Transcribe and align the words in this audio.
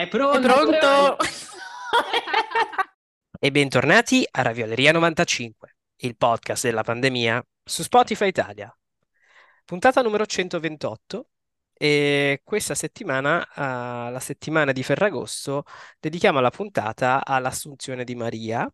È 0.00 0.04
È 0.04 0.08
pronto? 0.08 0.40
pronto? 0.40 1.16
E 3.38 3.50
bentornati 3.50 4.26
a 4.30 4.40
Ravioleria 4.40 4.92
95, 4.92 5.76
il 5.96 6.16
podcast 6.16 6.64
della 6.64 6.82
pandemia 6.82 7.46
su 7.62 7.82
Spotify 7.82 8.28
Italia. 8.28 8.74
Puntata 9.62 10.00
numero 10.00 10.24
128 10.24 11.28
e 11.74 12.40
questa 12.42 12.74
settimana, 12.74 13.44
eh, 13.44 14.10
la 14.10 14.20
settimana 14.20 14.72
di 14.72 14.82
Ferragosto, 14.82 15.64
dedichiamo 15.98 16.40
la 16.40 16.48
puntata 16.48 17.22
all'Assunzione 17.22 18.02
di 18.02 18.14
Maria, 18.14 18.66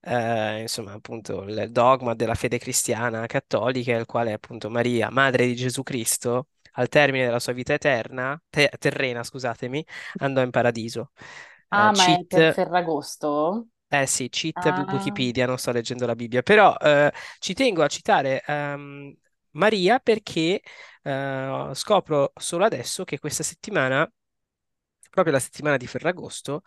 eh, 0.00 0.60
insomma 0.62 0.92
appunto 0.94 1.42
il 1.42 1.70
dogma 1.70 2.14
della 2.14 2.34
fede 2.34 2.56
cristiana 2.58 3.26
cattolica, 3.26 3.96
il 3.96 4.06
quale 4.06 4.32
appunto 4.32 4.70
Maria, 4.70 5.10
madre 5.10 5.44
di 5.46 5.54
Gesù 5.54 5.82
Cristo, 5.82 6.48
al 6.72 6.88
termine 6.88 7.24
della 7.26 7.38
sua 7.40 7.52
vita 7.52 7.72
eterna, 7.74 8.40
te- 8.50 8.70
terrena, 8.78 9.22
scusatemi, 9.22 9.84
andò 10.18 10.42
in 10.42 10.50
paradiso. 10.50 11.12
Eh, 11.70 11.88
Ah, 11.88 11.90
ma 11.92 12.12
è 12.14 12.24
per 12.24 12.44
cheat 12.44 12.52
Ferragosto? 12.52 13.68
eh 13.88 14.06
sì, 14.06 14.28
cheat 14.30 14.56
Ah, 14.56 14.86
Wikipedia, 14.88 15.44
non 15.46 15.58
sto 15.58 15.70
leggendo 15.70 16.06
la 16.06 16.14
Bibbia, 16.14 16.42
però 16.42 16.74
eh, 16.78 17.12
ci 17.38 17.52
tengo 17.52 17.82
a 17.82 17.88
citare 17.88 18.42
ehm, 18.46 19.14
Maria 19.50 19.98
perché 19.98 20.62
eh, 21.02 21.70
scopro 21.74 22.32
solo 22.36 22.64
adesso 22.64 23.04
che 23.04 23.18
questa 23.18 23.42
settimana, 23.42 24.10
proprio 25.10 25.32
la 25.34 25.40
settimana 25.40 25.76
di 25.76 25.86
Ferragosto, 25.86 26.62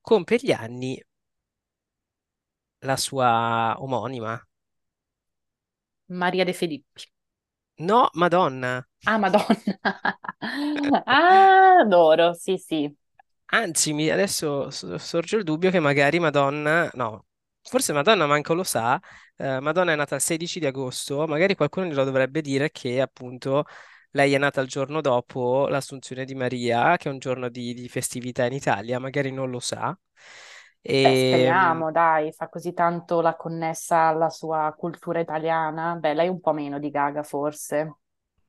compie 0.00 0.38
gli 0.40 0.52
anni 0.52 1.00
la 2.80 2.96
sua 2.96 3.76
omonima. 3.78 4.42
Maria 6.08 6.44
De 6.44 6.52
Filippi. 6.52 7.02
No, 7.78 8.08
Madonna. 8.14 8.86
Ah, 9.06 9.18
Madonna. 9.18 9.56
Ah, 11.06 11.78
adoro, 11.80 12.34
sì, 12.34 12.56
sì. 12.58 12.94
Anzi, 13.50 13.92
mi- 13.94 14.10
adesso 14.10 14.68
sorge 14.70 15.36
il 15.36 15.42
dubbio 15.44 15.70
che 15.70 15.80
magari 15.80 16.18
Madonna, 16.18 16.90
no, 16.94 17.26
forse 17.62 17.94
Madonna 17.94 18.26
manco 18.26 18.52
lo 18.52 18.62
sa, 18.62 19.00
eh, 19.36 19.58
Madonna 19.60 19.92
è 19.92 19.96
nata 19.96 20.16
il 20.16 20.20
16 20.20 20.58
di 20.60 20.66
agosto, 20.66 21.26
magari 21.26 21.54
qualcuno 21.54 21.86
glielo 21.86 22.04
dovrebbe 22.04 22.42
dire 22.42 22.70
che 22.70 23.00
appunto 23.00 23.64
lei 24.10 24.34
è 24.34 24.38
nata 24.38 24.60
il 24.60 24.68
giorno 24.68 25.00
dopo 25.00 25.66
l'Assunzione 25.68 26.26
di 26.26 26.34
Maria, 26.34 26.96
che 26.98 27.08
è 27.08 27.12
un 27.12 27.18
giorno 27.18 27.48
di, 27.48 27.72
di 27.72 27.88
festività 27.88 28.44
in 28.44 28.52
Italia, 28.52 28.98
magari 28.98 29.30
non 29.32 29.48
lo 29.50 29.60
sa. 29.60 29.98
E, 30.82 31.14
speriamo, 31.16 31.90
dai, 31.92 32.32
fa 32.32 32.48
così 32.48 32.72
tanto 32.72 33.20
la 33.20 33.36
connessa 33.36 34.08
alla 34.08 34.30
sua 34.30 34.74
cultura 34.76 35.20
italiana. 35.20 35.96
Beh, 35.96 36.14
lei 36.14 36.28
un 36.28 36.40
po' 36.40 36.52
meno 36.52 36.78
di 36.78 36.90
Gaga, 36.90 37.22
forse, 37.22 37.96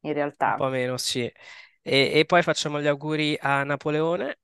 in 0.02 0.13
un 0.44 0.53
realtà. 0.53 0.53
po' 0.53 0.67
meno, 0.69 0.97
sì. 0.97 1.21
E, 1.81 2.11
e 2.13 2.25
poi 2.25 2.41
facciamo 2.44 2.81
gli 2.81 2.88
auguri 2.88 3.38
a 3.39 3.63
Napoleone. 3.63 4.39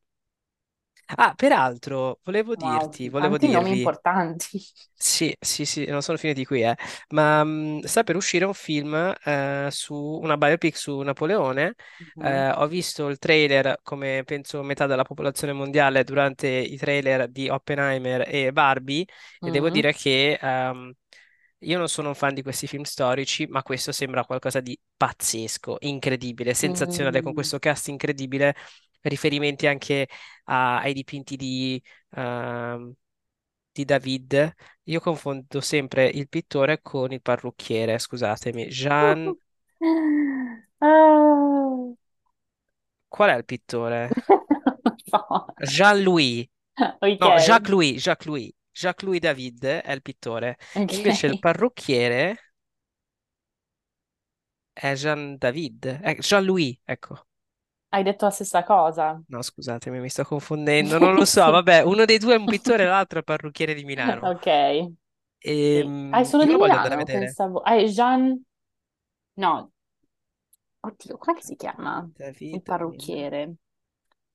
Ah, 1.08 1.34
peraltro, 1.36 2.20
volevo 2.23 2.56
Wow, 2.56 2.95
dirti, 2.95 3.09
volevo 3.09 3.38
tanti 3.38 3.48
nomi 3.50 3.70
dirvi. 3.70 3.72
importanti. 3.72 4.59
Sì, 4.98 5.36
sì, 5.39 5.66
sì, 5.66 5.86
non 5.86 6.02
sono 6.02 6.17
finiti 6.17 6.45
qui, 6.45 6.64
eh. 6.64 6.75
Ma 7.09 7.44
mh, 7.44 7.81
sta 7.84 8.03
per 8.03 8.16
uscire 8.16 8.45
un 8.45 8.53
film 8.53 8.94
eh, 9.23 9.67
su 9.70 9.94
una 9.95 10.38
biopic 10.38 10.76
su 10.78 11.00
Napoleone. 11.02 11.76
Mhm. 12.00 12.16
Eh, 12.17 12.50
ho 12.52 12.66
visto 12.67 13.08
il 13.09 13.17
trailer, 13.20 13.80
come 13.83 14.23
penso 14.26 14.64
metà 14.64 14.88
della 14.88 15.03
popolazione 15.03 15.53
mondiale, 15.53 16.03
durante 16.03 16.48
i 16.48 16.78
trailer 16.78 17.28
di 17.30 17.50
Oppenheimer 17.50 18.23
e 18.28 18.52
Barbie, 18.52 19.06
e 19.44 19.52
devo 19.52 19.70
dire 19.70 19.94
che 19.94 20.39
ehm, 20.42 20.92
io 21.59 21.78
non 21.78 21.88
sono 21.89 22.09
un 22.09 22.16
fan 22.16 22.33
di 22.33 22.42
questi 22.44 22.67
film 22.67 22.83
storici, 22.83 23.48
ma 23.48 23.64
questo 23.64 23.92
sembra 23.92 24.23
qualcosa 24.26 24.59
di 24.59 24.78
pazzesco, 24.95 25.78
incredibile, 25.81 26.53
sensazionale, 26.53 27.22
con 27.22 27.33
questo 27.33 27.59
cast 27.59 27.88
incredibile, 27.88 28.56
riferimenti 29.10 29.67
anche 29.67 30.08
a- 30.45 30.80
ai 30.80 30.93
dipinti 30.93 31.36
di, 31.36 31.82
ehm, 32.16 32.93
di 33.71 33.86
David. 33.86 34.54
Io 34.83 34.99
confondo 34.99 35.61
sempre 35.61 36.08
il 36.08 36.30
pittore 36.30 36.82
con 36.82 37.11
il 37.11 37.21
parrucchiere, 37.21 37.99
scusatemi. 37.99 38.67
Jean... 38.67 39.36
Ah. 40.82 41.95
Qual 43.08 43.30
è 43.30 43.36
il 43.36 43.45
pittore? 43.45 44.10
So. 45.10 45.48
Jean-Louis. 45.61 46.48
Ok, 47.02 47.17
No, 47.20 47.36
Jacques-Louis, 47.38 47.98
Jacques-Louis. 48.02 48.54
Jacques-Louis 48.73 49.20
David 49.21 49.65
è 49.65 49.92
il 49.92 50.02
pittore. 50.02 50.58
E 50.88 50.95
invece 50.95 51.27
il 51.27 51.39
parrucchiere 51.39 52.38
è 54.73 54.94
Jean 54.94 55.38
David. 55.38 55.99
Eh, 56.04 56.15
Jean-Louis, 56.20 56.77
ecco. 56.86 57.26
Hai 57.89 58.03
detto 58.03 58.25
la 58.25 58.31
stessa 58.31 58.63
cosa. 58.63 59.19
No, 59.27 59.41
scusatemi, 59.41 59.99
mi 59.99 60.09
sto 60.09 60.23
confondendo, 60.23 60.99
non 60.99 61.15
lo 61.15 61.25
so. 61.25 61.41
Sì. 61.43 61.49
Vabbè, 61.49 61.81
uno 61.83 62.05
dei 62.05 62.19
due 62.19 62.35
è 62.35 62.37
un 62.37 62.47
pittore, 62.47 62.85
l'altro 62.85 63.15
è 63.17 63.19
il 63.21 63.25
parrucchiere 63.25 63.73
di 63.73 63.83
Milano. 63.83 64.29
Ok, 64.29 64.47
sì. 64.47 64.93
E, 65.39 65.83
Ah, 66.09 66.19
è 66.21 66.23
solo 66.23 66.45
io 66.45 66.45
di 66.45 66.53
lo 66.53 66.57
voglio 66.57 66.75
andare 66.75 66.93
a 66.95 66.97
Milano, 66.97 67.05
vedere. 67.05 67.37
pensavo. 67.37 67.61
Ah, 67.61 67.75
è 67.77 67.85
Jean... 67.85 68.41
No, 69.35 69.71
oddio, 70.81 71.17
com'è 71.17 71.35
che 71.35 71.43
si 71.43 71.55
chiama? 71.57 72.09
Il 72.51 72.61
David 72.61 72.63
Milano. 72.87 73.11
parrucchiere. 73.11 73.55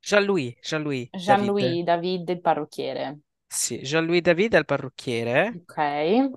Jean-Louis, 0.03 0.57
Jean-Louis 0.63 1.11
David. 1.25 1.55
Jean-Louis 1.55 1.85
David, 1.85 2.29
il 2.31 2.41
parrucchiere. 2.41 3.21
Sì, 3.47 3.79
Jean-Louis 3.83 4.23
David 4.23 4.55
è 4.55 4.59
il 4.59 4.65
parrucchiere 4.65 5.65
Ok, 5.69 5.79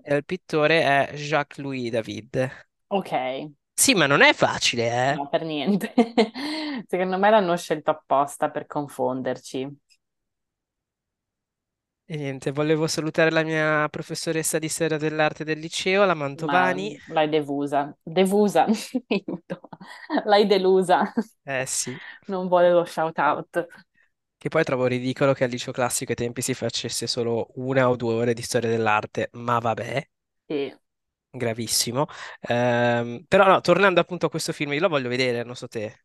e 0.01 0.15
il 0.15 0.25
pittore 0.25 0.81
è 1.09 1.13
Jacques-Louis 1.15 1.89
David. 1.91 2.49
ok. 2.89 3.11
Sì, 3.83 3.93
ma 3.93 4.05
non 4.07 4.21
è 4.21 4.33
facile, 4.33 5.11
eh? 5.13 5.19
No, 5.19 5.27
per 5.29 5.43
niente. 5.43 5.93
Secondo 6.87 7.17
me 7.19 7.29
l'hanno 7.29 7.55
scelto 7.57 7.91
apposta 7.91 8.49
per 8.49 8.65
confonderci. 8.65 9.69
E 12.05 12.15
niente, 12.15 12.51
volevo 12.51 12.87
salutare 12.87 13.29
la 13.29 13.43
mia 13.43 13.89
professoressa 13.89 14.57
di 14.57 14.69
storia 14.69 14.97
dell'arte 14.97 15.43
del 15.43 15.59
liceo, 15.59 16.05
la 16.05 16.13
Ma 16.35 16.73
Mantovani. 16.73 16.97
l'hai 17.07 17.29
devusa. 17.29 17.95
Devusa. 18.03 18.65
L'hai 20.25 20.45
delusa. 20.47 21.13
Eh 21.45 21.65
sì, 21.65 22.01
Non 22.27 22.47
vuole 22.47 22.71
lo 22.71 22.85
shout 22.85 23.17
out. 23.19 23.67
che 24.37 24.47
poi 24.49 24.63
trovo 24.63 24.85
ridicolo 24.85 25.33
che 25.33 25.43
al 25.43 25.49
liceo 25.49 25.73
classico 25.73 26.11
ai 26.11 26.17
tempi 26.17 26.43
si 26.43 26.53
facesse 26.53 27.07
solo 27.07 27.47
una 27.55 27.89
o 27.89 27.95
due 27.95 28.13
ore 28.13 28.33
di 28.35 28.43
storia 28.43 28.69
dell'arte, 28.69 29.29
ma 29.31 29.57
vabbè, 29.57 30.07
Sì. 30.47 30.73
Gravissimo. 31.37 32.07
Ehm, 32.41 33.25
però 33.27 33.45
no, 33.47 33.61
tornando 33.61 33.99
appunto 33.99 34.25
a 34.27 34.29
questo 34.29 34.53
film, 34.53 34.73
io 34.73 34.79
lo 34.81 34.89
voglio 34.89 35.09
vedere, 35.09 35.43
non 35.43 35.55
so 35.55 35.67
te. 35.67 36.03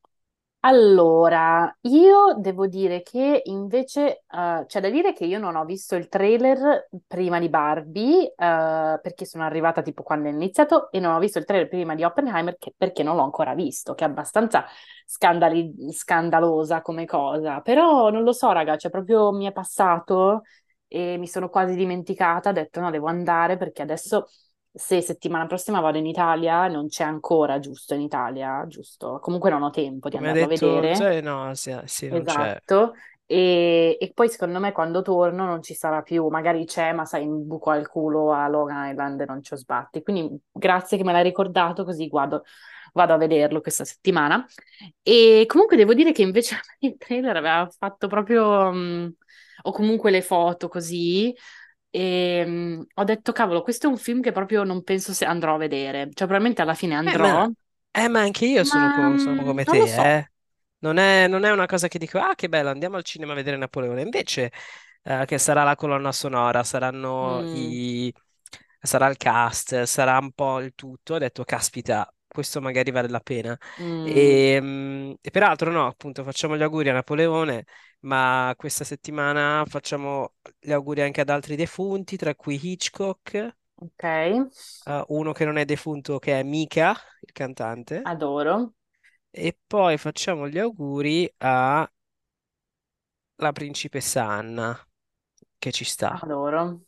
Allora, 0.62 1.72
io 1.82 2.34
devo 2.36 2.66
dire 2.66 3.02
che 3.02 3.42
invece 3.44 4.24
eh, 4.28 4.64
c'è 4.66 4.80
da 4.80 4.90
dire 4.90 5.12
che 5.12 5.24
io 5.24 5.38
non 5.38 5.54
ho 5.54 5.64
visto 5.64 5.94
il 5.94 6.08
trailer 6.08 6.88
prima 7.06 7.38
di 7.38 7.48
Barbie, 7.48 8.24
eh, 8.34 8.34
perché 9.00 9.24
sono 9.24 9.44
arrivata 9.44 9.82
tipo 9.82 10.02
quando 10.02 10.28
è 10.28 10.32
iniziato, 10.32 10.90
e 10.90 10.98
non 10.98 11.14
ho 11.14 11.18
visto 11.20 11.38
il 11.38 11.44
trailer 11.44 11.68
prima 11.68 11.94
di 11.94 12.02
Oppenheimer 12.02 12.56
che- 12.58 12.74
perché 12.76 13.04
non 13.04 13.14
l'ho 13.16 13.22
ancora 13.22 13.54
visto, 13.54 13.94
che 13.94 14.04
è 14.04 14.08
abbastanza 14.08 14.64
scandali- 15.06 15.74
scandalosa 15.92 16.82
come 16.82 17.04
cosa. 17.06 17.60
Però 17.60 18.10
non 18.10 18.24
lo 18.24 18.32
so, 18.32 18.50
raga, 18.50 18.76
cioè 18.76 18.90
proprio 18.90 19.30
mi 19.32 19.46
è 19.46 19.52
passato 19.52 20.42
e 20.88 21.16
mi 21.18 21.28
sono 21.28 21.48
quasi 21.50 21.76
dimenticata, 21.76 22.48
ho 22.50 22.52
detto 22.52 22.80
no, 22.80 22.90
devo 22.90 23.06
andare 23.06 23.56
perché 23.56 23.82
adesso 23.82 24.26
se 24.78 25.00
settimana 25.02 25.46
prossima 25.46 25.80
vado 25.80 25.98
in 25.98 26.06
Italia, 26.06 26.68
non 26.68 26.88
c'è 26.88 27.04
ancora, 27.04 27.58
giusto, 27.58 27.94
in 27.94 28.00
Italia, 28.02 28.64
giusto? 28.68 29.18
Comunque 29.20 29.50
non 29.50 29.62
ho 29.62 29.70
tempo 29.70 30.08
di 30.08 30.16
Come 30.16 30.28
andarlo 30.28 30.44
a 30.44 30.48
detto, 30.48 30.80
vedere. 30.80 30.94
cioè, 30.94 31.20
no, 31.20 31.54
sì, 31.54 31.76
sì, 31.84 32.08
non 32.10 32.24
c'è. 32.24 32.60
Esatto. 32.62 32.94
E, 33.26 33.98
e 34.00 34.12
poi 34.14 34.28
secondo 34.30 34.58
me 34.58 34.72
quando 34.72 35.02
torno 35.02 35.44
non 35.44 35.62
ci 35.62 35.74
sarà 35.74 36.00
più, 36.02 36.28
magari 36.28 36.64
c'è, 36.64 36.92
ma 36.92 37.04
sai, 37.04 37.26
mi 37.26 37.42
buco 37.44 37.70
al 37.70 37.86
culo 37.88 38.32
a 38.32 38.48
Long 38.48 38.70
Island 38.90 39.20
e 39.20 39.24
non 39.26 39.42
ci 39.42 39.52
ho 39.52 39.56
sbatti. 39.56 40.02
Quindi 40.02 40.40
grazie 40.50 40.96
che 40.96 41.04
me 41.04 41.12
l'hai 41.12 41.22
ricordato, 41.22 41.84
così 41.84 42.08
guardo, 42.08 42.44
vado 42.94 43.12
a 43.12 43.16
vederlo 43.18 43.60
questa 43.60 43.84
settimana. 43.84 44.44
E 45.02 45.44
comunque 45.46 45.76
devo 45.76 45.94
dire 45.94 46.12
che 46.12 46.22
invece 46.22 46.58
il 46.80 46.96
trailer 46.96 47.36
aveva 47.36 47.68
fatto 47.78 48.06
proprio, 48.08 48.72
mh, 48.72 49.14
o 49.62 49.72
comunque 49.72 50.10
le 50.10 50.22
foto 50.22 50.68
così, 50.68 51.34
e 51.90 52.44
mh, 52.46 52.86
ho 52.94 53.04
detto, 53.04 53.32
cavolo, 53.32 53.62
questo 53.62 53.86
è 53.86 53.90
un 53.90 53.96
film 53.98 54.20
che 54.22 54.32
proprio 54.32 54.64
non 54.64 54.82
penso 54.82 55.12
se 55.12 55.24
andrò 55.24 55.54
a 55.54 55.58
vedere. 55.58 56.04
Cioè, 56.04 56.14
probabilmente 56.26 56.62
alla 56.62 56.74
fine 56.74 56.94
Eh, 57.04 57.16
andrò, 57.16 57.18
ma, 57.18 57.50
eh, 57.92 58.08
ma 58.08 58.20
anche 58.20 58.44
io 58.46 58.64
sono, 58.64 58.90
ma 58.90 58.90
co- 58.90 59.16
sono 59.16 59.42
come 59.44 59.64
non 59.64 59.76
lo 59.78 59.86
te, 59.86 59.86
so. 59.86 60.14
eh. 60.18 60.30
Non 60.80 60.98
è, 60.98 61.26
non 61.26 61.44
è 61.44 61.50
una 61.50 61.66
cosa 61.66 61.88
che 61.88 61.98
dico, 61.98 62.18
ah, 62.20 62.34
che 62.34 62.48
bello, 62.48 62.68
andiamo 62.70 62.96
al 62.96 63.02
cinema 63.04 63.32
a 63.32 63.34
vedere 63.34 63.56
Napoleone. 63.56 64.02
Invece, 64.02 64.52
eh, 65.02 65.24
che 65.26 65.38
sarà 65.38 65.64
la 65.64 65.74
colonna 65.74 66.12
sonora, 66.12 66.62
saranno 66.62 67.42
Mm, 67.42 67.48
i, 67.48 68.12
sarà 68.80 69.08
il 69.08 69.16
cast, 69.16 69.82
sarà 69.84 70.18
un 70.18 70.32
po' 70.32 70.60
il 70.60 70.74
tutto. 70.74 71.14
Ho 71.14 71.18
detto, 71.18 71.44
caspita, 71.44 72.12
questo 72.28 72.60
magari 72.60 72.90
vale 72.90 73.08
la 73.08 73.20
pena. 73.20 73.58
mm. 73.78 74.38
E, 74.38 74.58
mm, 74.60 75.12
e 75.20 75.30
peraltro, 75.30 75.70
no, 75.70 75.86
appunto, 75.86 76.22
facciamo 76.24 76.56
gli 76.56 76.62
auguri 76.62 76.88
a 76.90 76.92
Napoleone, 76.92 77.64
ma 78.00 78.54
questa 78.56 78.84
settimana 78.84 79.64
facciamo 79.66 80.34
gli 80.58 80.72
auguri 80.72 81.02
anche 81.02 81.20
ad 81.20 81.30
altri 81.30 81.56
defunti, 81.56 82.16
tra 82.16 82.34
cui 82.34 82.58
Hitchcock, 82.62 83.56
Ok, 83.76 84.04
eh, 84.86 85.04
uno 85.08 85.32
che 85.32 85.44
non 85.44 85.56
è 85.56 85.64
defunto, 85.64 86.18
che 86.18 86.38
è 86.40 86.42
Mika, 86.42 86.90
il 87.20 87.32
cantante. 87.32 88.10
adoro. 88.10 88.74
E 89.32 89.56
poi 89.66 89.96
facciamo 89.96 90.48
gli 90.48 90.58
auguri 90.58 91.32
a 91.38 91.90
la 93.36 93.52
principessa 93.52 94.24
Anna, 94.28 94.78
che 95.58 95.72
ci 95.72 95.84
sta. 95.84 96.22
Adoro. 96.22 96.82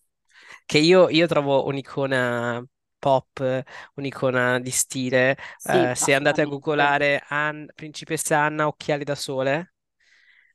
che 0.66 0.78
io, 0.78 1.08
io 1.08 1.26
trovo 1.26 1.66
un'icona 1.66 2.64
pop, 3.00 3.64
un'icona 3.96 4.60
di 4.60 4.70
stile. 4.70 5.36
Sì, 5.56 5.88
Eh, 5.88 5.94
se 5.96 6.14
andate 6.14 6.42
a 6.42 6.46
googolare 6.46 7.24
Ann- 7.28 7.66
Principessa 7.74 8.38
Anna 8.40 8.68
Occhiali 8.68 9.04
da 9.04 9.16
Sole, 9.16 9.74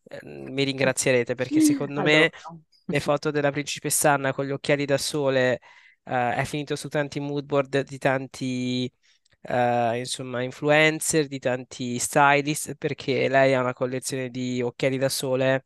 eh, 0.05 0.19
mi 0.23 0.63
ringrazierete 0.63 1.35
perché 1.35 1.59
secondo 1.61 2.01
me 2.01 2.31
le 2.87 2.99
foto 2.99 3.31
della 3.31 3.51
Principessa 3.51 4.11
Anna 4.13 4.33
con 4.33 4.45
gli 4.45 4.51
occhiali 4.51 4.85
da 4.85 4.97
sole 4.97 5.59
eh, 6.03 6.35
è 6.35 6.43
finito 6.45 6.75
su 6.75 6.87
tanti 6.89 7.19
mood 7.19 7.45
board 7.45 7.81
di 7.83 7.97
tanti 7.97 8.91
eh, 9.41 9.97
insomma 9.99 10.41
influencer, 10.43 11.27
di 11.27 11.39
tanti 11.39 11.99
stylist 11.99 12.75
perché 12.75 13.27
lei 13.29 13.53
ha 13.53 13.61
una 13.61 13.73
collezione 13.73 14.29
di 14.29 14.61
occhiali 14.61 14.97
da 14.97 15.09
sole 15.09 15.65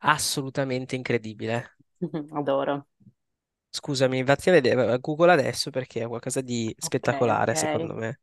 assolutamente 0.00 0.94
incredibile. 0.96 1.70
Adoro. 2.38 2.86
Scusami, 3.72 4.22
vatti 4.24 4.48
a 4.48 4.52
vedere, 4.52 4.98
Google 5.00 5.32
adesso 5.32 5.70
perché 5.70 6.02
è 6.02 6.06
qualcosa 6.08 6.40
di 6.40 6.74
Ok, 6.82 7.04
ok. 7.32 7.48
spettacolare, 7.48 7.54
secondo 7.54 7.94
me. 7.94 8.20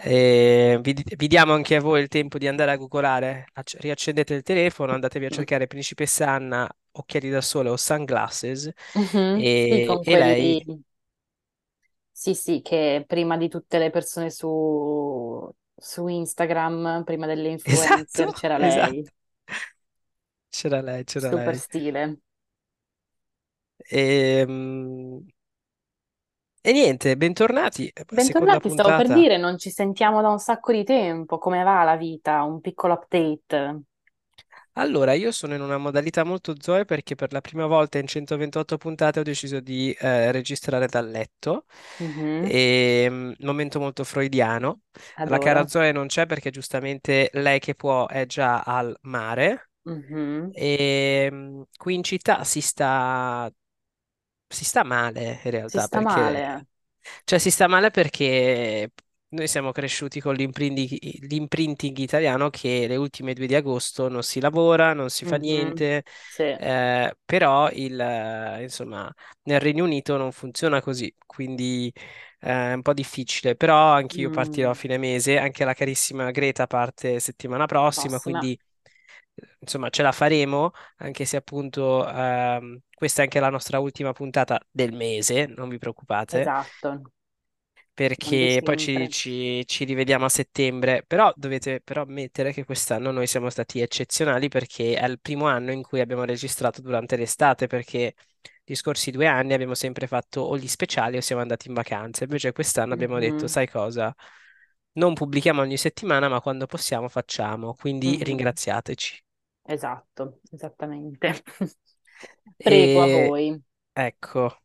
E 0.00 0.78
vi, 0.80 0.94
vi 1.16 1.26
diamo 1.26 1.52
anche 1.54 1.74
a 1.76 1.80
voi 1.80 2.00
il 2.02 2.08
tempo 2.08 2.38
di 2.38 2.46
andare 2.46 2.70
a 2.70 2.76
googolare. 2.76 3.46
Acc- 3.54 3.76
riaccendete 3.80 4.34
il 4.34 4.42
telefono, 4.42 4.92
andatevi 4.92 5.26
a 5.26 5.30
cercare 5.30 5.66
Principessa 5.66 6.30
Anna, 6.30 6.68
occhiali 6.92 7.30
da 7.30 7.40
sole 7.40 7.68
o 7.68 7.76
sunglasses 7.76 8.70
Mhm, 8.94 9.44
Sì, 9.54 9.80
e, 9.80 9.82
con 9.82 10.02
e 10.02 10.16
lei... 10.16 10.56
quelli, 10.56 10.82
sì, 12.10 12.34
sì, 12.34 12.60
che 12.62 13.04
prima 13.06 13.36
di 13.36 13.48
tutte 13.48 13.78
le 13.78 13.90
persone 13.90 14.30
su, 14.30 15.48
su 15.76 16.06
Instagram, 16.08 17.04
prima 17.04 17.26
delle 17.26 17.48
Esatto, 17.64 18.26
influencer, 18.28 18.32
c'era 18.32 18.58
lei. 18.58 19.06
esatto. 19.06 19.10
C'era 20.50 20.82
lei, 20.82 21.04
c'era 21.04 21.30
Super 21.30 21.54
lei. 21.54 21.58
stile. 21.58 22.20
E, 23.90 24.44
mm, 24.46 25.28
e 26.62 26.72
niente, 26.72 27.16
bentornati. 27.16 27.90
Seconda 28.14 28.60
Bentornati, 28.60 28.68
stavo 28.70 28.92
per 28.92 29.08
puntata. 29.08 29.10
dire, 29.10 29.38
non 29.38 29.56
ci 29.56 29.70
sentiamo 29.70 30.20
da 30.20 30.28
un 30.28 30.38
sacco 30.38 30.72
di 30.72 30.84
tempo. 30.84 31.38
Come 31.38 31.62
va 31.62 31.84
la 31.84 31.96
vita? 31.96 32.42
Un 32.42 32.60
piccolo 32.60 32.92
update. 32.94 33.82
Allora, 34.74 35.12
io 35.12 35.32
sono 35.32 35.54
in 35.54 35.60
una 35.60 35.76
modalità 35.76 36.22
molto 36.24 36.54
Zoe 36.60 36.84
perché 36.84 37.14
per 37.16 37.32
la 37.32 37.40
prima 37.40 37.66
volta 37.66 37.98
in 37.98 38.06
128 38.06 38.76
puntate 38.78 39.18
ho 39.20 39.22
deciso 39.24 39.60
di 39.60 39.92
eh, 39.98 40.30
registrare 40.32 40.86
dal 40.86 41.08
letto. 41.10 41.66
Mhm, 42.00 42.50
E, 42.50 43.06
mm, 43.10 43.32
momento 43.40 43.80
molto 43.80 44.04
freudiano. 44.04 44.82
La 45.24 45.38
cara 45.38 45.66
Adoro. 45.66 45.66
Zoe 45.66 45.90
non 45.92 46.06
c'è 46.06 46.26
perché 46.26 46.50
giustamente 46.50 47.28
lei 47.34 47.58
che 47.58 47.74
può 47.74 48.06
è 48.06 48.24
già 48.26 48.60
al 48.62 48.96
mare. 49.02 49.70
Mhm, 49.84 50.54
E 50.54 51.28
mm, 51.32 51.62
qui 51.76 51.94
in 51.94 52.02
città 52.04 52.44
si 52.44 52.60
sta 52.60 53.50
si 54.48 54.64
sta 54.64 54.84
male 54.84 55.40
in 55.44 55.50
Si 55.66 55.78
realtà 55.80 55.86
sta 55.86 56.00
perché, 56.00 56.00
male. 56.00 56.66
cioè 57.24 57.38
si 57.38 57.50
sta 57.50 57.68
male 57.68 57.90
perché 57.90 58.92
noi 59.30 59.48
siamo 59.48 59.72
cresciuti 59.72 60.20
con 60.20 60.34
l'imprinting, 60.34 60.98
l'imprinting 61.28 61.96
italiano 61.98 62.50
che 62.50 62.86
le 62.88 62.96
ultime 62.96 63.34
due 63.34 63.46
di 63.46 63.54
agosto 63.54 64.08
non 64.08 64.22
si 64.22 64.40
lavora, 64.40 64.94
non 64.94 65.10
si 65.10 65.24
fa 65.26 65.36
Mhm, 65.36 65.36
niente, 65.36 66.04
Sì. 66.26 66.44
eh, 66.56 67.14
però 67.24 67.70
il, 67.72 68.58
insomma, 68.62 69.12
nel 69.44 69.60
Regno 69.60 69.84
Unito 69.84 70.16
non 70.16 70.32
funziona 70.32 70.80
così, 70.82 71.14
quindi 71.26 71.92
eh, 72.40 72.70
è 72.72 72.74
un 72.74 72.82
po' 72.82 72.92
difficile, 72.94 73.54
però 73.56 73.92
anch'io 73.92 74.30
partirò 74.30 74.70
a 74.70 74.74
fine 74.74 74.98
mese, 74.98 75.38
anche 75.38 75.64
la 75.64 75.74
carissima 75.74 76.30
Greta 76.30 76.66
parte 76.66 77.20
settimana 77.20 77.66
prossima, 77.66 78.20
prossima. 78.20 78.20
quindi 78.20 78.58
insomma 79.60 79.90
ce 79.90 80.02
la 80.02 80.12
faremo 80.12 80.72
anche 80.98 81.24
se 81.24 81.36
appunto 81.36 82.06
ehm, 82.08 82.80
questa 82.94 83.20
è 83.22 83.24
anche 83.24 83.40
la 83.40 83.50
nostra 83.50 83.78
ultima 83.78 84.12
puntata 84.12 84.60
del 84.70 84.92
mese, 84.92 85.46
non 85.46 85.68
vi 85.68 85.78
preoccupate, 85.78 86.50
Esatto. 86.50 87.02
Perché 87.98 88.60
poi 88.62 88.76
ci, 88.76 89.08
ci- 89.08 89.64
ci 89.66 89.84
rivediamo 89.84 90.24
a 90.24 90.28
settembre, 90.28 91.02
però 91.04 91.32
dovete 91.34 91.80
però 91.80 92.02
ammettere 92.02 92.52
che 92.52 92.64
quest'anno 92.64 93.10
noi 93.10 93.26
siamo 93.26 93.50
stati 93.50 93.80
eccezionali 93.80 94.46
perché 94.48 94.94
è 94.96 95.04
il 95.06 95.18
primo 95.20 95.46
anno 95.46 95.72
in 95.72 95.82
cui 95.82 95.98
abbiamo 96.00 96.22
registrato 96.24 96.80
durante 96.80 97.16
l'estate, 97.16 97.66
perché 97.66 98.14
gli 98.64 98.74
scorsi 98.76 99.10
due 99.10 99.26
anni 99.26 99.52
abbiamo 99.52 99.74
sempre 99.74 100.06
fatto 100.06 100.42
o 100.42 100.56
gli 100.56 100.68
speciali 100.68 101.16
o 101.16 101.20
siamo 101.20 101.42
andati 101.42 101.66
in 101.68 101.74
vacanza, 101.74 102.22
invece 102.22 102.52
quest'anno 102.52 102.94
abbiamo 102.94 103.18
detto, 103.18 103.48
Mhm, 103.48 103.48
sai 103.48 103.68
cosa? 103.68 104.14
Non 104.92 105.14
pubblichiamo 105.14 105.60
ogni 105.60 105.76
settimana, 105.76 106.28
ma 106.28 106.40
quando 106.40 106.66
possiamo 106.66 107.08
facciamo, 107.08 107.74
quindi 107.74 108.16
mhm. 108.16 108.22
ringraziateci. 108.22 109.20
Esatto, 109.68 110.40
esattamente. 110.50 111.42
Prego 112.62 113.00
a 113.02 113.06
E 113.06 113.28
voi. 113.28 113.62
ecco, 113.92 114.62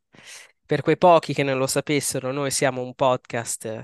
per 0.65 0.81
quei 0.81 0.97
pochi 0.97 1.33
che 1.33 1.44
non 1.44 1.57
lo 1.57 1.67
sapessero, 1.67 2.31
noi 2.31 2.51
siamo 2.51 2.81
un 2.83 2.94
podcast 2.95 3.83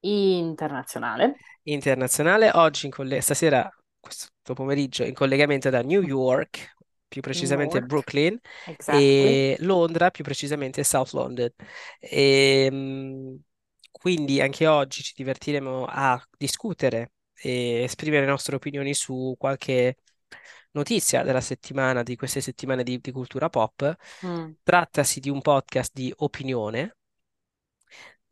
Internazionale. 0.00 1.36
internazionale. 1.64 2.50
Oggi, 2.54 2.86
in 2.86 2.92
colle- 2.92 3.20
stasera, 3.20 3.68
questo 3.98 4.28
pomeriggio, 4.54 5.04
in 5.04 5.14
collegamento 5.14 5.70
da 5.70 5.82
New 5.82 6.02
York, 6.02 6.74
più 7.08 7.20
precisamente 7.22 7.80
Newark. 7.80 7.82
Brooklyn, 7.82 8.38
Exactly. 8.64 9.42
e 9.52 9.56
Londra, 9.60 10.10
più 10.10 10.24
precisamente 10.24 10.84
South 10.84 11.12
London. 11.12 11.50
E, 11.98 12.70
mh, 12.70 13.40
quindi 13.90 14.40
anche 14.40 14.66
oggi 14.66 15.02
ci 15.02 15.14
divertiremo 15.16 15.86
a 15.88 16.22
discutere 16.36 17.12
e 17.34 17.82
esprimere 17.82 18.24
le 18.24 18.30
nostre 18.30 18.56
opinioni 18.56 18.94
su 18.94 19.34
qualche 19.38 19.96
notizia 20.76 21.22
della 21.22 21.40
settimana, 21.40 22.02
di 22.02 22.16
queste 22.16 22.40
settimane 22.40 22.82
di, 22.82 22.98
di 23.00 23.10
cultura 23.10 23.48
pop. 23.48 23.96
Mm, 24.24 24.50
Trattasi 24.62 25.20
di 25.20 25.30
un 25.30 25.40
podcast 25.40 25.92
di 25.92 26.12
opinione 26.18 26.96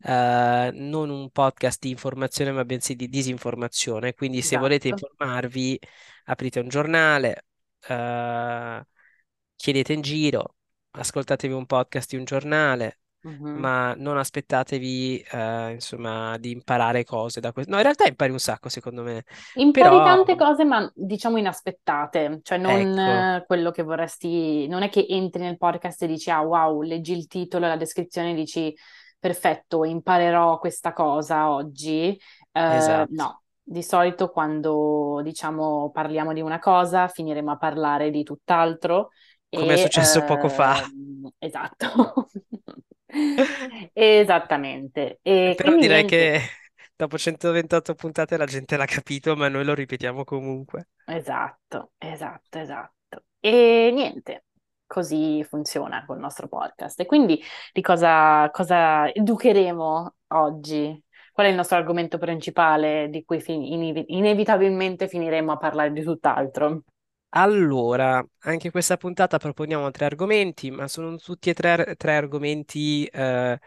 eh, 0.05 0.69
non 0.73 1.09
un 1.09 1.29
podcast 1.31 1.81
di 1.81 1.89
informazione, 1.89 2.51
ma 2.51 2.63
bensì 2.63 2.95
di 2.95 3.09
disinformazione. 3.09 4.13
Quindi, 4.13 4.41
se 4.41 4.57
volete 4.57 4.89
esatto. 4.89 5.07
informarvi, 5.11 5.79
aprite 6.25 6.59
un 6.59 6.67
giornale, 6.67 7.45
eh, 7.87 8.85
chiedete 9.55 9.93
in 9.93 10.01
giro, 10.01 10.55
ascoltatevi 10.91 11.53
un 11.53 11.65
podcast 11.65 12.09
di 12.09 12.17
un 12.17 12.25
giornale, 12.25 12.99
Ma 13.29 13.93
non 13.95 14.17
aspettatevi, 14.17 15.25
eh, 15.31 15.71
insomma, 15.71 16.37
di 16.37 16.51
imparare 16.51 17.03
cose 17.03 17.39
da 17.39 17.51
questo. 17.51 17.71
No, 17.71 17.77
in 17.77 17.83
realtà 17.83 18.05
impari 18.05 18.31
un 18.31 18.39
sacco, 18.39 18.69
secondo 18.69 19.01
me. 19.01 19.23
Impari 19.55 19.89
Però, 19.89 20.03
tante 20.03 20.35
cose, 20.35 20.63
ma 20.63 20.89
diciamo 20.93 21.37
inaspettate, 21.37 22.39
cioè 22.43 22.57
non 22.57 22.71
ecco, 22.71 22.99
eh, 22.99 23.43
quello 23.47 23.71
che 23.71 23.83
vorresti, 23.83 24.67
non 24.67 24.83
è 24.83 24.89
che 24.89 25.05
entri 25.09 25.41
nel 25.41 25.57
podcast 25.57 26.03
e 26.03 26.07
dici, 26.07 26.29
ah 26.29 26.41
wow, 26.41 26.81
leggi 26.81 27.13
il 27.13 27.27
titolo 27.27 27.65
e 27.65 27.69
la 27.69 27.77
descrizione 27.77 28.31
e 28.31 28.35
dici, 28.35 28.75
perfetto, 29.17 29.83
imparerò 29.85 30.59
questa 30.59 30.93
cosa 30.93 31.49
oggi. 31.49 32.19
Eh, 32.51 32.75
esatto. 32.75 33.11
no, 33.13 33.41
di 33.63 33.81
solito 33.81 34.29
quando 34.29 35.21
diciamo 35.23 35.89
parliamo 35.91 36.33
di 36.33 36.41
una 36.41 36.59
cosa, 36.59 37.07
finiremo 37.07 37.51
a 37.51 37.57
parlare 37.57 38.11
di 38.11 38.23
tutt'altro 38.23 39.09
Come 39.49 39.73
è 39.73 39.73
e 39.73 39.77
successo 39.77 40.23
poco 40.23 40.49
fa. 40.49 40.77
ehm, 40.77 41.29
esatto. 41.39 42.29
Esattamente. 43.93 45.19
E 45.23 45.55
Però 45.55 45.75
quindi 45.75 45.87
direi 45.87 46.05
niente. 46.05 46.05
che 46.05 46.39
dopo 46.95 47.17
128 47.17 47.93
puntate 47.95 48.37
la 48.37 48.45
gente 48.45 48.77
l'ha 48.77 48.85
capito, 48.85 49.35
ma 49.35 49.47
noi 49.49 49.65
lo 49.65 49.73
ripetiamo 49.73 50.23
comunque. 50.23 50.87
Esatto, 51.07 51.91
esatto, 51.99 52.57
esatto. 52.59 53.23
E 53.39 53.91
niente, 53.93 54.45
così 54.87 55.43
funziona 55.43 56.03
col 56.05 56.17
nostro 56.19 56.47
podcast. 56.47 56.99
E 56.99 57.05
quindi 57.05 57.39
di 57.71 57.81
cosa, 57.81 58.49
cosa 58.51 59.11
educheremo 59.11 60.15
oggi? 60.29 61.03
Qual 61.31 61.45
è 61.45 61.49
il 61.49 61.55
nostro 61.55 61.77
argomento 61.77 62.17
principale 62.17 63.09
di 63.09 63.23
cui 63.23 63.39
fin- 63.41 63.61
inevi- 63.61 64.05
inevitabilmente 64.07 65.07
finiremo 65.07 65.51
a 65.51 65.57
parlare 65.57 65.91
di 65.91 66.01
tutt'altro? 66.01 66.83
Allora, 67.37 68.25
anche 68.43 68.71
questa 68.71 68.95
puntata 68.95 69.37
proponiamo 69.37 69.91
tre 69.91 70.05
argomenti, 70.05 70.71
ma 70.71 70.87
sono 70.87 71.17
tutti 71.17 71.49
e 71.49 71.53
tre, 71.53 71.95
tre 71.97 72.15
argomenti 72.15 73.05
eh, 73.07 73.59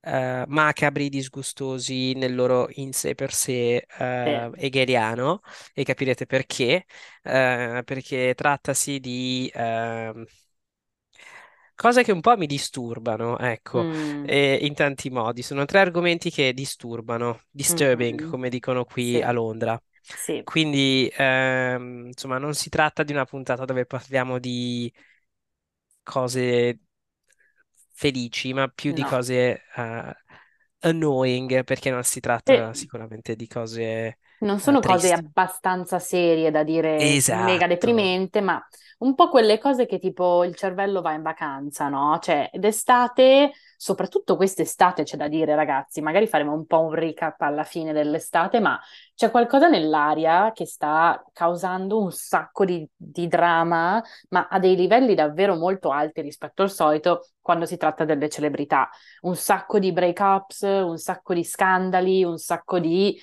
eh, 0.00 0.44
macabri, 0.48 1.08
disgustosi 1.08 2.12
nel 2.14 2.34
loro 2.34 2.68
in 2.74 2.92
sé 2.92 3.14
per 3.14 3.32
sé 3.32 3.86
eh, 3.98 4.50
hegeliano, 4.56 5.40
e 5.74 5.82
capirete 5.84 6.26
perché. 6.26 6.84
Eh, 7.22 7.82
perché 7.84 8.34
trattasi 8.36 9.00
di 9.00 9.50
ehm, 9.54 10.24
cose 11.74 12.02
che 12.02 12.12
un 12.12 12.20
po' 12.20 12.36
mi 12.36 12.46
disturbano, 12.46 13.38
ecco, 13.38 13.86
Mm, 13.86 14.22
e 14.22 14.58
in 14.62 14.74
tanti 14.74 15.10
modi. 15.10 15.42
Sono 15.42 15.64
tre 15.64 15.80
argomenti 15.80 16.30
che 16.30 16.52
disturbano, 16.54 17.40
disturbing, 17.50 18.20
mhm. 18.20 18.28
come 18.28 18.48
dicono 18.48 18.84
qui 18.84 19.20
a 19.22 19.30
Sì, 19.30 19.32
Londra. 19.32 19.80
Sì, 20.12 20.42
Quindi, 20.42 21.10
ehm, 21.16 22.06
insomma, 22.06 22.38
non 22.38 22.54
si 22.54 22.68
tratta 22.68 23.02
di 23.02 23.12
una 23.12 23.24
puntata 23.24 23.64
dove 23.64 23.84
parliamo 23.86 24.38
di 24.38 24.92
cose 26.04 26.78
felici, 27.92 28.52
ma 28.52 28.68
più 28.68 28.92
di 28.92 29.02
no. 29.02 29.04
cose 29.04 29.62
eh, 29.76 30.16
annoying, 30.80 31.64
perché 31.64 31.90
non 31.90 32.04
si 32.04 32.20
Sì, 32.46 32.54
tratta 32.60 32.72
sicuramente 32.74 33.34
di 33.36 33.46
cose. 33.46 34.18
Non 34.38 34.60
eh, 34.60 34.60
sono 34.60 34.82
cose 34.82 35.12
abbastanza 35.12 35.98
serie 35.98 36.50
da 36.50 36.62
dire 36.62 37.22
mega 37.28 37.66
Esatto, 37.66 37.66
deprimente, 37.66 38.42
ma 38.42 38.62
un 38.98 39.14
po' 39.14 39.30
quelle 39.30 39.58
cose 39.58 39.86
che 39.86 39.98
tipo 39.98 40.44
il 40.44 40.54
cervello 40.54 41.00
va 41.00 41.12
in 41.14 41.22
vacanza, 41.22 41.88
no? 41.88 42.18
Cioè, 42.20 42.50
d'estate, 42.52 43.52
soprattutto 43.76 44.36
quest'estate 44.36 45.02
c'è 45.04 45.16
da 45.16 45.28
dire, 45.28 45.54
ragazzi, 45.54 46.00
magari 46.00 46.26
faremo 46.26 46.52
un 46.52 46.66
po' 46.66 46.80
un 46.80 46.92
recap 46.94 47.40
alla 47.42 47.64
fine 47.64 47.92
dell'estate, 47.92 48.60
ma 48.60 48.80
c'è 49.14 49.30
qualcosa 49.30 49.68
nell'aria 49.68 50.52
che 50.52 50.66
sta 50.66 51.22
causando 51.32 52.00
un 52.00 52.12
sacco 52.12 52.64
di, 52.64 52.88
di 52.94 53.28
drama, 53.28 54.02
ma 54.30 54.48
a 54.48 54.58
dei 54.58 54.76
livelli 54.76 55.14
davvero 55.14 55.54
molto 55.56 55.90
alti 55.90 56.20
rispetto 56.20 56.62
al 56.62 56.70
solito 56.70 57.28
quando 57.40 57.64
si 57.66 57.76
tratta 57.76 58.04
delle 58.04 58.28
celebrità. 58.28 58.88
Un 59.22 59.36
sacco 59.36 59.78
di 59.78 59.92
breakups, 59.92 60.62
un 60.62 60.98
sacco 60.98 61.34
di 61.34 61.44
scandali, 61.44 62.24
un 62.24 62.38
sacco 62.38 62.78
di 62.78 63.18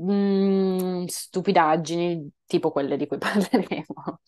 mm, 0.00 1.04
stupidaggini, 1.06 2.30
tipo 2.46 2.70
quelle 2.70 2.96
di 2.96 3.06
cui 3.06 3.18
parleremo. 3.18 4.20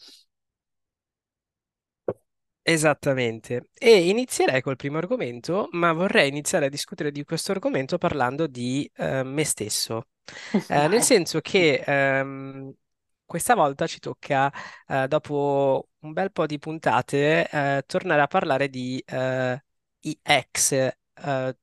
Esattamente. 2.63 3.69
E 3.75 4.09
inizierei 4.09 4.61
col 4.63 4.77
primo 4.77 4.99
argomento, 4.99 5.69
ma 5.73 5.93
vorrei 5.93 6.29
iniziare 6.29 6.67
a 6.67 6.69
discutere 6.69 7.11
di 7.11 7.25
questo 7.25 7.53
argomento 7.53 7.99
parlando 7.99 8.47
di 8.47 8.91
eh, 8.97 9.23
me 9.23 9.45
stesso. 9.45 10.07
Eh, 10.69 10.87
nel 10.89 11.03
senso 11.03 11.41
che 11.41 11.83
ehm, 11.85 12.73
questa 13.25 13.55
volta 13.55 13.87
ci 13.87 13.99
tocca, 13.99 14.53
eh, 14.87 15.09
dopo 15.09 15.89
un 16.01 16.13
bel 16.13 16.31
po' 16.33 16.47
di 16.47 16.59
puntate, 16.59 17.49
eh, 17.51 17.83
tornare 17.87 18.21
a 18.23 18.27
parlare 18.27 18.69
di 18.69 19.03
eh, 19.07 19.63
i 20.01 20.19
ex, 20.23 20.73
eh, 20.73 21.57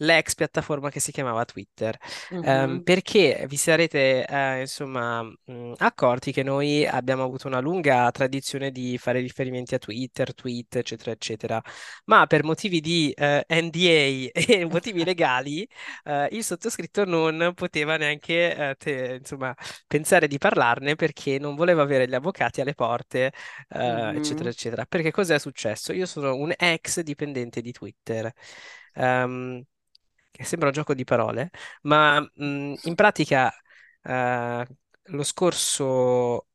l'ex 0.00 0.34
piattaforma 0.34 0.90
che 0.90 1.00
si 1.00 1.12
chiamava 1.12 1.44
Twitter. 1.44 1.96
Ehm, 2.40 2.80
Mhm, 2.80 2.82
perché 2.82 3.44
vi 3.48 3.56
sarete, 3.56 4.26
eh, 4.26 4.60
insomma, 4.60 5.22
mh, 5.22 5.72
accorti 5.78 6.32
che 6.32 6.42
noi 6.42 6.86
abbiamo 6.86 7.22
avuto 7.24 7.46
una 7.48 7.60
lunga 7.60 8.10
tradizione 8.10 8.70
di 8.70 8.98
fare 8.98 9.20
riferimenti 9.20 9.74
a 9.74 9.78
Twitter, 9.78 10.34
tweet, 10.34 10.76
eccetera, 10.76 11.10
eccetera, 11.12 11.62
ma 12.06 12.26
per 12.26 12.44
motivi 12.44 12.80
di 12.80 13.12
eh, 13.16 13.44
NDA 13.48 14.30
e 14.60 14.64
motivi 14.66 15.04
legali, 15.04 15.66
eh, 16.04 16.28
il 16.32 16.44
sottoscritto 16.44 17.04
non 17.04 17.52
poteva 17.54 17.96
neanche, 17.96 18.54
eh, 18.70 18.74
te- 18.76 19.16
insomma, 19.20 19.54
pensare 19.86 20.26
di 20.28 20.38
parlarne 20.38 20.94
perché 20.96 21.38
non 21.38 21.54
voleva 21.54 21.82
avere 21.82 22.08
gli 22.08 22.14
avvocati 22.14 22.60
alle 22.60 22.74
porte, 22.74 23.32
eh, 23.68 24.12
eccetera, 24.14 24.48
mhm. 24.48 24.50
eccetera. 24.50 24.84
Perché 24.86 25.10
cos'è 25.10 25.38
successo? 25.38 25.92
Io 25.92 26.06
sono 26.06 26.34
un 26.36 26.52
ex 26.56 27.00
dipendente 27.00 27.60
di 27.60 27.72
Twitter. 27.72 28.32
Che 28.92 29.69
sembra 30.44 30.68
un 30.68 30.74
gioco 30.74 30.94
di 30.94 31.04
parole, 31.04 31.50
ma 31.82 32.20
mh, 32.20 32.74
in 32.84 32.94
pratica 32.94 33.52
eh, 34.02 34.66
lo 35.02 35.22
scorso 35.22 36.46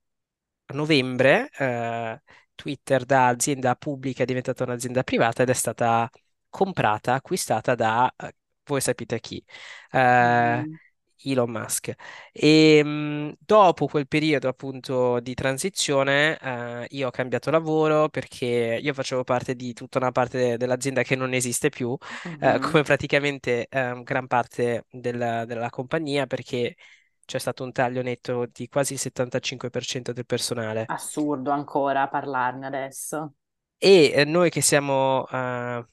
novembre 0.73 1.49
eh, 1.57 2.21
Twitter 2.55 3.05
da 3.05 3.27
azienda 3.27 3.75
pubblica 3.75 4.23
è 4.23 4.25
diventata 4.25 4.63
un'azienda 4.63 5.03
privata 5.03 5.43
ed 5.43 5.49
è 5.49 5.53
stata 5.53 6.09
comprata, 6.49 7.13
acquistata 7.15 7.75
da, 7.75 8.11
eh, 8.17 8.35
voi 8.65 8.81
sapete 8.81 9.19
chi, 9.19 9.43
eh, 9.91 10.67
Mhm. 10.67 10.77
Elon 11.25 11.49
Musk. 11.51 11.93
E 12.31 12.83
mh, 12.83 13.35
dopo 13.39 13.87
quel 13.87 14.07
periodo 14.07 14.47
appunto 14.47 15.19
di 15.19 15.33
transizione, 15.33 16.37
eh, 16.39 16.87
io 16.91 17.07
ho 17.07 17.11
cambiato 17.11 17.51
lavoro 17.51 18.09
perché 18.09 18.79
io 18.81 18.93
facevo 18.93 19.23
parte 19.23 19.55
di 19.55 19.73
tutta 19.73 19.97
una 19.99 20.11
parte 20.11 20.37
de- 20.37 20.57
dell'azienda 20.57 21.03
che 21.03 21.15
non 21.15 21.33
esiste 21.33 21.69
più, 21.69 21.95
eh, 22.39 22.57
Mhm. 22.57 22.59
come 22.59 22.83
praticamente 22.83 23.67
eh, 23.69 24.01
gran 24.03 24.27
parte 24.27 24.85
della 24.89 25.45
della 25.45 25.69
compagnia, 25.69 26.25
perché 26.27 26.75
c'è 27.25 27.39
stato 27.39 27.63
un 27.63 27.71
taglio 27.71 28.01
netto 28.01 28.45
di 28.51 28.67
quasi 28.67 28.93
il 28.93 28.99
75% 28.99 30.13
del 30.13 30.25
personale. 30.25 30.89
Assurdo 30.89 31.51
ancora 31.51 32.07
parlarne 32.07 32.65
adesso. 32.65 33.35
E 33.77 34.11
eh, 34.15 34.23
noi 34.25 34.49
che 34.49 34.61
siamo 34.61 35.27
eh, 35.27 35.87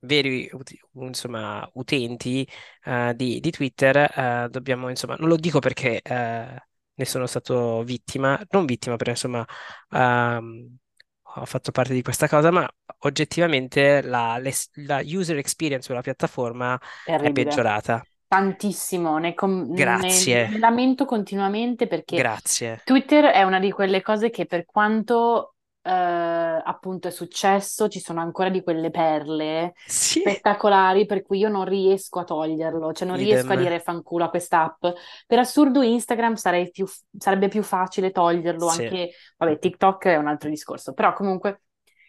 veri 0.00 0.50
insomma, 0.94 1.68
utenti 1.74 2.46
eh, 2.84 3.12
di, 3.14 3.40
di 3.40 3.50
Twitter, 3.50 3.96
eh, 3.96 4.48
dobbiamo, 4.50 4.88
insomma, 4.88 5.16
non 5.16 5.28
lo 5.28 5.36
dico 5.36 5.58
perché 5.58 6.00
eh, 6.02 6.62
ne 6.94 7.04
sono 7.04 7.26
stato 7.26 7.82
vittima, 7.82 8.40
non 8.50 8.64
vittima 8.66 8.96
perché 8.96 9.12
insomma 9.12 9.44
ehm, 9.90 10.76
ho 11.22 11.44
fatto 11.44 11.70
parte 11.70 11.94
di 11.94 12.02
questa 12.02 12.28
cosa, 12.28 12.50
ma 12.50 12.68
oggettivamente 13.00 14.02
la, 14.02 14.40
la 14.86 15.00
user 15.04 15.38
experience 15.38 15.86
sulla 15.86 16.00
piattaforma 16.00 16.78
è 16.78 16.82
Terribile. 17.04 17.44
peggiorata. 17.44 18.02
Tantissimo, 18.26 19.18
ne, 19.18 19.34
com- 19.34 19.66
ne- 19.68 19.74
Grazie, 19.74 20.48
ne 20.48 20.58
lamento 20.58 21.04
continuamente 21.04 21.86
perché 21.88 22.16
grazie. 22.16 22.80
Twitter 22.84 23.24
è 23.24 23.42
una 23.42 23.58
di 23.58 23.72
quelle 23.72 24.02
cose 24.02 24.30
che 24.30 24.46
per 24.46 24.64
quanto 24.66 25.54
eh, 25.90 26.62
appunto 26.64 27.08
è 27.08 27.10
successo, 27.10 27.88
ci 27.88 28.00
sono 28.00 28.20
ancora 28.20 28.48
di 28.50 28.62
quelle 28.62 28.90
perle 28.90 29.74
Sì, 29.84 30.22
spettacolari 30.22 31.06
per 31.06 31.22
cui 31.22 31.38
io 31.38 31.48
non 31.48 31.64
riesco 31.64 32.20
a 32.20 32.24
toglierlo, 32.24 32.92
cioè 32.92 33.08
non 33.08 33.16
riesco 33.16 33.52
a 33.52 33.56
idem. 33.56 33.56
dire 33.56 33.80
fanculo 33.80 34.24
a 34.24 34.30
quest'app. 34.30 34.84
Per 35.26 35.38
assurdo 35.38 35.82
Instagram 35.82 36.34
sarei 36.34 36.70
più- 36.70 36.86
sarebbe 37.18 37.48
più 37.48 37.62
facile 37.62 38.10
toglierlo, 38.10 38.66
Sì. 38.66 38.84
anche, 38.86 39.10
vabbè, 39.38 39.58
TikTok 39.58 40.04
è 40.06 40.16
un 40.16 40.26
altro 40.28 40.48
discorso, 40.50 40.92
però 40.92 41.12
comunque 41.14 41.62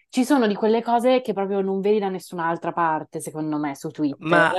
ci 0.10 0.26
sono 0.26 0.46
di 0.48 0.56
quelle 0.56 0.82
cose 0.84 1.22
che 1.22 1.34
proprio 1.34 1.62
non 1.62 1.80
vedi 1.80 2.00
da 2.00 2.10
nessun'altra 2.10 2.72
parte, 2.74 3.22
secondo 3.22 3.58
me, 3.58 3.76
su 3.76 3.90
Twitter. 3.90 4.20
Ma, 4.20 4.56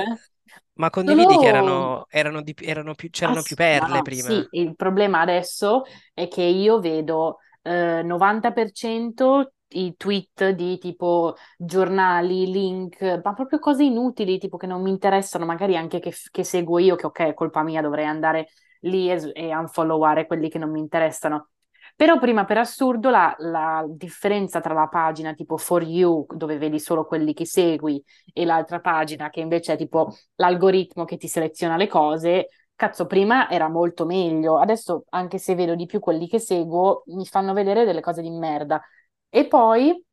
ma 0.73 0.89
condividi 0.91 1.37
che 1.37 1.45
Solo 1.45 1.47
erano, 1.47 2.05
erano 2.09 2.41
di- 2.41 2.55
erano 2.59 2.93
più, 2.95 3.09
c'erano 3.09 3.41
più 3.41 3.55
Ass- 3.55 3.61
ma 3.69 3.87
perle 3.87 4.01
no, 4.01 4.03
prima? 4.03 4.47
sì, 4.49 4.49
il 4.51 4.75
problema 4.75 5.21
adesso 5.21 5.83
è 6.13 6.27
che 6.27 6.41
io 6.43 6.79
vedo 6.79 7.39
eh, 7.63 8.01
90% 8.03 9.53
i 9.75 9.95
tweet 9.97 10.51
di 10.51 10.77
tipo 10.77 11.35
giornali, 11.57 12.51
link, 12.51 13.01
ma 13.23 13.33
proprio 13.33 13.57
cose 13.59 13.83
inutili, 13.83 14.37
tipo 14.37 14.57
che 14.57 14.67
non 14.67 14.81
mi 14.83 14.91
interessano, 14.91 15.45
magari 15.45 15.75
anche 15.75 15.99
che, 15.99 16.13
che 16.31 16.43
seguo 16.43 16.77
io, 16.79 16.95
che 16.95 17.07
ok, 17.07 17.19
è 17.21 17.33
colpa 17.33 17.63
mia, 17.63 17.81
dovrei 17.81 18.05
andare 18.05 18.49
lì 18.81 19.09
e, 19.09 19.31
e 19.33 19.55
unfolloware 19.55 20.27
quelli 20.27 20.49
che 20.49 20.59
non 20.59 20.69
mi 20.71 20.79
interessano. 20.79 21.49
Però 21.95 22.17
prima, 22.19 22.45
per 22.45 22.57
assurdo, 22.57 23.09
la, 23.09 23.35
la 23.39 23.85
differenza 23.87 24.59
tra 24.59 24.73
la 24.73 24.87
pagina 24.87 25.33
tipo 25.33 25.57
For 25.57 25.83
You, 25.83 26.25
dove 26.35 26.57
vedi 26.57 26.79
solo 26.79 27.05
quelli 27.05 27.33
che 27.33 27.45
segui, 27.45 28.03
e 28.33 28.45
l'altra 28.45 28.79
pagina 28.79 29.29
che 29.29 29.41
invece 29.41 29.73
è 29.73 29.77
tipo 29.77 30.13
l'algoritmo 30.35 31.05
che 31.05 31.17
ti 31.17 31.27
seleziona 31.27 31.77
le 31.77 31.87
cose, 31.87 32.47
cazzo, 32.87 33.05
prima 33.05 33.49
era 33.49 33.67
molto 33.69 34.05
meglio. 34.05 34.57
Adesso, 34.59 35.05
anche 35.09 35.37
se 35.37 35.55
vedo 35.55 35.75
di 35.75 35.85
più 35.85 35.99
quelli 35.99 36.27
che 36.27 36.39
seguo, 36.39 37.03
mi 37.07 37.25
fanno 37.25 37.53
vedere 37.53 37.85
delle 37.85 38.01
cose 38.01 38.21
di 38.21 38.29
merda. 38.29 38.81
E 39.29 39.47
poi, 39.47 40.03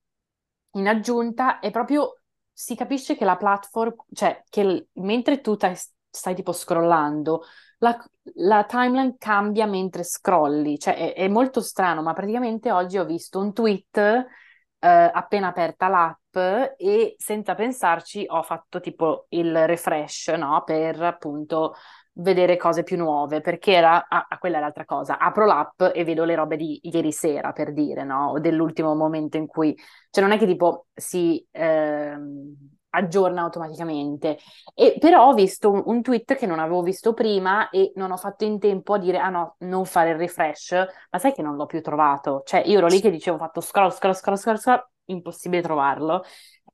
in 0.72 0.88
aggiunta, 0.88 1.58
è 1.60 1.70
proprio, 1.70 2.20
si 2.52 2.74
capisce 2.74 3.16
che 3.16 3.24
la 3.24 3.36
platform, 3.36 3.94
cioè, 4.12 4.42
che 4.48 4.64
l- 4.64 4.88
mentre 4.94 5.40
tu 5.40 5.54
stai, 5.54 5.76
stai 6.10 6.34
tipo 6.34 6.52
scrollando, 6.52 7.42
la, 7.78 7.96
la 8.36 8.64
timeline 8.64 9.16
cambia 9.18 9.66
mentre 9.66 10.02
scrolli, 10.04 10.78
cioè 10.78 10.94
è, 10.96 11.14
è 11.14 11.28
molto 11.28 11.60
strano, 11.60 12.02
ma 12.02 12.12
praticamente 12.12 12.70
oggi 12.70 12.98
ho 12.98 13.04
visto 13.04 13.38
un 13.40 13.52
tweet 13.52 13.96
eh, 13.98 14.88
appena 15.12 15.48
aperta 15.48 15.88
l'app 15.88 16.36
e 16.76 17.14
senza 17.18 17.54
pensarci 17.54 18.24
ho 18.28 18.42
fatto 18.42 18.80
tipo 18.80 19.26
il 19.30 19.66
refresh, 19.66 20.28
no? 20.28 20.62
Per 20.64 21.02
appunto 21.02 21.74
vedere 22.20 22.56
cose 22.56 22.82
più 22.82 22.96
nuove, 22.96 23.40
perché 23.40 23.72
era, 23.72 24.06
ah, 24.08 24.26
quella 24.38 24.58
è 24.58 24.60
l'altra 24.60 24.84
cosa, 24.84 25.18
apro 25.18 25.46
l'app 25.46 25.82
e 25.94 26.04
vedo 26.04 26.24
le 26.24 26.34
robe 26.34 26.56
di 26.56 26.78
ieri 26.82 27.12
sera, 27.12 27.52
per 27.52 27.72
dire, 27.72 28.04
no? 28.04 28.30
O 28.30 28.40
dell'ultimo 28.40 28.94
momento 28.94 29.36
in 29.36 29.46
cui, 29.46 29.76
cioè 30.10 30.22
non 30.22 30.32
è 30.32 30.38
che 30.38 30.46
tipo 30.46 30.86
si 30.94 31.44
ehm, 31.50 32.54
aggiorna 32.90 33.42
automaticamente, 33.42 34.38
e 34.74 34.96
però 34.98 35.28
ho 35.28 35.34
visto 35.34 35.70
un, 35.70 35.82
un 35.86 36.02
tweet 36.02 36.34
che 36.34 36.46
non 36.46 36.58
avevo 36.58 36.82
visto 36.82 37.14
prima 37.14 37.70
e 37.70 37.92
non 37.94 38.10
ho 38.10 38.16
fatto 38.16 38.44
in 38.44 38.58
tempo 38.58 38.94
a 38.94 38.98
dire, 38.98 39.18
ah 39.18 39.30
no, 39.30 39.54
non 39.60 39.84
fare 39.84 40.10
il 40.10 40.16
refresh, 40.16 40.72
ma 41.10 41.18
sai 41.18 41.32
che 41.32 41.42
non 41.42 41.56
l'ho 41.56 41.66
più 41.66 41.80
trovato, 41.80 42.42
cioè 42.44 42.62
io 42.66 42.78
ero 42.78 42.86
lì 42.86 43.00
che 43.00 43.10
dicevo, 43.10 43.36
ho 43.36 43.40
fatto 43.40 43.60
scroll, 43.60 43.90
scroll, 43.90 44.14
scroll, 44.14 44.36
scroll, 44.36 44.56
scroll, 44.56 44.88
impossibile 45.06 45.62
trovarlo. 45.62 46.24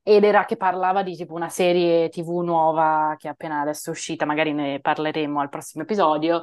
Ed 0.09 0.23
era 0.23 0.45
che 0.45 0.57
parlava 0.57 1.03
di 1.03 1.17
tipo 1.17 1.35
una 1.35 1.49
serie 1.49 2.09
TV 2.11 2.39
nuova 2.41 3.17
che 3.19 3.27
è 3.27 3.31
appena 3.33 3.61
adesso 3.63 3.91
uscita, 3.91 4.25
magari 4.25 4.53
ne 4.53 4.79
parleremo 4.81 5.41
al 5.41 5.49
prossimo 5.49 5.83
episodio. 5.83 6.43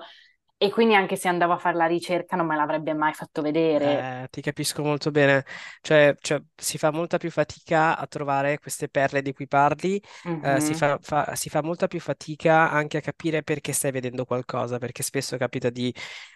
E 0.57 0.71
quindi 0.71 0.95
anche 0.95 1.15
se 1.15 1.27
andavo 1.27 1.53
a 1.53 1.57
fare 1.59 1.77
la 1.77 1.85
ricerca 1.85 2.35
non 2.35 2.47
me 2.47 2.55
l'avrebbe 2.55 2.93
mai 2.95 3.13
fatto 3.13 3.41
vedere. 3.43 4.09
Eh, 4.15 4.27
ti 4.29 4.41
capisco 4.41 4.83
molto 4.83 5.09
bene, 5.11 5.43
cioè, 5.81 6.15
cioè, 6.21 6.41
si 6.55 6.77
fa 6.77 6.91
molta 6.91 7.17
più 7.17 7.31
fatica 7.31 7.97
a 7.97 8.05
trovare 8.07 8.59
queste 8.59 8.87
perle 8.87 9.21
di 9.23 9.33
cui 9.33 9.47
parli, 9.47 10.01
eh, 10.41 10.59
si 10.61 10.73
Mhm, 10.73 10.75
fa, 10.75 10.99
fa- 11.01 11.35
si 11.35 11.49
fa 11.49 11.63
molta 11.63 11.87
più 11.87 11.99
fatica 11.99 12.69
anche 12.71 12.97
a 12.97 13.01
capire 13.01 13.41
perché 13.43 13.73
stai 13.73 13.91
vedendo 13.91 14.25
qualcosa, 14.25 14.77
perché 14.77 15.01
spesso 15.03 15.35
capita 15.37 15.69
di 15.71 15.93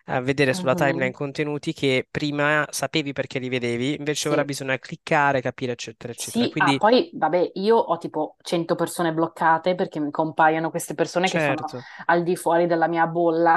eh, 0.07 0.21
vedere 0.21 0.53
sulla 0.53 0.73
timeline 0.73 1.11
mhm. 1.11 1.13
contenuti 1.13 1.73
che 1.73 2.07
prima 2.09 2.65
sapevi 2.71 3.13
perché 3.13 3.39
li 3.39 3.49
vedevi, 3.49 3.95
invece 3.95 4.29
ora 4.29 4.43
Sì. 4.43 4.43
bisogna 4.43 4.77
cliccare, 4.79 5.39
capire, 5.39 5.73
eccetera, 5.73 6.11
eccetera. 6.11 6.47
Sì, 6.47 6.55
ah, 6.57 6.75
Quindi, 6.75 6.79
poi 6.79 7.11
vabbè, 7.13 7.51
io 7.55 7.77
ho 7.77 7.97
tipo 7.99 8.37
100 8.41 8.73
persone 8.73 9.13
bloccate 9.13 9.75
perché 9.75 9.99
mi 9.99 10.09
compaiono 10.09 10.71
queste 10.71 10.95
persone 10.95 11.29
che 11.29 11.37
sono 11.39 11.59
certo, 11.59 11.87
al 12.07 12.23
di 12.23 12.35
fuori 12.35 12.65
della 12.65 12.87
mia 12.87 13.05
bolla 13.05 13.55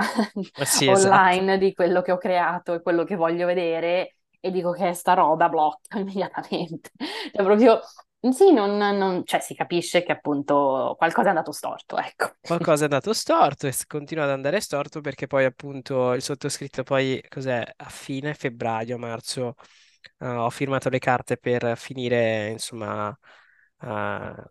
sì, 0.65 0.89
esatto. 0.89 1.31
online 1.35 1.59
di 1.59 1.73
quello 1.75 2.03
che 2.03 2.13
ho 2.13 2.19
creato 2.19 2.75
e 2.75 2.83
quello 2.83 3.05
che 3.05 3.17
voglio 3.17 3.47
vedere 3.47 4.17
e 4.41 4.51
dico 4.51 4.73
che 4.73 4.89
è 4.91 4.93
sta 4.95 5.15
roba 5.15 5.49
blocca 5.49 5.99
immediatamente. 5.99 6.91
Cioè 6.99 7.45
proprio, 7.45 7.81
sì, 8.33 8.53
non, 8.53 8.77
non- 8.77 9.23
cioè 9.25 9.41
si 9.41 9.55
capisce 9.55 10.03
che 10.03 10.13
appunto 10.13 10.95
qualcosa 10.99 11.27
è 11.27 11.31
andato 11.31 11.53
storto, 11.53 11.97
ecco. 11.99 12.33
Qualcosa 12.43 12.81
è 12.83 12.85
andato 12.85 13.13
storto 13.13 13.67
e 13.69 13.75
continua 13.87 14.25
ad 14.25 14.31
andare 14.31 14.61
storto 14.61 15.01
perché 15.01 15.27
poi 15.29 15.45
appunto 15.45 16.15
il 16.15 16.23
sottoscritto 16.23 16.83
poi 16.83 17.23
cos'è 17.29 17.63
a 17.77 17.89
fine 17.89 18.35
febbraio, 18.35 18.99
marzo 18.99 19.55
eh, 20.19 20.27
ho 20.27 20.51
firmato 20.51 20.89
le 20.89 20.99
carte 20.99 21.37
per 21.37 21.77
finire 21.77 22.49
insomma 22.51 23.17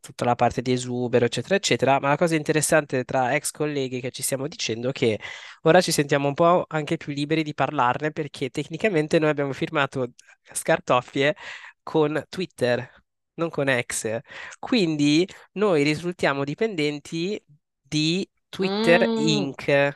tutta 0.02 0.26
la 0.26 0.36
parte 0.36 0.62
di 0.62 0.72
esubero 0.72 1.26
eccetera 1.26 1.56
eccetera, 1.56 2.00
ma 2.00 2.10
la 2.10 2.18
cosa 2.18 2.36
interessante 2.36 3.04
tra 3.04 3.36
ex 3.36 3.52
colleghi 3.52 4.00
che 4.02 4.12
ci 4.12 4.24
stiamo 4.24 4.48
dicendo 4.48 4.90
è 4.90 4.92
che 4.92 5.20
ora 5.64 5.82
ci 5.82 5.92
sentiamo 5.92 6.28
un 6.28 6.34
po' 6.34 6.66
anche 6.68 6.98
più 6.98 7.14
liberi 7.14 7.44
di 7.44 7.54
parlarne 7.54 8.12
perché 8.12 8.50
tecnicamente 8.50 9.20
noi 9.20 9.30
abbiamo 9.30 9.54
firmato 9.54 10.12
scartoffie 10.52 11.36
con 11.84 12.24
Twitter, 12.30 12.92
non 13.36 13.50
con 13.50 13.68
ex. 13.70 14.20
Quindi 14.60 15.28
noi 15.54 15.84
risultiamo 15.84 16.44
dipendenti 16.44 17.42
di 17.82 18.28
Twitter 18.50 19.12
Mm, 19.12 19.16
Inc., 19.16 19.94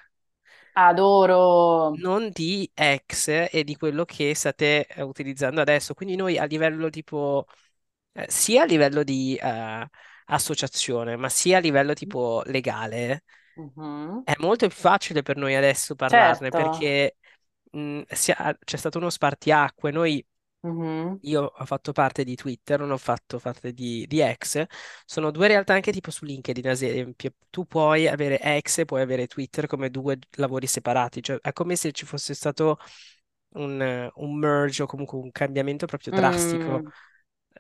adoro. 0.76 1.98
non 2.02 2.30
di 2.32 2.70
X 2.74 3.28
e 3.52 3.64
di 3.64 3.76
quello 3.76 4.04
che 4.06 4.34
state 4.36 4.88
eh, 4.88 5.02
utilizzando 5.04 5.62
adesso. 5.62 5.94
Quindi 5.94 6.16
noi 6.16 6.38
a 6.38 6.46
livello 6.46 6.90
tipo, 6.90 7.46
eh, 8.14 8.26
sia 8.30 8.64
a 8.64 8.66
livello 8.66 9.04
di 9.04 9.36
eh, 9.36 9.88
associazione, 10.26 11.16
ma 11.18 11.30
sia 11.30 11.58
a 11.58 11.60
livello 11.62 11.94
tipo 11.94 12.42
legale, 12.46 13.24
Mhm. 13.58 14.24
è 14.24 14.34
molto 14.40 14.68
più 14.68 14.76
facile 14.76 15.22
per 15.22 15.38
noi 15.38 15.56
adesso 15.56 15.96
parlarne 15.96 16.52
Certo. 16.52 16.54
perché 16.54 17.18
mh, 17.72 18.02
sia- 18.10 18.58
c'è 18.64 18.78
stato 18.78 18.98
uno 19.00 19.10
spartiacque. 19.10 19.92
Noi 19.92 20.26
Mhm. 20.64 21.24
Io 21.26 21.42
ho 21.58 21.66
fatto 21.66 21.94
parte 21.94 22.26
di 22.26 22.36
Twitter, 22.36 22.80
non 22.80 22.92
ho 22.92 22.98
fatto 22.98 23.40
parte 23.40 23.72
di, 23.74 24.06
di 24.08 24.22
X. 24.38 24.66
Sono 25.06 25.32
due 25.32 25.48
realtà 25.48 25.74
anche 25.74 25.92
tipo 25.94 26.12
su 26.12 26.26
LinkedIn, 26.26 26.66
ad 26.68 26.74
esempio. 26.74 27.34
Tu 27.50 27.66
puoi 27.66 28.08
avere 28.10 28.40
X 28.62 28.80
e 28.80 28.86
puoi 28.86 29.02
avere 29.02 29.28
Twitter 29.28 29.66
come 29.68 29.90
due 29.90 30.18
lavori 30.38 30.68
separati. 30.68 31.24
Cioè, 31.24 31.38
è 31.40 31.54
come 31.54 31.78
se 31.78 31.94
ci 31.94 32.06
fosse 32.06 32.34
stato 32.34 32.78
un, 33.56 34.10
un 34.16 34.36
merge 34.38 34.84
o 34.84 34.86
comunque 34.86 35.18
un 35.18 35.32
cambiamento 35.32 35.86
proprio 35.86 36.12
drastico. 36.12 36.82
Mm, 36.82 36.92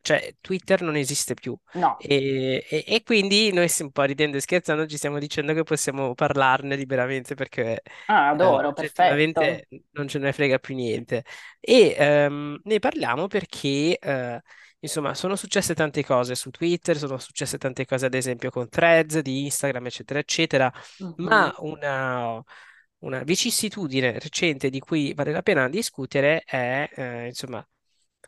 Cioè, 0.02 0.36
Twitter 0.42 0.82
non 0.82 0.96
esiste 0.96 1.34
più. 1.34 1.58
no. 1.74 1.98
E, 1.98 2.66
e- 2.70 2.84
e 2.88 3.04
quindi 3.04 3.52
noi, 3.54 3.70
un 3.80 3.92
po' 3.92 4.04
ridendo 4.04 4.38
e 4.38 4.42
scherzando, 4.42 4.86
ci 4.88 4.98
stiamo 4.98 5.20
dicendo 5.20 5.54
che 5.54 5.64
possiamo 5.64 6.14
parlarne 6.16 6.76
liberamente 6.76 7.36
perché 7.36 7.82
Ah, 8.08 8.30
eh, 8.36 8.46
adoro, 8.46 8.74
perfetto. 8.74 9.58
oggettivamente 9.58 9.68
non 9.92 10.08
ce 10.08 10.20
ne 10.20 10.34
frega 10.34 10.60
più 10.60 10.76
niente. 10.76 11.24
E 11.60 11.96
ehm, 11.98 12.60
ne 12.64 12.80
parliamo 12.80 13.28
perché, 13.28 13.98
eh, 14.00 14.42
insomma, 14.80 15.14
sono 15.14 15.36
successe 15.36 15.74
tante 15.76 16.04
cose 16.04 16.36
su 16.36 16.50
Twitter, 16.50 16.98
sono 16.98 17.18
successe 17.18 17.58
tante 17.58 17.86
cose, 17.86 18.06
ad 18.08 18.14
esempio, 18.14 18.50
con 18.50 18.68
Threads 18.70 19.20
di 19.20 19.44
Instagram, 19.44 19.86
eccetera, 19.86 20.20
eccetera, 20.20 20.72
Mhm. 21.00 21.16
ma 21.18 21.54
una, 21.60 22.42
una 23.00 23.24
vicissitudine 23.24 24.20
recente 24.20 24.70
di 24.70 24.80
cui 24.80 25.14
vale 25.14 25.32
la 25.32 25.42
pena 25.42 25.68
discutere 25.70 26.42
è, 26.46 26.90
eh, 26.96 27.28
insomma, 27.28 27.66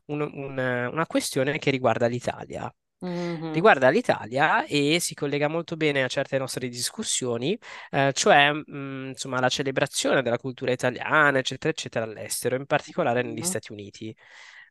un- 0.08 0.22
un- 0.22 0.90
una 0.92 1.06
questione 1.08 1.58
che 1.60 1.72
riguarda 1.72 2.08
l'Italia. 2.08 2.74
Mhm. 3.02 3.46
Riguarda 3.52 3.90
l'Italia 3.90 4.66
e 4.66 5.00
si 5.00 5.14
collega 5.14 5.48
molto 5.48 5.78
bene 5.78 6.04
a 6.04 6.08
certe 6.08 6.38
nostre 6.38 6.68
discussioni, 6.68 7.58
eh, 7.92 8.12
cioè, 8.14 8.52
mh, 8.52 9.08
insomma, 9.10 9.40
la 9.40 9.50
celebrazione 9.50 10.22
della 10.22 10.38
cultura 10.38 10.72
italiana, 10.72 11.40
eccetera, 11.40 11.70
eccetera, 11.72 12.06
all'estero, 12.06 12.56
in 12.56 12.66
particolare 12.66 13.22
negli 13.22 13.42
Mhm. 13.42 13.44
Stati 13.44 13.72
Uniti. 13.72 14.16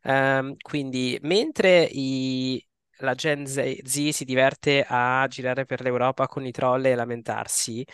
Ehm, 0.03 0.55
quindi, 0.61 1.17
mentre 1.23 1.83
i- 1.91 2.63
la 2.99 3.13
Gen 3.15 3.45
Z, 3.45 3.81
Z 3.85 4.09
si 4.11 4.25
diverte 4.25 4.85
a 4.87 5.25
girare 5.27 5.65
per 5.65 5.81
l'Europa 5.81 6.27
con 6.27 6.45
i 6.45 6.51
troll 6.51 6.85
e 6.85 6.95
lamentarsi, 6.95 7.85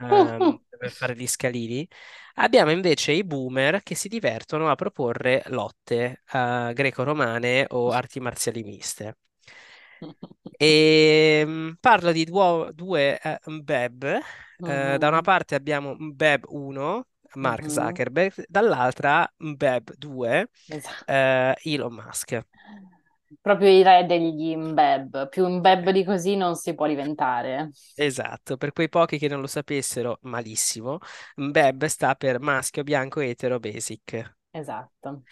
ehm, 0.00 0.58
per 0.78 0.90
fare 0.92 1.14
gli 1.16 1.26
scalini, 1.26 1.86
abbiamo 2.34 2.70
invece 2.70 3.12
i 3.12 3.24
boomer 3.24 3.82
che 3.82 3.94
si 3.94 4.08
divertono 4.08 4.70
a 4.70 4.74
proporre 4.76 5.42
lotte, 5.46 6.22
eh, 6.32 6.72
greco-romane 6.74 7.66
o 7.70 7.90
arti 7.90 8.20
marziali 8.20 8.62
miste. 8.62 9.16
E 10.60 11.44
mm, 11.46 11.70
parlo 11.80 12.12
di 12.12 12.24
duo- 12.24 12.70
due 12.72 13.18
eh, 13.20 13.38
Mbeb. 13.46 14.04
Eh, 14.62 14.96
da 14.98 15.08
una 15.08 15.20
Mhm. 15.20 15.22
parte 15.22 15.54
abbiamo 15.54 15.94
Mbeb 15.98 16.44
1, 16.48 17.06
Mark 17.34 17.68
Mhm. 17.68 17.68
Zuckerberg, 17.70 18.44
dall'altra 18.48 19.30
Mbeb 19.38 19.94
2, 19.96 20.48
Esatto. 20.68 21.04
eh, 21.06 21.54
Elon 21.64 21.94
Musk. 21.94 22.42
Proprio 23.40 23.68
i 23.70 23.82
re 23.82 24.06
degli 24.06 24.50
imbeb. 24.50 25.28
Più 25.28 25.46
imbeb 25.46 25.90
di 25.90 26.04
così 26.04 26.36
non 26.36 26.54
si 26.56 26.74
può 26.74 26.86
diventare. 26.86 27.70
Esatto, 28.00 28.56
per 28.56 28.72
quei 28.72 28.88
pochi 28.88 29.18
che 29.18 29.26
non 29.28 29.40
lo 29.40 29.46
sapessero, 29.48 30.18
malissimo, 30.22 30.98
Mbeb 31.36 31.84
sta 31.86 32.14
per 32.14 32.38
maschio 32.40 32.82
bianco 32.84 33.20
etero 33.20 33.58
basic. 33.58 34.36
Esatto. 34.52 35.24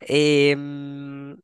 E, 0.00 0.54
mm, 0.54 1.34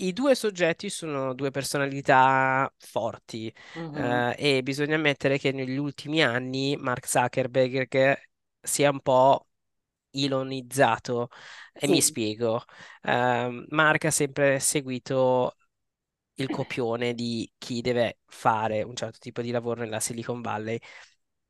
I 0.00 0.12
due 0.12 0.34
soggetti 0.36 0.90
sono 0.90 1.34
due 1.34 1.50
personalità 1.50 2.72
forti 2.78 3.52
Mhm. 3.74 4.22
eh, 4.30 4.34
e 4.38 4.62
bisogna 4.62 4.94
ammettere 4.94 5.38
che 5.38 5.50
negli 5.50 5.76
ultimi 5.76 6.22
anni 6.22 6.76
Mark 6.76 7.08
Zuckerberg 7.08 8.16
si 8.62 8.82
è 8.84 8.88
un 8.88 9.00
po' 9.00 9.47
ilonizzato 10.12 11.30
e 11.72 11.86
mi 11.88 12.00
Sì. 12.00 12.02
spiego. 12.02 12.64
Ehm, 13.02 13.66
Mark 13.70 14.04
ha 14.06 14.10
sempre 14.10 14.58
seguito 14.60 15.56
il 16.34 16.48
copione 16.50 17.14
di 17.14 17.50
chi 17.58 17.80
deve 17.80 18.18
fare 18.26 18.82
un 18.82 18.94
certo 18.96 19.18
tipo 19.20 19.42
di 19.42 19.50
lavoro 19.50 19.80
nella 19.80 20.00
Silicon 20.00 20.40
Valley. 20.40 20.80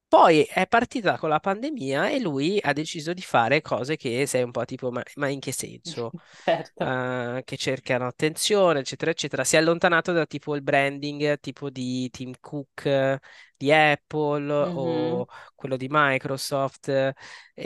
Poi 0.09 0.43
è 0.45 0.67
partita 0.67 1.19
con 1.19 1.29
la 1.29 1.39
pandemia 1.39 2.09
e 2.09 2.19
lui 2.19 2.59
ha 2.63 2.73
deciso 2.73 3.13
di 3.13 3.21
fare 3.21 3.61
cose 3.61 3.97
che 3.97 4.25
sei 4.27 4.43
un 4.43 4.51
po' 4.51 4.65
tipo, 4.65 4.91
ma, 4.91 5.03
ma 5.17 5.29
in 5.29 5.39
che 5.39 5.53
senso? 5.53 6.15
Certo. 6.45 6.83
Eh, 6.83 7.43
che 7.45 7.57
cercano 7.59 8.07
attenzione, 8.07 8.81
eccetera, 8.81 9.11
eccetera. 9.11 9.45
Si 9.45 9.57
è 9.57 9.59
allontanato 9.59 10.13
da 10.13 10.25
tipo 10.27 10.55
il 10.57 10.63
branding 10.63 11.39
tipo 11.41 11.69
di 11.71 12.09
Tim 12.11 12.33
Cook 12.41 13.19
di 13.57 13.73
Apple 13.73 14.53
Mhm. 14.61 14.73
o 14.73 15.27
quello 15.55 15.77
di 15.77 15.89
Microsoft. 15.91 17.13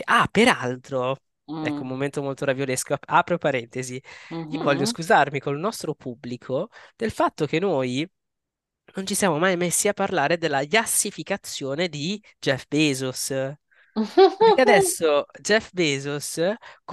Ah, 0.05 0.27
peraltro, 0.31 1.17
ecco 1.61 1.83
un 1.83 1.89
Mm. 1.89 1.89
momento 1.89 2.23
molto 2.23 2.45
raviolesco, 2.45 2.95
ap- 2.95 3.05
apro 3.07 3.39
parentesi. 3.39 4.03
Io 4.49 4.61
voglio 4.63 4.85
scusarmi 4.85 5.39
col 5.41 5.59
nostro 5.59 5.95
pubblico 5.95 6.71
del 6.97 7.11
fatto 7.13 7.47
che 7.47 7.59
noi 7.61 8.09
non 8.95 9.07
ci 9.07 9.15
siamo 9.15 9.39
mai 9.39 9.57
messi 9.57 9.89
a 9.89 9.93
parlare 9.93 10.39
della 10.39 10.61
yassificazione 10.63 11.89
di 11.89 12.23
Jeff 12.39 12.65
Bezos. 12.69 13.29
Perché 14.45 14.61
adesso 14.63 15.27
Jeff 15.41 15.71
Bezos 15.73 16.41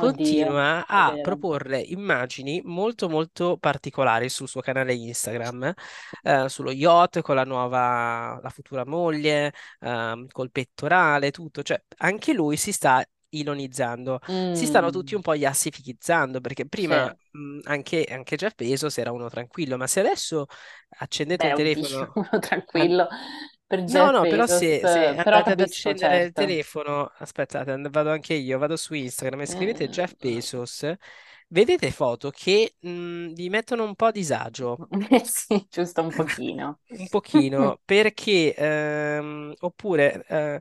Oddio, 0.05 0.49
continua 0.51 0.85
è 0.87 0.95
a 0.95 1.11
vero. 1.11 1.19
proporre 1.19 1.79
immagini 1.81 2.61
molto 2.63 3.09
molto 3.09 3.57
particolari 3.57 4.29
sul 4.29 4.47
suo 4.47 4.61
canale 4.61 4.93
Instagram, 4.93 5.73
eh, 6.21 6.47
sullo 6.47 6.71
yacht 6.71 7.21
con 7.21 7.35
la 7.35 7.43
nuova, 7.43 8.39
la 8.41 8.49
futura 8.49 8.85
moglie, 8.85 9.53
ehm, 9.79 10.27
col 10.31 10.51
pettorale, 10.51 11.31
tutto. 11.31 11.63
Cioè, 11.63 11.81
anche 11.97 12.33
lui 12.33 12.55
si 12.55 12.71
sta 12.71 13.03
ilonizzando. 13.29 14.19
Si 14.51 14.65
stanno 14.65 14.89
tutti 14.91 15.13
Mm. 15.13 15.15
un 15.15 15.21
po' 15.21 15.33
yassifichizzando 15.33 16.41
perché 16.41 16.65
prima 16.67 17.05
Sì. 17.05 17.17
mh, 17.31 17.59
anche, 17.63 18.03
anche 18.05 18.35
Jeff 18.35 18.55
Bezos 18.55 18.97
era 18.97 19.11
uno 19.11 19.29
tranquillo, 19.29 19.77
ma 19.77 19.87
se 19.87 19.99
adesso 20.01 20.45
accendete 20.99 21.45
Beh, 21.45 21.47
il 21.47 21.53
telefono. 21.53 22.15
an- 22.73 22.93
tranquillo 22.95 23.07
per 23.67 23.83
No, 23.85 24.11
Jeff 24.11 24.11
no, 24.11 24.27
però 24.27 24.45
Bezos, 24.45 24.45
se, 24.45 24.85
se 24.85 25.15
però 25.21 25.41
andate 25.41 25.51
ad 25.51 25.61
accendere 25.61 26.17
il 26.25 26.31
certo. 26.31 26.33
telefono, 26.33 27.05
aspettate, 27.17 27.75
vado 27.89 28.11
anche 28.11 28.35
io, 28.35 28.59
vado 28.59 28.75
su 28.77 28.93
Instagram 28.93 29.41
e 29.41 29.45
scrivete 29.47 29.87
Mm. 29.87 29.89
Jeff 29.89 30.13
Bezos, 30.19 30.93
vedete 31.47 31.89
foto 31.89 32.29
che 32.29 32.75
mh, 32.79 33.33
vi 33.33 33.49
mettono 33.49 33.85
un 33.85 33.95
po' 33.95 34.05
a 34.05 34.11
disagio. 34.11 34.83
Eh 35.11 35.21
Sì, 35.25 35.67
giusto 35.69 36.01
un 36.01 36.13
pochino. 36.13 36.79
Un 36.91 37.07
pochino, 37.07 37.79
perché, 37.85 38.55
ehm, 38.55 39.53
oppure, 39.59 40.25
eh, 40.27 40.59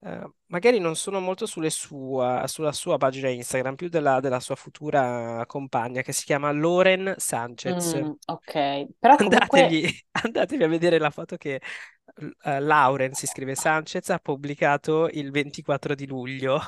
eh, 0.00 0.30
magari 0.46 0.78
non 0.78 0.94
sono 0.96 1.20
molto 1.20 1.46
sulle 1.46 1.70
sua- 1.70 2.46
sulla 2.46 2.72
sua 2.72 2.96
pagina 2.98 3.28
Instagram, 3.28 3.74
più 3.74 3.88
della, 3.88 4.20
della 4.20 4.40
sua 4.40 4.54
futura 4.54 5.44
compagna 5.46 6.02
che 6.02 6.12
si 6.12 6.24
chiama 6.24 6.52
Lauren 6.52 7.14
Sanchez. 7.16 7.96
Mm, 7.96 8.10
ok, 8.26 8.86
però 8.98 9.16
comunque 9.16 9.60
Andategli, 9.62 9.88
andatevi 10.24 10.62
a 10.64 10.68
vedere 10.68 10.98
la 10.98 11.10
foto 11.10 11.36
che 11.36 11.60
eh, 12.42 12.60
Lauren, 12.60 13.12
si 13.12 13.26
scrive 13.26 13.54
Sanchez, 13.54 14.08
ha 14.10 14.18
pubblicato 14.18 15.08
il 15.08 15.30
24 15.30 15.94
di 15.94 16.06
luglio. 16.06 16.60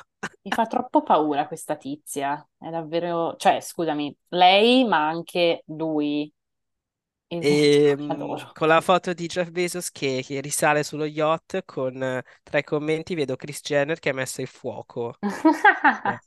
mi 0.43 0.51
fa 0.51 0.65
troppo 0.65 1.03
paura 1.03 1.47
questa 1.47 1.75
tizia. 1.75 2.45
È 2.57 2.69
davvero, 2.69 3.35
cioè, 3.37 3.59
scusami, 3.59 4.15
lei, 4.29 4.85
ma 4.85 5.07
anche 5.07 5.63
lui. 5.67 6.31
E, 7.37 7.95
24, 7.97 7.97
mh, 7.97 8.13
adoro. 8.13 8.53
con 8.53 8.67
la 8.67 8.81
foto 8.81 9.13
di 9.13 9.25
Jeff 9.25 9.49
Bezos 9.49 9.89
che, 9.91 10.21
che 10.23 10.41
risale 10.41 10.83
sullo 10.83 11.05
yacht 11.05 11.63
con 11.65 12.01
eh, 12.03 12.23
tra 12.43 12.59
i 12.59 12.63
commenti 12.63 13.15
vedo 13.15 13.35
Kris 13.35 13.61
Jenner 13.61 13.97
che 13.99 14.09
ha 14.09 14.13
messo 14.13 14.41
il 14.41 14.47
fuoco. 14.47 15.15
Eh, 16.03 16.19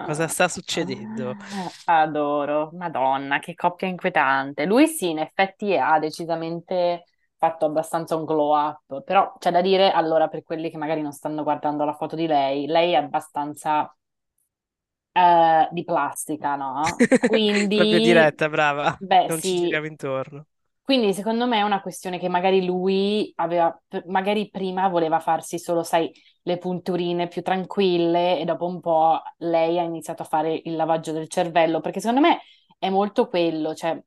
cosa 0.00 0.28
sta 0.28 0.48
succedendo? 0.48 1.36
Adoro, 1.86 2.70
Madonna, 2.74 3.38
che 3.38 3.54
coppia 3.54 3.88
inquietante. 3.88 4.64
Lui 4.66 4.86
sì, 4.88 5.10
in 5.10 5.18
effetti 5.18 5.76
ha 5.76 5.98
decisamente 5.98 7.04
fatto 7.36 7.66
abbastanza 7.66 8.14
un 8.16 8.24
glow 8.24 8.54
up, 8.56 9.02
però 9.04 9.34
c'è 9.38 9.50
da 9.50 9.60
dire, 9.60 9.90
allora, 9.90 10.28
per 10.28 10.42
quelli 10.44 10.70
che 10.70 10.78
magari 10.78 11.02
non 11.02 11.12
stanno 11.12 11.42
guardando 11.42 11.84
la 11.84 11.94
foto 11.94 12.14
di 12.16 12.26
lei, 12.26 12.66
lei 12.66 12.92
è 12.92 12.96
abbastanza 12.96 13.92
eh, 15.12 15.68
di 15.72 15.84
plastica, 15.84 16.56
no? 16.56 17.08
Proprio 17.72 18.00
Quindi, 18.00 18.00
diretta, 18.00 18.48
brava. 18.48 19.00
beh, 19.00 19.28
Non 19.28 19.42
ci 19.42 19.54
sì, 19.54 19.56
giriamo 19.56 19.86
intorno. 19.86 20.46
Quindi 20.82 21.14
secondo 21.14 21.46
me 21.46 21.58
è 21.58 21.62
una 21.62 21.80
questione 21.80 22.18
che 22.18 22.28
magari 22.28 22.64
lui 22.64 23.32
aveva, 23.36 23.76
magari 24.06 24.50
prima 24.50 24.88
voleva 24.88 25.20
farsi 25.20 25.58
solo, 25.58 25.82
sai, 25.84 26.10
le 26.42 26.58
punturine 26.58 27.28
più 27.28 27.42
tranquille 27.42 28.38
e 28.40 28.44
dopo 28.44 28.66
un 28.66 28.80
po' 28.80 29.20
lei 29.38 29.78
ha 29.78 29.82
iniziato 29.82 30.22
a 30.22 30.24
fare 30.26 30.60
il 30.64 30.74
lavaggio 30.76 31.12
del 31.12 31.28
cervello, 31.28 31.80
perché 31.80 32.00
secondo 32.00 32.20
me 32.20 32.40
è 32.78 32.90
molto 32.90 33.28
quello, 33.28 33.74
cioè 33.74 34.00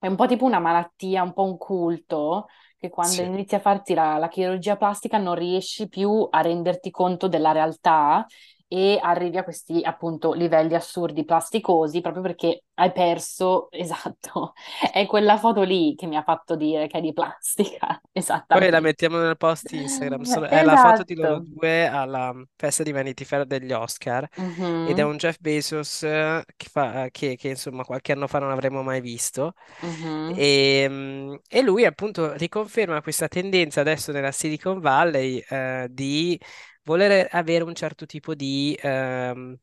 è 0.00 0.06
un 0.06 0.16
po' 0.16 0.26
tipo 0.26 0.44
una 0.44 0.58
malattia, 0.60 1.22
un 1.22 1.32
po' 1.32 1.44
un 1.44 1.56
culto, 1.56 2.46
che 2.78 2.88
quando 2.88 3.20
Sì. 3.20 3.22
inizi 3.22 3.54
a 3.56 3.58
farti 3.60 3.94
la, 3.94 4.18
la 4.18 4.28
chirurgia 4.28 4.76
plastica 4.76 5.18
non 5.18 5.34
riesci 5.34 5.88
più 5.88 6.26
a 6.30 6.40
renderti 6.40 6.90
conto 6.90 7.26
della 7.28 7.52
realtà 7.52 8.24
e 8.68 8.98
arrivi 9.02 9.38
a 9.38 9.44
questi 9.44 9.82
appunto 9.82 10.32
livelli 10.34 10.74
assurdi 10.74 11.24
plasticosi 11.24 12.00
proprio 12.00 12.22
perché 12.22 12.64
hai 12.74 12.92
perso, 12.92 13.70
esatto, 13.72 14.52
è 14.92 15.06
quella 15.06 15.38
foto 15.38 15.62
lì 15.62 15.94
che 15.96 16.06
mi 16.06 16.16
ha 16.16 16.22
fatto 16.22 16.56
dire 16.56 16.86
che 16.86 16.98
è 16.98 17.00
di 17.00 17.12
plastica, 17.12 18.00
Poi 18.50 18.70
la 18.70 18.80
esattamente. 18.80 18.80
mettiamo 18.80 19.18
nel 19.18 19.36
post 19.36 19.72
Instagram. 19.72 20.22
Sono- 20.22 20.46
è 20.46 20.62
la 20.62 20.76
foto 20.76 21.02
di 21.02 21.14
loro 21.14 21.38
Esatto. 21.38 21.46
due 21.46 21.86
alla 21.86 22.32
mm, 22.32 22.42
festa 22.56 22.82
di 22.82 22.92
Vanity 22.92 23.24
Fair 23.24 23.44
degli 23.44 23.72
Oscar 23.72 24.26
ed 24.80 24.98
è 24.98 25.02
Mhm, 25.02 25.04
un 25.04 25.16
Jeff 25.18 25.36
Bezos 25.38 26.02
eh, 26.04 26.42
che, 26.56 26.68
fa- 26.70 27.08
che- 27.10 27.36
che, 27.36 27.48
insomma 27.48 27.84
qualche 27.84 28.12
anno 28.12 28.26
fa 28.26 28.38
non 28.38 28.50
avremmo 28.50 28.82
mai 28.82 29.00
visto. 29.02 29.52
mhm, 29.82 30.40
E, 30.40 30.86
mm, 30.88 31.34
e 31.48 31.62
lui 31.62 31.84
appunto 31.84 32.32
riconferma 32.34 33.02
questa 33.02 33.28
tendenza 33.28 33.80
adesso 33.80 34.12
nella 34.12 34.32
Silicon 34.32 34.80
Valley 34.80 35.38
eh, 35.48 35.86
di 35.90 36.38
voler 36.88 37.28
avere 37.30 37.64
un 37.64 37.74
certo 37.74 38.06
tipo 38.06 38.34
di 38.34 38.76
ehm, 38.80 39.58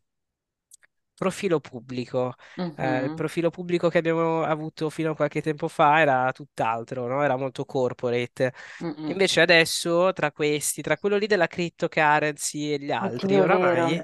profilo 1.14 1.60
pubblico. 1.60 2.34
Eh, 2.76 3.06
il 3.06 3.14
profilo 3.14 3.50
pubblico 3.50 3.90
che 3.90 3.98
abbiamo 4.00 4.44
avuto 4.44 4.90
fino 4.90 5.12
a 5.12 5.16
qualche 5.16 5.42
tempo 5.42 5.68
fa 5.68 6.00
era 6.02 6.32
tutt'altro, 6.32 7.08
no? 7.08 7.24
Era 7.24 7.36
molto 7.38 7.66
corporate. 7.66 8.54
mhm. 8.80 9.12
Invece 9.12 9.42
adesso, 9.42 10.12
tra 10.14 10.32
questi, 10.32 10.82
tra 10.82 10.98
quello 10.98 11.18
lì 11.18 11.28
della 11.28 11.48
cryptocurrency 11.48 12.74
e 12.74 12.80
gli 12.80 12.92
altri, 12.92 13.40
oramai 13.40 14.04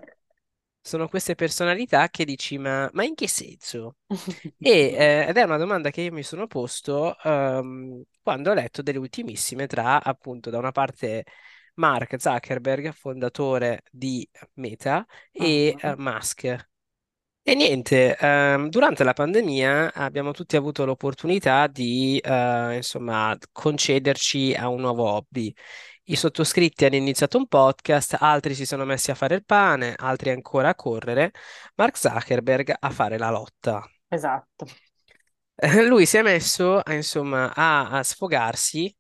sono 0.82 1.08
queste 1.10 1.36
personalità 1.36 2.10
che 2.10 2.26
dici, 2.26 2.58
ma, 2.58 2.90
ma 2.94 3.04
in 3.04 3.16
che 3.16 3.28
senso? 3.28 3.98
E, 4.64 4.72
eh, 4.94 5.26
ed 5.30 5.38
è 5.38 5.44
una 5.44 5.58
domanda 5.58 5.90
che 5.90 6.02
io 6.02 6.12
mi 6.12 6.24
sono 6.24 6.48
posto 6.48 7.18
ehm, 7.24 8.04
quando 8.22 8.52
ho 8.52 8.54
letto 8.54 8.82
delle 8.84 9.00
ultimissime 9.00 9.68
tra, 9.68 10.04
appunto, 10.04 10.50
da 10.52 10.60
una 10.60 10.72
parte 10.72 11.26
Mark 11.76 12.20
Zuckerberg, 12.20 12.92
fondatore 12.94 13.84
di 13.92 14.28
Meta, 14.56 15.06
e 15.32 15.76
Mhm, 15.84 15.96
Musk. 15.98 16.70
E 17.44 17.56
niente, 17.56 18.16
ehm, 18.18 18.70
durante 18.70 19.04
la 19.04 19.14
pandemia 19.14 19.94
abbiamo 19.94 20.32
tutti 20.32 20.56
avuto 20.56 20.86
l'opportunità 20.86 21.66
di, 21.68 22.20
eh, 22.20 22.76
insomma, 22.76 23.36
concederci 23.52 24.54
a 24.54 24.68
un 24.70 24.80
nuovo 24.82 25.06
hobby. 25.10 25.52
I 26.04 26.16
sottoscritti 26.16 26.86
hanno 26.86 26.96
iniziato 26.98 27.38
un 27.38 27.48
podcast, 27.48 28.18
altri 28.20 28.54
si 28.54 28.66
sono 28.66 28.86
messi 28.86 29.10
a 29.12 29.16
fare 29.16 29.36
il 29.36 29.46
pane, 29.46 29.96
altri 29.98 30.30
ancora 30.30 30.70
a 30.70 30.76
correre, 30.76 31.32
Mark 31.76 31.98
Zuckerberg 31.98 32.76
a 32.80 32.90
fare 32.92 33.18
la 33.18 33.32
lotta. 33.32 33.84
Esatto. 34.10 34.66
Lui 35.88 36.06
si 36.06 36.18
è 36.18 36.22
messo, 36.22 36.82
insomma, 36.88 37.54
a, 37.54 37.90
a 37.90 38.04
sfogarsi, 38.04 38.94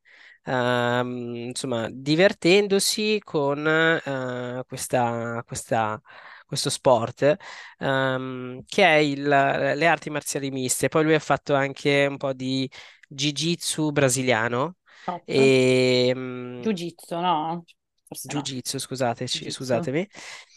ehm, 0.43 1.35
insomma, 1.49 1.87
divertendosi 1.91 3.19
con 3.23 3.65
eh, 3.67 4.63
questa, 4.67 5.43
questa- 5.45 6.01
questo 6.45 6.69
sport, 6.69 7.35
ehm, 7.79 8.61
che 8.65 8.83
è 8.85 8.95
il- 8.97 9.27
le 9.27 9.87
arti 9.87 10.09
marziali 10.09 10.51
miste. 10.51 10.89
Poi 10.89 11.03
lui 11.03 11.13
ha 11.15 11.19
fatto 11.19 11.53
anche 11.55 12.05
un 12.09 12.17
po' 12.17 12.33
di 12.33 12.69
Jiu-Jitsu 13.07 13.91
brasiliano 13.91 14.77
Top. 15.05 15.25
e 15.25 16.11
mm, 16.15 16.63
Jiu-Jitsu, 16.63 17.19
no? 17.21 17.65
Forse 18.07 18.31
no. 18.33 18.43
Jiu-Jitsu, 18.43 18.77
scusateci, 18.79 19.49
Jiu-Jitsu. 19.49 19.51
scusatemi, 19.51 20.07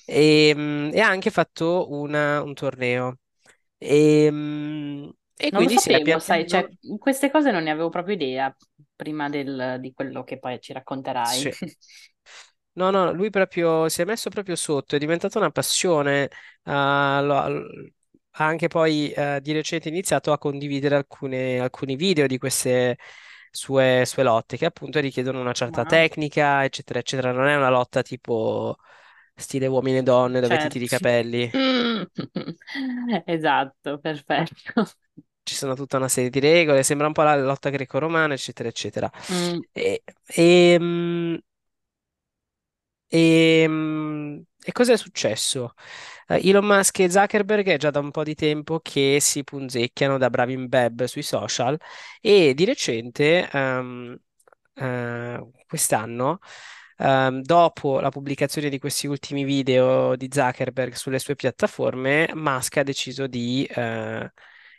e, 0.05 0.53
mm, 0.55 0.91
e 0.93 1.01
ha 1.01 1.09
anche 1.09 1.31
fatto 1.31 1.91
una- 1.93 2.43
un 2.43 2.53
torneo. 2.55 3.19
E, 3.79 4.29
e 5.37 5.53
Non 5.53 5.63
lo 5.63 5.69
quindi 5.69 5.77
è 5.87 6.01
sapevo, 6.01 6.19
sai, 6.19 6.47
piano. 6.47 6.49
cioè, 6.49 6.69
queste 6.99 7.31
cose 7.31 7.51
non 7.53 7.63
ne 7.63 7.71
avevo 7.71 7.89
proprio 7.89 8.15
idea 8.15 8.55
prima 8.97 9.29
del- 9.29 9.79
di 9.81 9.93
quello 9.93 10.25
che 10.25 10.39
poi 10.39 10.61
ci 10.61 10.73
racconterai. 10.73 11.49
Sì. 11.49 11.51
No, 12.77 12.91
no, 12.91 13.13
lui 13.13 13.31
proprio 13.31 13.89
si 13.89 14.03
è 14.03 14.05
messo 14.05 14.31
proprio 14.31 14.57
sotto, 14.57 14.97
è 14.97 14.99
diventata 14.99 15.39
una 15.39 15.51
passione. 15.51 16.29
lo- 16.65 17.35
ha 18.37 18.45
anche 18.47 18.67
poi 18.69 19.11
eh, 19.13 19.41
di 19.41 19.53
recente 19.53 19.89
iniziato 19.89 20.33
a 20.33 20.39
condividere 20.39 20.97
alcune- 20.97 21.61
alcuni 21.61 21.95
video 21.97 22.27
di 22.27 22.37
queste 22.39 22.99
sue, 23.51 24.03
sue 24.07 24.23
lotte 24.25 24.57
che 24.57 24.65
appunto 24.67 24.99
richiedono 25.01 25.41
una 25.41 25.53
certa 25.53 25.85
Ma, 25.85 25.85
tecnica, 25.85 26.65
eccetera, 26.65 26.99
eccetera. 26.99 27.31
Non 27.33 27.47
è 27.47 27.55
una 27.57 27.71
lotta 27.71 28.03
tipo 28.03 28.77
stile 29.37 29.67
uomini 29.69 29.99
e 29.99 30.03
donne 30.03 30.41
dove 30.41 30.57
ti 30.57 30.69
tiri 30.69 30.85
i 30.87 30.89
certo. 30.89 30.89
capelli. 30.89 31.53
Mm. 31.57 32.05
Esatto, 33.27 33.99
perfetto. 34.01 34.85
Ci 35.45 35.55
sono 35.55 35.75
tutta 35.75 35.99
una 35.99 36.09
serie 36.09 36.31
di 36.31 36.41
regole, 36.41 36.83
sembra 36.83 37.07
un 37.07 37.13
po' 37.13 37.23
la 37.23 37.37
lotta 37.37 37.71
greco-romana, 37.71 38.35
eccetera, 38.35 38.69
eccetera. 38.69 39.11
Mm, 39.31 39.61
E, 39.73 40.03
e, 40.27 40.77
mm, 40.81 41.37
E, 43.07 43.65
mm, 43.69 44.39
e 44.65 44.73
cosa 44.73 44.93
è 44.93 44.97
successo? 44.97 45.75
Eh, 46.27 46.49
Elon 46.49 46.65
Musk 46.67 46.99
e 47.01 47.11
Zuckerberg 47.11 47.67
è 47.69 47.77
già 47.79 47.91
da 47.91 48.01
un 48.01 48.11
po' 48.11 48.23
di 48.25 48.35
tempo 48.35 48.81
che 48.81 49.19
si 49.21 49.45
punzecchiano 49.45 50.19
da 50.19 50.31
bravi 50.31 50.55
in 50.55 50.69
sui 51.07 51.23
social 51.23 51.79
e 52.21 52.55
di 52.55 52.65
recente, 52.65 53.49
ehm, 53.51 54.19
eh, 54.75 55.47
quest'anno, 55.67 56.39
ehm, 56.99 57.41
dopo 57.43 58.01
la 58.01 58.09
pubblicazione 58.11 58.69
di 58.69 58.79
questi 58.81 59.07
ultimi 59.07 59.45
video 59.45 60.17
di 60.17 60.29
Zuckerberg 60.33 60.95
sulle 60.95 61.19
sue 61.21 61.37
piattaforme, 61.37 62.31
Musk 62.35 62.79
ha 62.79 62.83
deciso 62.83 63.27
di, 63.29 63.65
eh, 63.67 64.33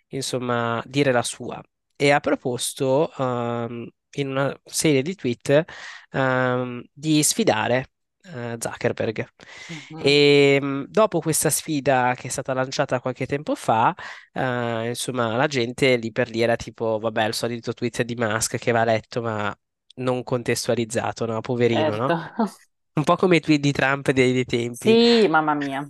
insomma, 0.09 0.81
dire 0.85 1.11
la 1.11 1.23
sua 1.23 1.61
e 1.95 2.11
ha 2.11 2.19
proposto, 2.19 3.11
ehm, 3.17 3.87
in 4.17 4.29
una 4.29 4.57
serie 4.63 5.01
di 5.01 5.15
tweet, 5.15 5.63
ehm, 6.11 6.83
di 6.93 7.23
sfidare 7.23 7.91
eh, 8.23 8.55
Zuckerberg. 8.59 9.27
mhm. 9.69 10.03
E 10.03 10.59
mh, 10.61 10.85
dopo 10.89 11.19
questa 11.19 11.49
sfida 11.49 12.13
che 12.17 12.27
è 12.27 12.29
stata 12.31 12.53
lanciata 12.53 12.99
qualche 12.99 13.25
tempo 13.25 13.55
fa, 13.55 13.93
eh, 14.33 14.87
insomma, 14.89 15.35
la 15.35 15.47
gente 15.47 15.95
lì 15.97 16.11
per 16.11 16.29
lì 16.29 16.41
era 16.41 16.55
tipo, 16.55 16.99
vabbè, 16.99 17.25
il 17.25 17.33
solito 17.33 17.73
tweet 17.73 18.01
di 18.03 18.15
Musk 18.15 18.57
che 18.57 18.71
va 18.71 18.83
letto, 18.83 19.21
ma 19.21 19.55
non 19.97 20.23
contestualizzato, 20.23 21.25
no? 21.25 21.39
Poverino, 21.41 21.95
Certo. 21.95 21.95
no? 21.95 22.15
Un 22.93 23.03
po' 23.03 23.15
come 23.15 23.37
i 23.37 23.39
tweet 23.41 23.59
di 23.61 23.71
Trump 23.71 24.11
dei, 24.11 24.33
dei 24.33 24.45
tempi. 24.45 24.97
Sì, 24.97 25.27
mamma 25.29 25.53
mia. 25.55 25.89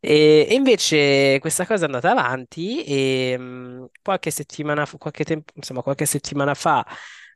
E, 0.00 0.46
e 0.50 0.54
invece 0.54 1.38
questa 1.40 1.66
cosa 1.66 1.82
è 1.84 1.86
andata 1.86 2.10
avanti 2.10 2.84
e 2.84 3.36
mh, 3.38 3.86
qualche 4.02 4.30
settimana, 4.30 4.84
fa- 4.86 4.98
qualche 4.98 5.24
tempo, 5.24 5.52
insomma, 5.56 5.82
qualche 5.82 6.06
settimana 6.06 6.54
fa 6.54 6.86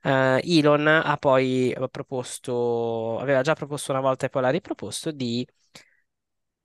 eh, 0.02 0.40
Elon 0.44 0.86
ha 0.86 1.16
poi 1.16 1.74
proposto, 1.90 3.18
aveva 3.18 3.42
già 3.42 3.54
proposto 3.54 3.90
una 3.92 4.00
volta 4.00 4.26
e 4.26 4.28
poi 4.30 4.42
l'ha 4.42 4.50
riproposto 4.50 5.10
di 5.10 5.46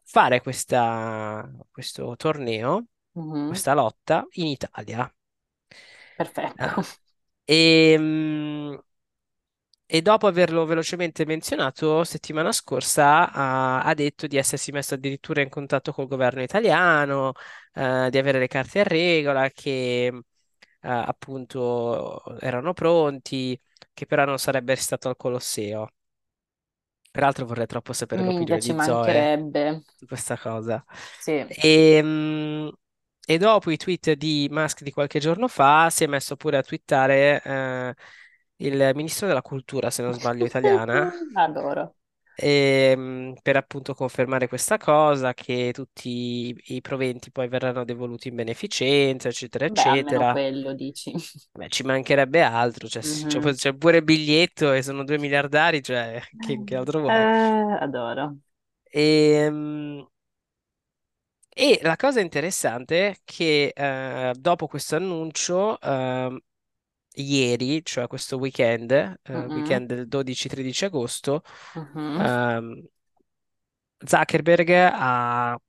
fare 0.04 0.42
questa- 0.42 1.50
questo 1.72 2.16
torneo, 2.16 2.86
Mhm, 3.16 3.44
questa 3.46 3.74
lotta 3.74 4.26
in 4.34 4.48
Italia. 4.48 5.12
Perfetto. 6.18 6.72
Eh, 7.48 7.94
e, 7.94 7.98
mh, 7.98 8.80
e 9.86 10.02
dopo 10.02 10.28
averlo 10.28 10.66
velocemente 10.66 11.26
menzionato, 11.26 12.04
settimana 12.04 12.52
scorsa 12.52 13.32
ha, 13.32 13.84
ha 13.84 13.94
detto 13.94 14.28
di 14.28 14.38
essersi 14.38 14.72
messo 14.72 14.96
addirittura 14.96 15.42
in 15.42 15.50
contatto 15.50 15.92
col 15.92 16.08
governo 16.08 16.42
italiano, 16.42 17.34
eh, 17.74 18.08
di 18.10 18.18
avere 18.18 18.40
le 18.40 18.48
carte 18.48 18.80
a 18.80 18.84
regola, 18.84 19.50
che 19.50 20.06
eh, 20.06 20.14
appunto 20.82 22.40
erano 22.40 22.74
pronti, 22.74 23.60
che 23.94 24.06
però 24.06 24.26
non 24.26 24.40
sarebbe 24.40 24.76
stato 24.76 25.10
al 25.10 25.18
Colosseo. 25.18 25.90
Peraltro 27.12 27.46
vorrei 27.46 27.68
troppo 27.68 27.94
sapere 27.94 28.24
Minchia, 28.24 28.56
l'opinione 28.56 28.62
ci 28.62 28.74
di 28.74 28.82
Zoe 28.82 29.82
su 29.96 30.08
questa 30.08 30.38
cosa. 30.38 30.84
Sì. 31.20 31.46
E, 31.48 32.02
mm, 32.02 32.68
e 33.26 33.38
dopo 33.38 33.70
i 33.70 33.78
tweet 33.78 34.14
di 34.14 34.48
Musk 34.52 34.82
di 34.82 34.92
qualche 34.92 35.20
giorno 35.20 35.48
fa, 35.48 35.90
si 35.92 36.04
è 36.04 36.08
messo 36.08 36.36
pure 36.36 36.58
a 36.58 36.64
twittare 36.64 37.42
eh, 37.44 37.94
il 38.66 38.92
ministro 38.96 39.28
della 39.28 39.42
cultura, 39.42 39.90
se 39.92 40.02
non 40.04 40.14
sbaglio, 40.14 40.46
italiana, 40.46 41.12
Adoro. 41.36 41.96
ehm, 42.36 43.36
per 43.42 43.56
appunto 43.58 43.94
confermare 43.94 44.48
questa 44.48 44.78
cosa, 44.78 45.34
che 45.34 45.72
tutti 45.74 46.10
i, 46.50 46.56
i 46.76 46.82
proventi 46.82 47.32
poi 47.32 47.48
verranno 47.48 47.84
devoluti 47.86 48.28
in 48.30 48.36
beneficenza, 48.36 49.28
eccetera, 49.30 49.66
Beh, 49.68 49.84
almeno 49.84 50.26
eccetera. 50.26 50.30
quello 50.30 50.74
dici. 50.74 51.12
Beh, 51.56 51.70
ci 51.70 51.84
mancherebbe 51.84 52.42
altro, 52.42 52.88
cioè, 52.88 53.02
s- 53.04 53.26
c'è 53.28 53.40
Mhm. 53.40 53.54
c'è 53.54 53.74
pure 53.76 53.98
il 53.98 54.04
biglietto 54.04 54.72
e 54.74 54.82
sono 54.82 55.04
due 55.04 55.20
miliardari, 55.20 55.82
cioè, 55.84 56.20
che, 56.40 56.62
che 56.64 56.76
altro 56.76 57.00
vuoi? 57.02 57.30
Eh, 57.32 57.78
adoro. 57.82 58.38
Ehm, 58.94 60.08
E 61.56 61.80
la 61.84 61.96
cosa 61.96 62.20
interessante 62.20 63.10
è 63.10 63.16
che 63.24 63.72
eh, 63.76 64.34
dopo 64.38 64.68
questo 64.68 64.96
annuncio, 64.96 65.80
ehm, 65.80 66.40
ieri, 67.16 67.84
cioè 67.86 68.08
questo 68.08 68.38
weekend, 68.38 68.92
eh, 68.92 69.46
Mhm, 69.48 69.54
weekend 69.54 69.88
del 69.88 70.08
12-13 70.08 70.86
agosto, 70.86 71.44
mhm. 71.76 72.26
ehm, 72.26 72.88
Zuckerberg 74.06 74.70
ha, 74.72 75.52
ha 75.54 75.60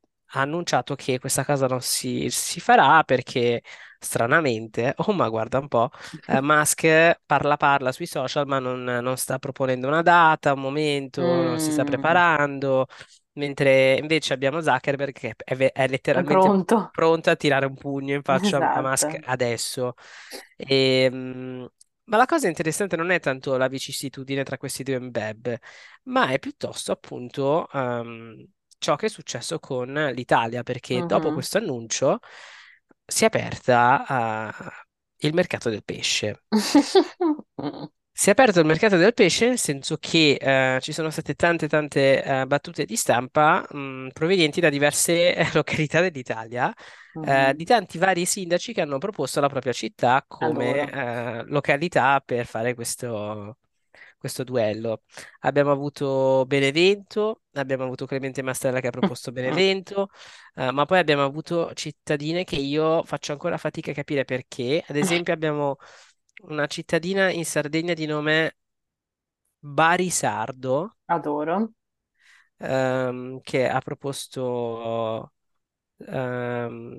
annunciato 0.40 0.94
che 0.96 1.18
questa 1.20 1.44
cosa 1.44 1.66
non 1.68 1.80
si, 1.80 2.28
si 2.30 2.58
farà 2.60 3.02
perché 3.04 3.62
stranamente, 3.98 4.92
oh 5.06 5.12
ma 5.12 5.28
guarda 5.28 5.58
un 5.60 5.68
po', 5.68 5.90
eh, 6.26 6.40
Musk 6.42 7.20
parla 7.24 7.56
parla 7.56 7.92
sui 7.92 8.06
social 8.06 8.46
ma 8.46 8.58
non, 8.58 8.82
non 8.82 9.16
sta 9.16 9.38
proponendo 9.38 9.86
una 9.86 10.02
data, 10.02 10.52
un 10.52 10.60
momento, 10.60 11.42
non 11.42 11.58
si 11.60 11.70
sta 11.70 11.84
Mm, 11.84 11.84
preparando, 11.84 12.86
mentre 13.34 13.96
invece 13.98 14.32
abbiamo 14.34 14.60
Zuckerberg 14.60 15.12
che 15.12 15.34
è, 15.44 15.54
ve- 15.56 15.72
è 15.72 15.86
letteralmente 15.88 16.54
pronto. 16.54 16.90
pronto 16.90 17.30
a 17.30 17.36
tirare 17.36 17.66
un 17.66 17.74
pugno 17.76 18.14
in 18.14 18.22
faccia 18.22 18.58
a 18.58 18.66
a 18.72 18.80
Musk 18.82 19.16
Esatto. 19.16 19.24
adesso. 19.24 19.94
E, 20.56 21.08
mm, 21.12 21.64
ma 22.04 22.16
la 22.16 22.26
cosa 22.26 22.48
interessante 22.48 22.96
non 22.96 23.10
è 23.10 23.20
tanto 23.20 23.56
la 23.56 23.68
vicissitudine 23.68 24.42
tra 24.44 24.58
questi 24.58 24.82
due 24.82 24.96
web, 24.96 25.56
ma 26.04 26.28
è 26.28 26.38
piuttosto 26.38 26.92
appunto 26.92 27.68
ehm, 27.72 28.46
ciò 28.78 28.96
che 28.96 29.06
è 29.06 29.08
successo 29.08 29.58
con 29.58 29.92
l'Italia, 30.14 30.62
perché 30.62 31.04
dopo 31.04 31.30
Mhm. 31.30 31.32
questo 31.32 31.58
annuncio 31.58 32.20
si 33.06 33.24
è 33.24 33.26
aperta 33.26 34.52
eh, 35.18 35.26
il 35.28 35.34
mercato 35.34 35.70
del 35.70 35.84
pesce. 35.84 36.44
Si 38.16 38.28
è 38.28 38.32
aperto 38.32 38.60
il 38.60 38.66
mercato 38.66 38.96
del 38.96 39.12
pesce 39.12 39.48
nel 39.48 39.58
senso 39.58 39.96
che 39.98 40.34
eh, 40.40 40.78
ci 40.80 40.92
sono 40.92 41.10
state 41.10 41.34
tante 41.34 41.66
tante 41.68 42.22
eh, 42.22 42.46
battute 42.46 42.84
di 42.84 42.94
stampa 42.96 43.66
mh, 43.68 44.08
provenienti 44.12 44.60
da 44.60 44.68
diverse 44.70 45.34
eh, 45.34 45.48
località 45.52 46.00
dell'Italia, 46.00 46.72
eh, 47.20 47.52
Mhm. 47.52 47.56
di 47.56 47.64
tanti 47.64 47.98
vari 47.98 48.24
sindaci 48.24 48.72
che 48.72 48.80
hanno 48.82 48.98
proposto 48.98 49.40
la 49.40 49.48
propria 49.48 49.72
città 49.72 50.24
come 50.28 50.78
Adoro. 50.78 50.90
eh, 50.90 51.42
località 51.46 52.20
per 52.24 52.46
fare 52.46 52.74
questo, 52.74 53.58
questo 54.18 54.44
duello. 54.44 55.02
Abbiamo 55.40 55.70
avuto 55.72 56.44
Benevento, 56.46 57.42
abbiamo 57.54 57.82
avuto 57.84 58.06
Clemente 58.06 58.42
Mastella 58.42 58.80
che 58.80 58.86
ha 58.88 58.90
proposto 58.90 59.32
Benevento, 59.32 60.08
eh, 60.54 60.70
ma 60.70 60.84
poi 60.86 60.98
abbiamo 60.98 61.24
avuto 61.24 61.72
cittadine 61.74 62.44
che 62.44 62.56
io 62.56 63.02
faccio 63.04 63.32
ancora 63.32 63.56
fatica 63.58 63.90
a 63.90 63.94
capire 63.94 64.24
perché. 64.24 64.84
Ad 64.86 64.96
esempio 64.96 65.32
abbiamo 65.32 65.76
una 66.48 66.66
cittadina 66.66 67.30
in 67.30 67.44
Sardegna 67.44 67.94
di 67.94 68.06
nome 68.06 68.56
Barisardo, 69.78 70.76
Adoro. 71.14 71.72
ehm, 72.58 73.40
che 73.42 73.68
ha 73.68 73.80
proposto 73.80 75.32
ehm, 75.98 76.98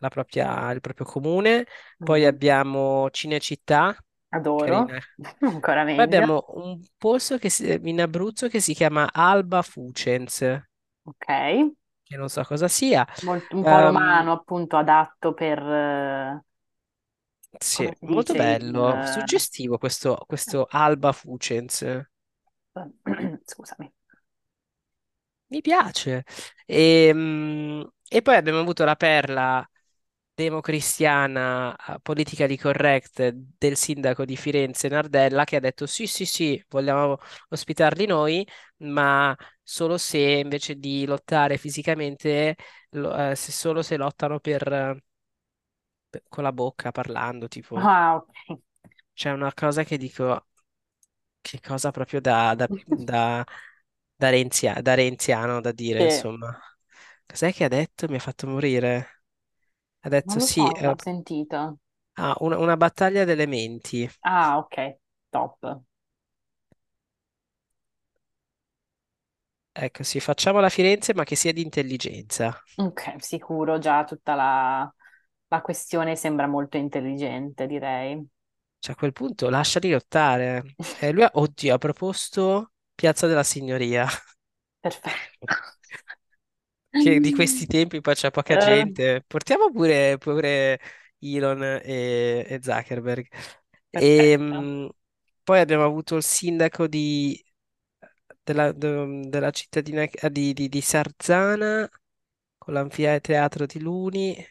la 0.00 0.08
propria- 0.08 0.70
il 0.72 0.80
proprio 0.80 1.06
comune. 1.06 1.66
Poi 2.02 2.24
Mhm. 2.24 2.26
abbiamo 2.26 3.08
Cinecittà, 3.10 3.96
Adoro. 4.30 4.90
carina. 4.90 4.98
Ancora 5.40 5.84
Poi 5.92 6.04
meglio. 6.04 6.04
abbiamo 6.04 6.44
un 6.54 6.82
posto 6.98 7.38
che 7.38 7.50
si- 7.50 7.80
in 7.84 8.00
Abruzzo 8.00 8.48
che 8.48 8.60
si 8.60 8.74
chiama 8.74 9.10
Alba 9.12 9.62
Fucens, 9.62 10.42
Ok. 11.04 11.26
che 12.02 12.16
non 12.16 12.28
so 12.28 12.42
cosa 12.44 12.68
sia. 12.68 13.06
Molto- 13.20 13.56
un 13.56 13.64
po' 13.66 13.78
Ehm, 13.78 13.78
romano, 13.78 14.32
appunto, 14.32 14.76
adatto 14.76 15.32
per, 15.34 15.58
eh, 15.62 16.42
sì, 17.58 17.90
come 17.90 17.96
si 18.00 18.06
molto 18.06 18.34
dice, 18.34 18.34
bello, 18.34 19.00
eh, 19.02 19.02
suggestivo 19.02 19.78
questo, 19.78 20.22
questo 20.26 20.66
Alba 20.70 21.12
Fucens. 21.12 21.84
Scusami. 23.46 23.92
Mi 25.48 25.60
piace. 25.60 26.24
E, 26.64 27.08
e 28.08 28.22
poi 28.22 28.36
abbiamo 28.36 28.60
avuto 28.60 28.84
la 28.84 28.96
perla 28.96 29.66
democristiana, 30.34 31.76
eh, 31.76 31.98
politically 32.00 32.56
correct 32.56 33.28
del 33.30 33.76
sindaco 33.76 34.24
di 34.24 34.36
Firenze, 34.36 34.88
Nardella, 34.88 35.44
che 35.44 35.56
ha 35.56 35.60
detto 35.60 35.86
sì, 35.86 36.06
sì, 36.06 36.24
sì, 36.24 36.62
vogliamo 36.68 37.18
ospitarli 37.50 38.06
noi, 38.06 38.46
ma 38.78 39.36
solo 39.62 39.98
se 39.98 40.18
invece 40.18 40.76
di 40.76 41.04
lottare 41.06 41.58
fisicamente, 41.58 42.56
lo- 42.90 43.14
eh, 43.32 43.34
se 43.36 43.52
solo 43.52 43.82
se 43.82 43.96
lottano 43.98 44.40
per, 44.40 44.66
eh, 44.72 45.02
per- 45.02 45.02
con 46.28 46.44
la 46.44 46.52
bocca, 46.52 46.90
parlando, 46.92 47.48
tipo. 47.48 47.84
Ah, 47.84 48.16
ok. 48.16 48.62
C'è 49.14 49.30
una 49.30 49.52
cosa 49.54 49.84
che 49.84 49.96
dico, 49.98 50.46
che 51.40 51.60
cosa 51.60 51.90
proprio 51.90 52.20
da, 52.20 52.54
da, 52.54 52.70
da, 52.94 53.46
da 54.16 54.30
renzia- 54.30 54.80
da 54.82 54.94
renziano 54.94 55.60
da 55.60 55.72
dire, 55.72 56.00
Sì, 56.00 56.04
insomma. 56.04 56.58
Cos'è 57.26 57.52
che 57.52 57.64
ha 57.64 57.68
detto? 57.68 58.08
Mi 58.08 58.16
ha 58.16 58.18
fatto 58.20 58.46
morire. 58.46 59.24
Ha 60.00 60.08
non 60.24 60.38
detto 60.38 60.40
lo 60.40 60.46
sì, 60.46 60.68
so, 60.68 60.68
eh, 60.70 60.88
l'ho 60.88 60.96
sentito. 60.98 61.78
ah, 62.16 62.34
una, 62.40 62.56
una 62.58 62.76
battaglia 62.78 63.24
delle 63.24 63.44
menti. 63.46 64.08
Ah, 64.24 64.58
ok, 64.58 64.98
top. 65.30 65.82
Ecco, 69.70 70.02
sì, 70.02 70.18
facciamo 70.18 70.60
la 70.60 70.70
Firenze, 70.70 71.12
ma 71.14 71.24
che 71.24 71.36
sia 71.36 71.52
di 71.52 71.60
intelligenza. 71.60 72.58
Ok, 72.76 73.16
sicuro, 73.22 73.78
già 73.78 74.04
tutta 74.04 74.34
la, 74.34 74.94
la 75.52 75.60
questione 75.60 76.16
sembra 76.16 76.46
molto 76.46 76.78
intelligente, 76.78 77.66
direi. 77.66 78.26
Cioè, 78.78 78.94
a 78.94 78.98
quel 78.98 79.12
punto 79.12 79.50
lasciali 79.50 79.90
lottare. 79.90 80.74
E 80.98 81.12
lui 81.12 81.22
ha, 81.22 81.30
oddio, 81.34 81.74
ha 81.74 81.78
proposto 81.78 82.72
Piazza 82.94 83.26
della 83.26 83.42
Signoria. 83.44 84.06
Perfetto. 84.80 85.46
Che 86.90 87.20
di 87.20 87.32
questi 87.32 87.66
tempi 87.66 88.00
poi 88.00 88.14
c'è 88.14 88.30
poca 88.30 88.56
Eh, 88.56 88.60
gente. 88.60 89.24
Portiamo 89.26 89.70
pure, 89.70 90.18
pure 90.18 90.78
Elon 91.20 91.62
e, 91.62 92.44
e 92.48 92.58
Zuckerberg. 92.62 93.26
E, 93.90 94.90
poi 95.42 95.58
abbiamo 95.60 95.84
avuto 95.84 96.16
il 96.16 96.22
sindaco 96.22 96.86
di, 96.86 97.42
della, 98.42 98.72
de- 98.72 99.28
della 99.28 99.50
cittadina 99.50 100.02
eh, 100.02 100.30
di, 100.30 100.52
di- 100.52 100.68
di 100.68 100.80
Sarzana 100.80 101.88
con 102.58 102.74
l'anfiteatro 102.74 103.66
di 103.66 103.80
Luni 103.80 104.46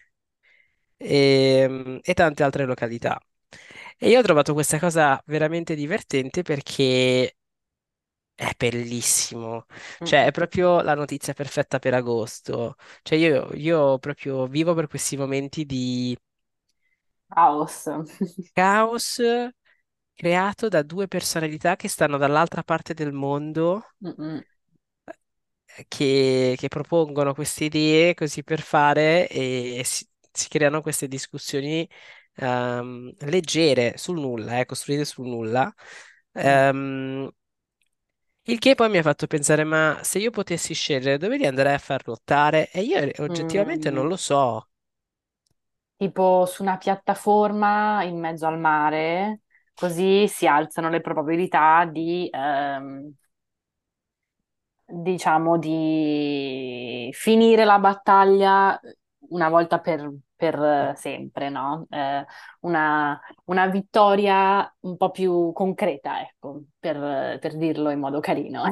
e, 1.02 2.00
e 2.04 2.14
tante 2.14 2.44
altre 2.44 2.66
località. 2.66 3.20
E 3.98 4.10
io 4.10 4.20
ho 4.20 4.24
trovato 4.24 4.54
questa 4.54 4.80
cosa 4.80 5.22
veramente 5.26 5.76
divertente 5.76 6.42
perché 6.44 7.36
è 8.36 8.52
bellissimo, 8.58 9.66
cioè 10.02 10.26
è 10.26 10.32
proprio 10.32 10.82
la 10.82 10.96
notizia 10.96 11.34
perfetta 11.34 11.78
per 11.80 11.94
agosto. 11.94 12.76
Cioè 13.04 13.18
io, 13.18 13.50
io 13.54 14.00
proprio 14.00 14.48
vivo 14.48 14.74
per 14.74 14.88
questi 14.88 15.16
momenti 15.18 15.66
di 15.66 16.18
Caos. 17.30 17.88
caos 18.56 19.20
creato 20.14 20.70
da 20.70 20.84
due 20.84 21.08
personalità 21.10 21.76
che 21.76 21.90
stanno 21.90 22.16
dall'altra 22.18 22.64
parte 22.64 22.94
del 22.94 23.12
mondo, 23.12 23.84
Mm-mm. 24.04 24.44
eh, 25.78 25.86
che, 25.88 26.56
che 26.58 26.68
propongono 26.68 27.34
queste 27.34 27.66
idee 27.66 28.14
così 28.14 28.44
per 28.44 28.62
fare 28.62 29.28
e 29.30 29.82
si, 29.86 30.08
si 30.32 30.48
creano 30.50 30.82
queste 30.82 31.08
discussioni 31.08 31.88
ehm, 32.36 33.14
leggere 33.20 33.98
sul 33.98 34.20
nulla, 34.20 34.60
eh, 34.60 34.66
costruite 34.66 35.06
sul 35.06 35.28
nulla. 35.28 35.74
Ehm, 36.34 37.30
il 38.44 38.60
che 38.60 38.76
poi 38.76 38.88
mi 38.90 39.00
ha 39.00 39.02
fatto 39.02 39.26
pensare, 39.26 39.64
ma 39.64 40.00
se 40.04 40.20
io 40.20 40.30
potessi 40.30 40.74
scegliere 40.76 41.18
dove 41.18 41.38
li 41.38 41.46
andrei 41.48 41.74
a 41.74 41.78
far 41.80 42.04
ruotare? 42.06 42.70
E 42.72 42.82
io 42.82 43.00
oggettivamente 43.24 43.90
non 43.90 44.06
Mm. 44.06 44.08
lo 44.08 44.16
so. 44.16 44.68
Tipo 45.96 46.46
su 46.48 46.64
una 46.64 46.78
piattaforma 46.78 48.04
in 48.04 48.20
mezzo 48.20 48.48
al 48.48 48.58
mare, 48.60 49.42
così 49.76 50.28
si 50.28 50.48
alzano 50.48 50.90
le 50.90 51.00
probabilità 51.00 51.86
di, 51.86 52.28
ehm, 52.32 53.14
diciamo, 54.86 55.58
di 55.58 57.10
finire 57.14 57.64
la 57.66 57.80
battaglia 57.80 58.80
una 59.32 59.50
volta 59.50 59.80
per, 59.80 60.10
per 60.36 60.94
sempre, 60.96 61.50
no? 61.50 61.86
Eh, 61.90 62.26
una, 62.62 63.20
una 63.46 63.68
vittoria 63.68 64.74
un 64.82 64.98
po' 64.98 65.12
più 65.12 65.52
concreta, 65.54 66.22
ecco, 66.22 66.64
per, 66.80 67.40
per 67.40 67.58
dirlo 67.58 67.90
in 67.90 68.00
modo 68.00 68.20
carino. 68.20 68.64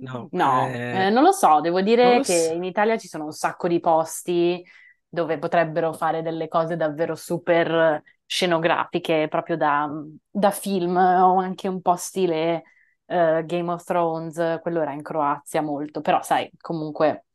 No, 0.00 0.28
No, 0.32 0.66
eh, 0.66 1.06
eh, 1.06 1.10
non 1.10 1.22
lo 1.22 1.32
so, 1.32 1.60
devo 1.60 1.80
dire 1.80 2.16
lo 2.16 2.22
che 2.22 2.48
so. 2.48 2.52
in 2.54 2.64
Italia 2.64 2.96
ci 2.98 3.08
sono 3.08 3.24
un 3.26 3.32
sacco 3.32 3.68
di 3.68 3.80
posti 3.80 4.64
dove 5.08 5.38
potrebbero 5.38 5.92
fare 5.92 6.22
delle 6.22 6.48
cose 6.48 6.76
davvero 6.76 7.14
super 7.14 8.02
scenografiche, 8.24 9.26
proprio 9.28 9.56
da, 9.56 9.88
da 10.30 10.50
film 10.50 10.96
o 10.96 11.38
anche 11.38 11.68
un 11.68 11.80
po' 11.82 11.96
stile 11.96 12.62
eh, 13.06 13.42
Game 13.44 13.70
of 13.72 13.84
Thrones, 13.84 14.58
quello 14.62 14.80
era 14.80 14.92
in 14.92 15.02
Croazia 15.02 15.62
molto, 15.62 16.00
però 16.00 16.22
sai, 16.22 16.48
comunque 16.60 17.26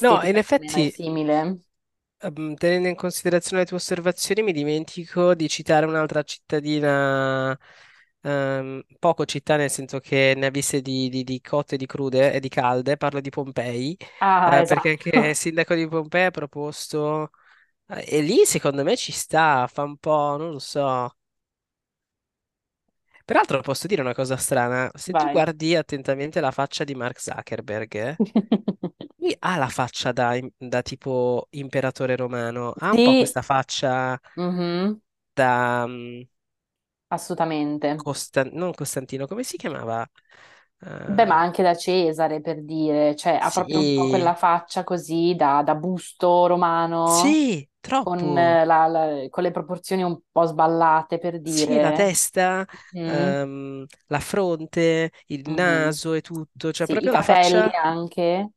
No, 0.00 0.22
in 0.24 0.36
estetica 0.36 0.36
effetti, 0.36 0.94
simile. 0.94 1.58
ehm, 2.18 2.54
tenendo 2.54 2.88
in 2.88 2.94
considerazione 2.96 3.62
le 3.62 3.68
tue 3.68 3.76
osservazioni, 3.76 4.42
mi 4.42 4.52
dimentico 4.52 5.34
di 5.34 5.48
citare 5.48 5.86
un'altra 5.86 6.22
cittadina, 6.22 7.56
ehm, 8.22 8.82
poco 8.98 9.24
città, 9.24 9.56
nel 9.56 9.70
senso 9.70 10.00
che 10.00 10.34
ne 10.36 10.46
ha 10.46 10.50
viste 10.50 10.80
di, 10.80 11.08
di, 11.08 11.24
di 11.24 11.40
cotte, 11.40 11.76
di 11.76 11.86
crude 11.86 12.32
e 12.32 12.40
di 12.40 12.48
calde. 12.48 12.96
Parlo 12.96 13.20
di 13.20 13.30
Pompei, 13.30 13.96
Ah, 14.20 14.58
eh, 14.58 14.64
perché 14.64 14.90
anche 14.90 15.08
il 15.28 15.34
esatto, 15.34 15.36
sindaco 15.36 15.74
di 15.74 15.86
Pompei 15.88 16.26
ha 16.26 16.30
proposto, 16.30 17.30
eh, 17.88 18.04
e 18.18 18.20
lì 18.22 18.44
secondo 18.46 18.82
me 18.84 18.96
ci 18.96 19.12
sta, 19.12 19.66
fa 19.68 19.82
un 19.84 19.96
po', 19.98 20.36
non 20.38 20.50
lo 20.52 20.58
so. 20.58 21.14
Peraltro 23.24 23.60
posso 23.60 23.86
dire 23.86 24.00
una 24.02 24.14
cosa 24.14 24.36
strana, 24.36 24.90
se 24.94 25.14
tu 25.14 25.28
vai. 25.28 25.30
guardi 25.30 25.74
attentamente 25.76 26.40
la 26.40 26.50
faccia 26.52 26.84
di 26.84 26.94
Mark 26.94 27.20
Zuckerberg, 27.20 27.94
eh, 27.96 28.20
lui 29.24 29.36
ha 29.40 29.56
la 29.56 29.68
faccia 29.68 30.12
da, 30.12 30.38
da 30.56 30.82
tipo 30.82 31.46
imperatore 31.50 32.16
romano, 32.16 32.72
ha 32.78 32.92
un 32.92 33.00
po' 33.00 33.14
Sì, 33.14 33.16
questa 33.16 33.42
faccia 33.42 34.18
mhm, 34.36 35.00
da 35.34 35.86
mm, 35.86 36.26
assolutamente. 37.08 37.88
Costan- 37.96 38.50
non 38.54 38.72
Costantino, 38.74 39.26
come 39.26 39.42
si 39.44 39.56
chiamava? 39.56 40.08
Beh, 41.06 41.26
ma 41.26 41.36
Eh, 41.36 41.38
anche 41.38 41.62
da 41.62 41.74
Cesare 41.76 42.40
per 42.40 42.62
dire, 42.64 43.14
cioè 43.14 43.34
ha 43.34 43.50
proprio 43.50 43.80
un 43.80 43.92
po' 43.92 44.06
sì, 44.06 44.08
quella 44.08 44.34
faccia 44.34 44.84
così 44.84 45.34
da, 45.36 45.62
da 45.62 45.74
busto 45.74 46.46
romano, 46.46 47.42
sì, 47.42 47.68
con, 47.98 48.36
troppo. 48.36 48.38
eh, 48.38 48.64
la- 48.64 48.86
la- 48.86 49.26
con 49.28 49.42
le 49.42 49.50
proporzioni 49.50 50.02
un 50.02 50.18
po' 50.32 50.44
sballate 50.46 51.18
per 51.18 51.40
Sì, 51.46 51.78
la 51.78 51.92
dire. 51.92 51.92
testa, 51.92 52.66
Mhm, 52.92 53.36
ehm, 53.44 53.84
la 54.06 54.20
fronte, 54.20 55.12
il 55.26 55.44
mhm. 55.46 55.50
naso 55.50 56.14
e 56.14 56.20
tutto, 56.22 56.72
cioè 56.72 56.86
Sì, 56.86 57.04
i 57.04 57.08
proprio 57.08 57.12
la 57.12 57.22
capelli 57.22 57.22
faccia. 57.22 57.74
anche, 57.74 58.50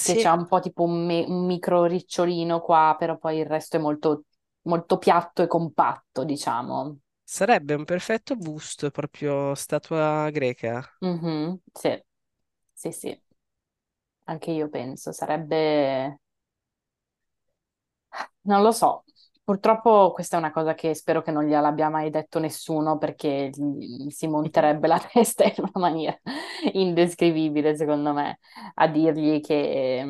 che 0.00 0.14
Sì, 0.14 0.16
c'ha 0.16 0.32
un 0.32 0.46
po' 0.46 0.60
tipo 0.60 0.82
un, 0.84 1.04
me- 1.06 1.24
un 1.26 1.46
micro 1.46 1.84
ricciolino 1.84 2.60
qua, 2.60 2.96
però 2.98 3.18
poi 3.18 3.38
il 3.38 3.46
resto 3.46 3.76
è 3.76 3.80
molto, 3.80 4.24
molto 4.62 4.98
piatto 4.98 5.42
e 5.42 5.46
compatto, 5.46 6.24
diciamo. 6.24 6.98
sarebbe 7.24 7.72
un 7.74 7.84
perfetto 7.86 8.36
busto, 8.36 8.90
proprio 8.90 9.54
statua 9.54 10.28
greca. 10.30 10.86
Mhm, 11.02 11.60
Sì, 11.74 12.02
sì, 12.74 12.92
sì, 12.92 13.22
anche 14.24 14.50
io 14.52 14.68
penso, 14.70 15.12
sarebbe... 15.12 16.18
Non 18.42 18.62
lo 18.62 18.72
so, 18.72 19.04
purtroppo 19.50 20.12
questa 20.12 20.36
è 20.36 20.38
una 20.38 20.52
cosa 20.52 20.74
che 20.74 20.94
spero 20.94 21.22
che 21.22 21.32
non 21.32 21.44
gliel'abbia 21.44 21.88
mai 21.88 22.08
detto 22.08 22.38
nessuno 22.38 22.98
perché 22.98 23.50
gli 23.52 24.08
si 24.08 24.28
monterebbe 24.28 24.86
la 24.86 25.00
testa 25.12 25.42
in 25.42 25.54
una 25.56 25.70
maniera 25.74 26.16
indescrivibile, 26.72 27.74
secondo 27.74 28.12
me, 28.12 28.38
a 28.74 28.86
dirgli 28.86 29.40
che... 29.40 30.04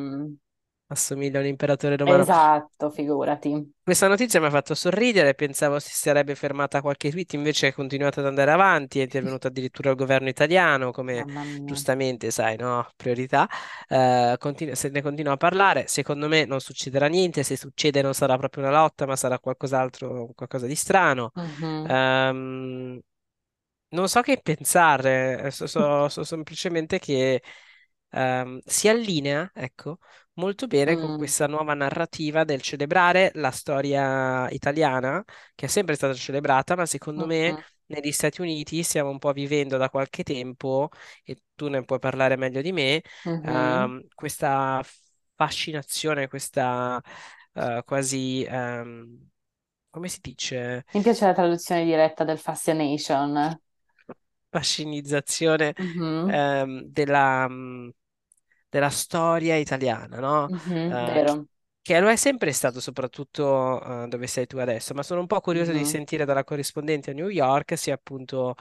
Assomiglia 0.91 1.37
a 1.39 1.41
un 1.41 1.47
imperatore 1.47 1.95
romano. 1.95 2.21
Esatto, 2.23 2.89
figurati. 2.89 3.73
Questa 3.83 4.07
notizia 4.07 4.39
mi 4.39 4.45
ha 4.45 4.49
fatto 4.51 4.75
sorridere, 4.75 5.33
pensavo 5.33 5.79
si 5.79 5.91
sarebbe 5.93 6.35
fermata 6.35 6.81
qualche 6.81 7.09
tweet, 7.09 7.33
invece 7.33 7.69
è 7.69 7.73
continuata 7.73 8.19
ad 8.19 8.27
andare 8.27 8.51
avanti, 8.51 8.99
è 8.99 9.03
intervenuto 9.03 9.47
addirittura 9.47 9.89
il 9.89 9.95
governo 9.95 10.29
italiano, 10.29 10.91
come 10.91 11.25
giustamente 11.63 12.29
sai, 12.29 12.57
no? 12.57 12.87
Priorità. 12.95 13.49
Eh, 13.87 14.35
continu- 14.37 14.75
se 14.75 14.89
ne 14.89 15.01
continua 15.01 15.33
a 15.33 15.37
parlare, 15.37 15.87
secondo 15.87 16.27
me 16.27 16.45
non 16.45 16.59
succederà 16.59 17.07
niente, 17.07 17.41
se 17.41 17.57
succede 17.57 18.03
non 18.03 18.13
sarà 18.13 18.37
proprio 18.37 18.63
una 18.63 18.71
lotta, 18.71 19.07
ma 19.07 19.15
sarà 19.15 19.39
qualcos'altro, 19.39 20.29
qualcosa 20.35 20.67
di 20.67 20.75
strano. 20.75 21.31
Mhm. 21.35 21.87
Ehm, 21.87 22.99
non 23.89 24.07
so 24.07 24.21
che 24.21 24.39
pensare, 24.41 25.41
eh, 25.43 25.51
so, 25.51 25.67
so- 25.67 26.07
so 26.09 26.23
semplicemente 26.23 26.99
che 26.99 27.41
ehm, 28.11 28.59
si 28.65 28.87
allinea, 28.87 29.51
ecco, 29.53 29.99
molto 30.33 30.67
bene 30.67 30.95
con 30.97 31.13
Mm, 31.13 31.15
questa 31.15 31.47
nuova 31.47 31.73
narrativa 31.73 32.43
del 32.43 32.61
celebrare 32.61 33.31
la 33.35 33.51
storia 33.51 34.49
italiana, 34.49 35.23
che 35.55 35.65
è 35.65 35.69
sempre 35.69 35.95
stata 35.95 36.13
celebrata, 36.13 36.75
ma 36.75 36.85
secondo 36.85 37.25
me 37.25 37.53
mhm, 37.53 37.63
negli 37.87 38.11
Stati 38.11 38.41
Uniti 38.41 38.83
stiamo 38.83 39.09
un 39.09 39.19
po' 39.19 39.31
vivendo 39.33 39.77
da 39.77 39.89
qualche 39.89 40.23
tempo, 40.23 40.89
e 41.23 41.41
tu 41.55 41.67
ne 41.67 41.83
puoi 41.83 41.99
parlare 41.99 42.35
meglio 42.37 42.61
di 42.61 42.71
me, 42.71 43.01
mhm. 43.25 43.91
ehm, 43.91 44.07
questa 44.15 44.81
fascinazione, 45.35 46.27
questa 46.27 47.01
eh, 47.53 47.81
quasi, 47.85 48.43
ehm, 48.47 49.29
come 49.89 50.07
si 50.07 50.19
dice? 50.21 50.85
Mi 50.93 51.01
piace 51.01 51.25
la 51.25 51.33
traduzione 51.33 51.83
diretta 51.83 52.23
del 52.23 52.37
Fascination. 52.39 53.59
fascinizzazione 54.49 55.73
Mhm, 55.77 56.33
ehm, 56.33 56.83
della, 56.87 57.47
mh, 57.47 57.91
della 58.71 58.89
storia 58.89 59.55
italiana, 59.57 60.19
no? 60.19 60.49
mhm, 60.49 61.01
Eh, 61.11 61.23
che, 61.25 61.45
Vero. 61.45 61.47
che 61.81 61.99
lo 61.99 62.09
è 62.09 62.15
sempre 62.15 62.51
stato, 62.53 62.79
soprattutto 62.79 64.03
eh, 64.05 64.07
dove 64.07 64.27
sei 64.27 64.47
tu 64.47 64.57
adesso, 64.57 64.93
ma 64.95 65.03
sono 65.03 65.19
un 65.21 65.27
po' 65.27 65.41
curioso 65.41 65.71
di 65.73 65.83
Mhm. 65.83 65.85
sentire 65.85 66.25
dalla 66.25 66.43
corrispondente 66.45 67.11
a 67.11 67.13
New 67.13 67.27
York 67.29 67.77
se 67.77 67.91
appunto 67.91 68.55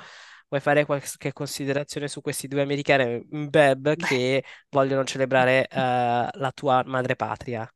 vuoi 0.49 0.61
fare 0.61 0.85
qualche 0.85 1.33
considerazione 1.33 2.09
su 2.09 2.21
questi 2.21 2.49
due 2.49 2.63
americani 2.63 3.27
in 3.33 3.49
Beb 3.49 3.97
che 3.97 4.45
vogliono 4.71 5.05
celebrare 5.05 5.67
eh, 5.69 5.77
la 5.79 6.53
tua 6.55 6.83
madrepatria. 6.85 7.71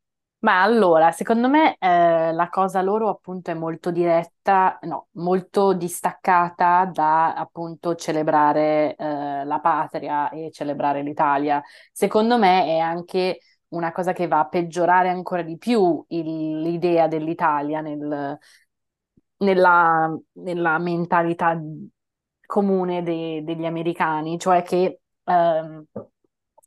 Ma 0.45 0.61
allora, 0.63 1.11
secondo 1.11 1.49
me 1.49 1.77
eh, 1.79 2.31
la 2.33 2.49
cosa 2.51 2.83
loro 2.83 3.09
appunto 3.09 3.51
è 3.51 3.55
molto 3.55 3.91
diretta, 3.91 4.79
no, 4.83 5.09
molto 5.13 5.73
distaccata 5.73 6.85
da 6.93 7.33
appunto 7.33 7.95
celebrare 7.95 8.95
eh, 8.95 9.45
la 9.47 9.59
patria 9.61 10.29
e 10.29 10.51
celebrare 10.53 11.03
l'Italia. 11.03 11.63
Secondo 11.93 12.37
me 12.39 12.63
è 12.67 12.79
anche 12.79 13.39
una 13.69 13.91
cosa 13.91 14.13
che 14.13 14.29
va 14.29 14.41
a 14.41 14.47
peggiorare 14.49 15.09
ancora 15.09 15.41
di 15.41 15.57
più 15.57 16.05
il- 16.09 16.61
l'idea 16.61 17.09
dell'Italia 17.09 17.81
nel- 17.81 18.39
nella, 19.39 20.17
nella 20.33 20.79
mentalità 20.79 21.59
comune 22.47 23.03
de- 23.03 23.43
degli 23.45 23.65
americani, 23.65 24.39
cioè 24.39 24.63
che 24.63 25.01
ehm, 25.25 25.85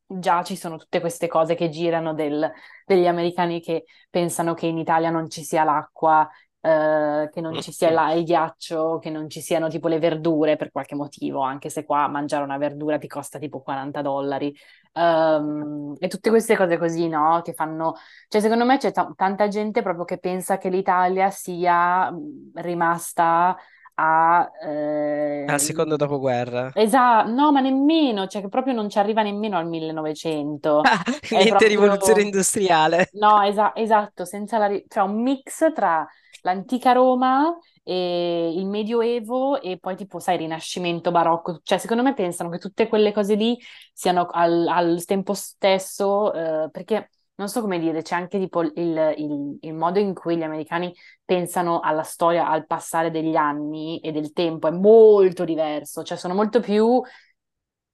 già 0.07 0.43
ci 0.43 0.55
sono 0.55 0.77
tutte 0.77 0.99
queste 0.99 1.27
cose 1.27 1.55
che 1.55 1.69
girano 1.69 2.13
del- 2.13 2.51
degli 2.85 3.07
americani 3.07 3.59
che 3.61 3.85
pensano 4.09 4.53
che 4.53 4.65
in 4.67 4.77
Italia 4.77 5.09
non 5.09 5.29
ci 5.29 5.43
sia 5.43 5.63
l'acqua, 5.63 6.29
eh, 6.61 7.29
che 7.31 7.41
non 7.41 7.59
ci 7.61 7.71
sia 7.71 7.91
la- 7.91 8.11
il 8.13 8.23
ghiaccio, 8.23 8.99
che 8.99 9.09
non 9.09 9.29
ci 9.29 9.41
siano 9.41 9.67
tipo 9.69 9.87
le 9.87 9.99
verdure 9.99 10.55
per 10.55 10.71
qualche 10.71 10.95
motivo, 10.95 11.41
anche 11.41 11.69
se 11.69 11.85
qua 11.85 12.07
mangiare 12.07 12.43
una 12.43 12.57
verdura 12.57 12.97
ti 12.97 13.07
costa 13.07 13.37
tipo 13.39 13.61
40 13.61 14.01
dollari. 14.01 14.55
Ehm, 14.93 15.95
e 15.99 16.07
tutte 16.07 16.29
queste 16.29 16.55
cose 16.55 16.77
così, 16.77 17.07
no? 17.07 17.41
Che 17.43 17.53
fanno 17.53 17.95
cioè, 18.27 18.41
secondo 18.41 18.65
me 18.65 18.77
c'è 18.77 18.91
ta- 18.91 19.11
tanta 19.15 19.47
gente 19.47 19.81
proprio 19.81 20.05
che 20.05 20.17
pensa 20.17 20.57
che 20.57 20.69
l'Italia 20.69 21.29
sia 21.29 22.09
mh, 22.11 22.51
rimasta 22.55 23.55
a... 23.97 24.51
Al 25.45 25.59
secondo 25.59 25.95
Eh, 25.95 25.97
dopoguerra. 25.97 26.71
esatto, 26.73 27.29
no, 27.31 27.51
ma 27.51 27.59
nemmeno, 27.61 28.27
cioè 28.27 28.41
che 28.41 28.49
proprio 28.49 28.73
non 28.73 28.89
ci 28.89 28.99
arriva 28.99 29.21
nemmeno 29.23 29.57
al 29.57 29.67
1900. 29.67 30.83
Ah, 30.83 31.03
niente 31.35 31.67
rivoluzione 31.67 32.21
proprio... 32.21 32.23
industriale. 32.23 33.11
No, 33.11 33.41
esa- 33.43 33.73
esatto, 33.75 34.25
senza 34.25 34.57
la... 34.57 34.67
ri- 34.67 34.85
cioè 34.87 35.03
un 35.03 35.21
mix 35.21 35.71
tra 35.73 36.07
l'antica 36.41 36.91
Roma 36.91 37.57
e 37.83 38.53
il 38.55 38.65
Medioevo 38.67 39.59
e 39.61 39.79
poi 39.79 39.95
tipo, 39.95 40.19
sai, 40.19 40.37
Rinascimento, 40.37 41.11
Barocco. 41.11 41.59
Cioè, 41.63 41.77
secondo 41.77 42.03
me 42.03 42.13
pensano 42.13 42.49
che 42.49 42.57
tutte 42.59 42.87
quelle 42.87 43.11
cose 43.13 43.35
lì 43.35 43.57
siano 43.93 44.27
al, 44.31 44.67
al 44.67 45.05
tempo 45.05 45.33
stesso, 45.33 46.33
eh, 46.33 46.69
perché 46.71 47.09
non 47.37 47.49
so 47.49 47.61
come 47.61 47.79
dire, 47.79 48.01
c'è 48.01 48.15
anche 48.15 48.39
tipo 48.39 48.61
il, 48.61 48.71
il- 48.75 49.57
il 49.61 49.73
modo 49.73 49.99
in 49.99 50.13
cui 50.13 50.37
gli 50.37 50.43
americani 50.43 50.93
pensano 51.23 51.79
alla 51.79 52.03
storia 52.03 52.47
al 52.49 52.65
passare 52.65 53.11
degli 53.11 53.35
anni 53.35 53.99
e 53.99 54.11
del 54.11 54.33
tempo 54.33 54.67
è 54.67 54.71
molto 54.71 55.43
diverso, 55.45 56.03
cioè 56.03 56.17
sono 56.17 56.33
molto 56.33 56.59
più 56.59 57.01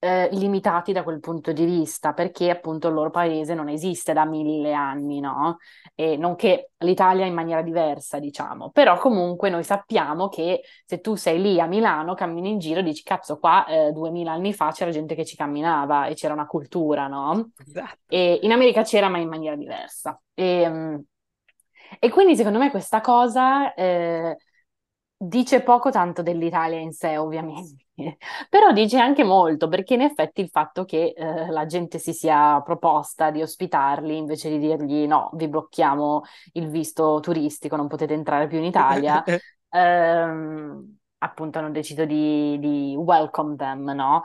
eh, 0.03 0.27
limitati 0.33 0.91
da 0.91 1.01
quel 1.01 1.21
punto 1.21 1.53
di 1.53 1.63
vista, 1.63 2.11
perché 2.11 2.49
appunto 2.49 2.89
il 2.89 2.93
loro 2.93 3.09
paese 3.09 3.53
non 3.53 3.69
esiste 3.69 4.11
da 4.11 4.25
mille 4.25 4.73
anni, 4.73 5.21
no? 5.21 5.59
E 5.95 6.17
non 6.17 6.35
che 6.35 6.71
l'Italia 6.79 7.25
in 7.25 7.33
maniera 7.33 7.61
diversa, 7.61 8.19
diciamo, 8.19 8.69
però 8.71 8.97
comunque 8.97 9.49
noi 9.49 9.63
sappiamo 9.63 10.27
che 10.27 10.61
se 10.85 10.99
tu 10.99 11.15
sei 11.15 11.41
lì 11.41 11.59
a 11.61 11.67
Milano, 11.67 12.15
cammini 12.15 12.49
in 12.49 12.59
giro 12.59 12.81
e 12.81 12.83
dici, 12.83 13.01
cazzo, 13.03 13.39
qua 13.39 13.65
eh, 13.65 13.91
duemila 13.93 14.33
anni 14.33 14.53
fa 14.53 14.71
c'era 14.71 14.91
gente 14.91 15.15
che 15.15 15.23
ci 15.23 15.37
camminava 15.37 16.07
e 16.07 16.15
c'era 16.15 16.33
una 16.33 16.47
cultura, 16.47 17.07
no? 17.07 17.51
Esatto. 17.65 17.99
E 18.07 18.39
in 18.41 18.51
America 18.51 18.83
c'era, 18.83 19.07
ma 19.07 19.19
in 19.19 19.29
maniera 19.29 19.55
diversa. 19.55 20.19
E, 20.33 20.67
mm, 20.69 20.95
e 21.99 22.09
quindi 22.09 22.35
secondo 22.35 22.59
me 22.59 22.69
questa 22.71 22.99
cosa 22.99 23.73
eh, 23.73 24.35
dice 25.27 25.61
poco 25.61 25.89
tanto 25.89 26.21
dell'Italia 26.21 26.79
in 26.79 26.91
sé, 26.91 27.17
ovviamente, 27.17 27.87
però 28.49 28.71
dice 28.71 28.99
anche 28.99 29.23
molto, 29.23 29.67
perché 29.67 29.93
in 29.93 30.01
effetti 30.01 30.41
il 30.41 30.49
fatto 30.49 30.85
che 30.85 31.13
eh, 31.15 31.49
la 31.49 31.65
gente 31.65 31.99
si 31.99 32.13
sia 32.13 32.61
proposta 32.61 33.31
di 33.31 33.41
ospitarli 33.41 34.17
invece 34.17 34.49
di 34.49 34.59
dirgli 34.59 35.07
no, 35.07 35.29
vi 35.33 35.47
blocchiamo 35.47 36.23
il 36.53 36.69
visto 36.69 37.19
turistico, 37.21 37.75
non 37.75 37.87
potete 37.87 38.13
entrare 38.13 38.47
più 38.47 38.57
in 38.57 38.65
Italia, 38.65 39.23
ehm, 39.69 40.97
appunto 41.19 41.59
hanno 41.59 41.71
deciso 41.71 42.05
di, 42.05 42.59
di 42.59 42.95
welcome 42.97 43.55
them, 43.55 43.89
no? 43.91 44.21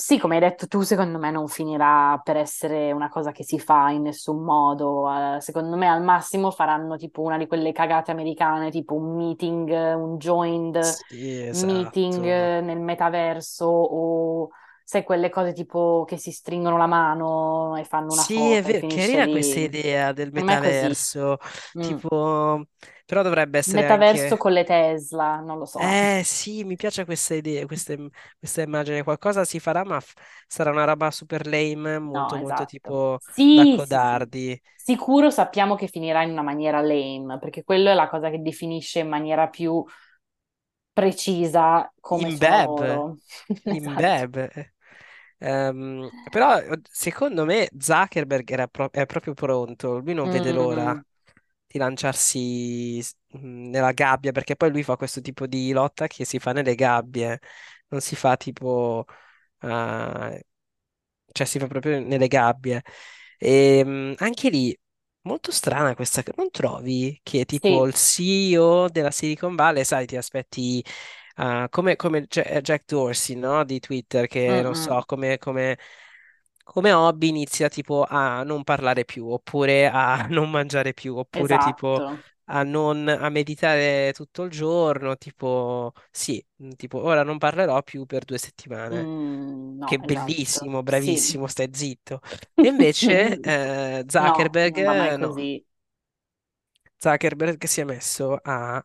Sì, 0.00 0.16
come 0.18 0.34
hai 0.36 0.40
detto 0.40 0.68
tu, 0.68 0.82
secondo 0.82 1.18
me 1.18 1.30
non 1.32 1.48
finirà 1.48 2.20
per 2.22 2.36
essere 2.36 2.92
una 2.92 3.08
cosa 3.08 3.32
che 3.32 3.42
si 3.42 3.58
fa 3.58 3.90
in 3.90 4.02
nessun 4.02 4.44
modo. 4.44 5.02
Uh, 5.08 5.40
secondo 5.40 5.76
me 5.76 5.88
al 5.88 6.02
massimo 6.04 6.52
faranno 6.52 6.96
tipo 6.96 7.20
una 7.22 7.36
di 7.36 7.48
quelle 7.48 7.72
cagate 7.72 8.12
americane, 8.12 8.70
tipo 8.70 8.94
un 8.94 9.16
meeting, 9.16 9.68
un 9.96 10.16
joined 10.18 10.78
Sì, 10.80 11.42
meeting 11.50 12.22
esatto. 12.22 12.52
nel 12.62 12.78
metaverso 12.80 13.64
o 13.66 14.50
sai 14.84 15.02
quelle 15.02 15.30
cose 15.30 15.52
tipo 15.52 16.04
che 16.06 16.16
si 16.16 16.30
stringono 16.30 16.76
la 16.76 16.86
mano 16.86 17.74
e 17.76 17.84
fanno 17.84 18.12
una 18.12 18.24
Sì, 18.24 18.52
è 18.52 18.62
foto 18.62 18.68
e 18.68 18.74
vero, 18.74 18.74
finisce 18.74 19.18
carina 19.18 19.26
questa 19.28 19.60
lì. 19.60 19.60
idea 19.60 20.12
del 20.12 20.32
Secondo 20.32 20.46
me 20.52 20.54
è 20.54 20.58
così. 20.58 20.96
metaverso, 20.98 21.38
Mm. 21.78 21.98
Però 23.08 23.22
dovrebbe 23.22 23.58
essere 23.58 23.86
Metaverso 23.86 24.36
anche... 24.36 24.36
con 24.36 24.52
le 24.52 24.64
Tesla, 24.64 25.38
non 25.40 25.58
lo 25.58 25.64
so. 25.64 26.00
Eh 26.00 26.22
sì, 26.24 26.64
mi 26.64 26.74
piace 26.74 27.04
questa 27.04 27.34
idea, 27.34 27.64
questa, 27.64 27.94
questa 28.38 28.62
immagine, 28.62 29.04
qualcosa 29.04 29.44
si 29.44 29.60
farà, 29.60 29.84
ma 29.84 30.00
f- 30.00 30.12
sarà 30.48 30.70
una 30.72 30.82
roba 30.84 31.10
super 31.12 31.46
lame, 31.46 31.98
No, 32.10 32.34
molto 32.34 32.36
molto 32.36 32.64
esatto. 32.64 32.66
tipo 32.66 33.20
da 33.52 33.64
Sì, 33.66 33.78
sì, 33.84 33.98
sì. 33.98 34.26
codardi. 34.26 34.60
Sicuro 34.74 35.28
sappiamo 35.30 35.74
che 35.74 35.86
finirà 35.88 36.22
in 36.22 36.30
una 36.30 36.42
maniera 36.42 36.80
lame, 36.80 37.38
perché 37.38 37.62
quello 37.64 37.90
è 37.90 37.94
la 37.94 38.08
cosa 38.08 38.30
che 38.30 38.40
definisce 38.40 39.00
in 39.00 39.08
maniera 39.08 39.48
più 39.48 39.84
precisa 40.92 41.92
come 42.00 42.30
sono 42.30 42.58
Imbeb, 42.60 42.76
loro. 42.76 43.18
Esatto. 43.62 44.26
Imbeb. 44.26 44.50
Ehm, 45.40 46.10
però 46.30 46.58
secondo 46.90 47.44
me 47.44 47.68
Zuckerberg 47.78 48.50
era 48.50 48.66
pro- 48.68 48.90
è 48.92 49.06
proprio 49.06 49.34
pronto, 49.34 49.98
lui 49.98 50.14
non 50.14 50.28
vede 50.28 50.52
l'ora 50.52 50.92
Mm, 50.92 51.02
di 51.68 51.78
lanciarsi 51.78 53.00
s- 53.02 53.14
mh, 53.34 53.68
nella 53.70 53.92
gabbia, 53.92 54.32
perché 54.32 54.56
poi 54.56 54.70
lui 54.72 54.82
fa 54.82 54.96
questo 54.96 55.20
tipo 55.20 55.46
di 55.46 55.72
lotta 55.72 56.06
che 56.08 56.24
si 56.24 56.40
fa 56.40 56.52
nelle 56.52 56.74
gabbie, 56.74 57.40
non 57.88 58.00
si 58.00 58.16
fa 58.16 58.36
tipo, 58.38 59.06
eh, 59.60 60.44
cioè 61.32 61.46
si 61.46 61.58
fa 61.58 61.66
proprio 61.66 62.00
nelle 62.00 62.28
gabbie. 62.28 62.82
E 63.38 63.84
mh, 63.84 64.14
anche 64.18 64.50
lì, 64.50 64.76
molto 65.22 65.50
strana 65.52 65.94
questa, 65.94 66.22
non 66.36 66.50
trovi 66.50 67.18
che 67.22 67.44
tipo 67.44 67.86
sì. 67.86 67.86
il 67.86 67.94
CEO 67.94 68.88
della 68.88 69.10
Silicon 69.10 69.54
Valley, 69.54 69.84
sai, 69.84 70.06
ti 70.06 70.16
aspetti 70.16 70.84
Ah, 71.40 71.68
come, 71.70 71.96
come 71.96 72.26
eh, 72.28 72.60
Jack 72.62 72.84
Dorsey, 72.86 73.36
no? 73.36 73.64
Di 73.64 73.78
Twitter, 73.80 74.26
che 74.26 74.60
non 74.62 74.74
so, 74.74 75.02
come, 75.06 75.38
come- 75.38 75.78
come 76.72 76.92
hobby 76.92 77.28
inizia 77.28 77.68
tipo 77.68 78.04
a 78.08 78.42
non 78.44 78.64
parlare 78.64 79.04
più, 79.04 79.26
oppure 79.28 79.88
a 79.88 80.26
non 80.30 80.50
mangiare 80.50 80.92
più, 80.94 81.16
oppure 81.16 81.56
tipo 81.58 82.02
Esatto. 82.02 82.24
a 82.50 82.62
non 82.62 83.08
a 83.08 83.28
meditare 83.30 84.12
tutto 84.14 84.44
il 84.44 84.50
giorno, 84.50 85.16
tipo 85.16 85.92
sì, 86.10 86.44
mm, 86.62 86.70
tipo 86.72 87.02
ora 87.02 87.22
non 87.22 87.38
parlerò 87.38 87.82
più 87.82 88.06
per 88.06 88.24
due 88.24 88.38
settimane. 88.38 89.10
Mm, 89.10 89.78
no, 89.78 89.88
Che 89.88 89.98
esatto. 90.02 90.74
bellissimo, 90.78 90.82
bravissimo, 90.82 91.46
stai 91.48 91.70
zitto. 91.72 92.20
E 92.58 92.68
invece 92.68 93.38
eh, 93.40 94.04
No, 94.16 94.32
Zuckerberg, 94.36 94.76
non 94.76 94.84
va 94.84 94.94
mai 94.94 95.14
eh, 95.14 95.16
no, 95.16 95.30
così. 95.30 95.64
Zuckerberg 97.00 97.64
si 97.66 97.80
è 97.80 97.84
messo 97.84 98.38
a 98.42 98.84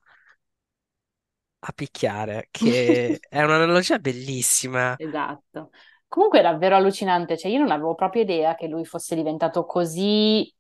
a 1.65 1.71
picchiare, 1.73 2.49
che 2.51 3.19
è 3.29 3.41
un'analogia 3.41 3.97
bellissima, 3.99 4.97
Esatto. 4.97 5.71
Comunque 6.13 6.39
è 6.39 6.41
davvero 6.43 6.75
allucinante, 6.75 7.37
cioè 7.37 7.51
io 7.51 7.57
non 7.59 7.71
avevo 7.71 7.95
proprio 7.95 8.21
idea 8.21 8.53
che 8.55 8.67
lui 8.67 8.85
fosse 8.85 9.15
diventato 9.15 9.65
così 9.65 10.53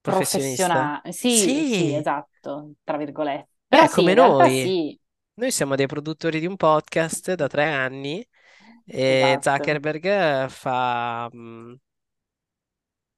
professionale. 0.00 1.12
Sì, 1.12 1.62
sì, 1.64 1.64
Sì, 1.64 1.94
esatto, 1.94 2.72
tra 2.82 2.96
virgolette. 2.96 3.48
Però 3.66 3.84
è 3.84 3.88
sì, 3.88 4.02
come 4.02 4.14
noi. 4.14 4.50
sì. 4.54 4.98
Noi 5.34 5.50
siamo 5.52 5.74
dei 5.76 5.86
produttori 5.86 6.40
di 6.40 6.46
un 6.46 6.56
podcast 6.56 7.34
da 7.34 7.48
tre 7.48 7.64
anni 7.72 8.26
e 8.84 9.38
Esatto. 9.38 9.40
Zuckerberg 9.40 10.04
eh, 10.44 10.48
fa, 10.48 11.28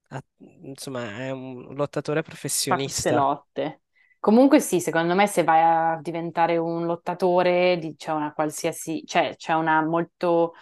ha- 0.08 0.22
insomma, 0.62 1.18
è 1.18 1.30
un 1.30 1.74
lottatore 1.74 2.22
fa 2.64 2.76
professionista. 2.82 3.12
lotte. 3.12 3.82
Comunque 4.18 4.60
sì, 4.60 4.80
secondo 4.80 5.14
me 5.14 5.26
se 5.26 5.44
vai 5.44 5.60
a 5.62 5.98
diventare 6.02 6.56
un 6.56 6.84
lottatore 6.86 7.78
c'è 7.96 8.10
una 8.12 8.32
qualsiasi, 8.32 9.04
cioè 9.06 9.34
c'è 9.36 9.52
una 9.54 9.82
molto, 9.84 10.54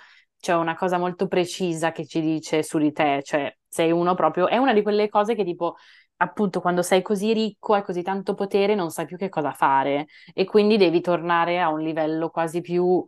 c'è 0.45 0.55
una 0.55 0.75
cosa 0.77 0.99
molto 0.99 1.27
precisa 1.27 1.91
che 1.91 2.07
ci 2.07 2.21
dice 2.21 2.63
su 2.63 2.77
di 2.79 2.93
te, 2.93 3.23
cioè 3.25 3.51
sei 3.67 3.91
uno 3.93 4.15
proprio, 4.15 4.47
è 4.47 4.59
una 4.59 4.75
di 4.75 4.83
quelle 4.83 5.09
cose 5.09 5.35
che 5.35 5.43
tipo, 5.43 5.77
appunto, 6.17 6.61
quando 6.61 6.83
sei 6.83 7.01
così 7.01 7.33
ricco, 7.33 7.73
hai 7.73 7.83
così 7.83 8.03
tanto 8.03 8.35
potere, 8.35 8.75
non 8.75 8.91
sai 8.91 9.07
più 9.07 9.17
che 9.17 9.31
cosa 9.31 9.53
fare 9.53 10.07
e 10.35 10.45
quindi 10.45 10.77
devi 10.77 11.01
tornare 11.01 11.61
a 11.63 11.71
un 11.71 11.81
livello 11.81 12.29
quasi 12.29 12.61
più 12.61 13.03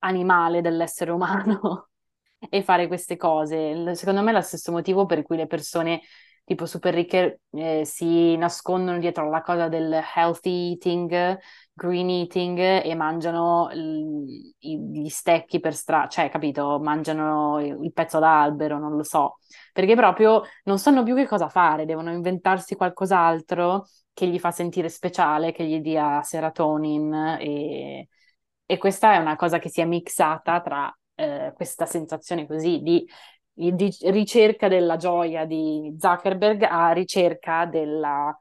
animale 0.00 0.60
dell'essere 0.60 1.12
umano 1.12 1.90
e 2.50 2.62
fare 2.62 2.88
queste 2.88 3.16
cose. 3.16 3.94
Secondo 3.94 4.22
me 4.22 4.30
è 4.30 4.34
lo 4.34 4.40
stesso 4.40 4.72
motivo 4.72 5.06
per 5.06 5.22
cui 5.22 5.36
le 5.36 5.46
persone 5.46 6.00
tipo 6.48 6.64
super 6.66 6.94
ricche 6.94 7.42
eh, 7.52 7.84
si 7.84 8.34
nascondono 8.36 8.98
dietro 8.98 9.24
alla 9.26 9.42
cosa 9.42 9.68
del 9.68 10.00
healthy 10.16 10.70
eating, 10.72 11.38
green 11.72 12.08
eating 12.08 12.58
e 12.58 12.94
mangiano 12.94 13.68
l- 13.72 14.52
gli 14.58 15.08
stecchi 15.08 15.60
per 15.60 15.74
strada, 15.74 16.08
cioè, 16.08 16.30
capito? 16.30 16.78
Mangiano 16.80 17.60
il 17.60 17.92
pezzo 17.92 18.18
d'albero, 18.18 18.78
non 18.78 18.96
lo 18.96 19.02
so, 19.02 19.38
perché 19.72 19.94
proprio 19.94 20.42
non 20.64 20.78
sanno 20.78 21.02
più 21.02 21.14
che 21.14 21.26
cosa 21.26 21.48
fare, 21.50 21.84
devono 21.84 22.10
inventarsi 22.12 22.74
qualcos'altro 22.76 23.86
che 24.14 24.26
gli 24.26 24.38
fa 24.38 24.50
sentire 24.50 24.88
speciale, 24.88 25.52
che 25.52 25.64
gli 25.66 25.80
dia 25.80 26.22
serotonin 26.22 27.12
e, 27.40 28.08
e 28.66 28.78
questa 28.78 29.14
è 29.14 29.18
una 29.18 29.36
cosa 29.36 29.58
che 29.58 29.68
si 29.70 29.80
è 29.80 29.84
mixata 29.84 30.60
tra 30.60 30.98
eh, 31.14 31.52
questa 31.54 31.86
sensazione 31.86 32.46
così 32.46 32.80
di, 32.82 33.06
di 33.74 33.96
ricerca 34.02 34.68
della 34.68 34.96
gioia 34.96 35.44
di 35.44 35.94
Zuckerberg 35.98 36.62
a 36.62 36.92
ricerca 36.92 37.66
della, 37.66 38.38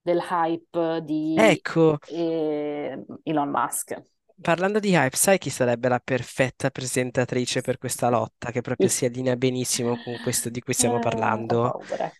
del 0.00 0.18
hype 0.30 1.02
di 1.04 1.50
Ecco, 1.50 1.98
eh, 2.06 3.04
Elon 3.22 3.48
Musk. 3.50 4.02
parlando 4.40 4.80
di 4.80 4.90
hype, 4.94 5.16
sai 5.16 5.38
chi 5.38 5.50
sarebbe 5.50 5.88
la 5.88 6.00
perfetta 6.00 6.70
presentatrice 6.70 7.60
per 7.60 7.78
questa 7.78 8.08
lotta, 8.08 8.50
che 8.50 8.60
proprio 8.60 8.88
si 8.88 9.04
allinea 9.04 9.36
benissimo 9.36 9.96
con 9.96 10.18
questo 10.18 10.48
di 10.50 10.60
cui 10.60 10.72
stiamo 10.74 10.98
Eh, 10.98 10.98
parlando? 10.98 11.76
paura? 11.86 12.12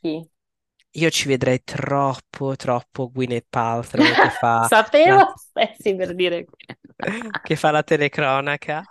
Io 0.95 1.11
ci 1.11 1.27
vedrei 1.29 1.63
troppo, 1.65 2.55
troppo 2.57 3.11
Gwyneth 3.11 3.47
Paltrow 3.49 4.15
che 4.17 4.31
fa 4.31 4.71
la, 5.03 5.21
Sapevo 5.21 5.33
stessi 5.37 5.95
per 5.95 6.15
dire 6.15 6.47
che 7.43 7.57
fa 7.57 7.71
la 7.71 7.83
telecronaca. 7.83 8.87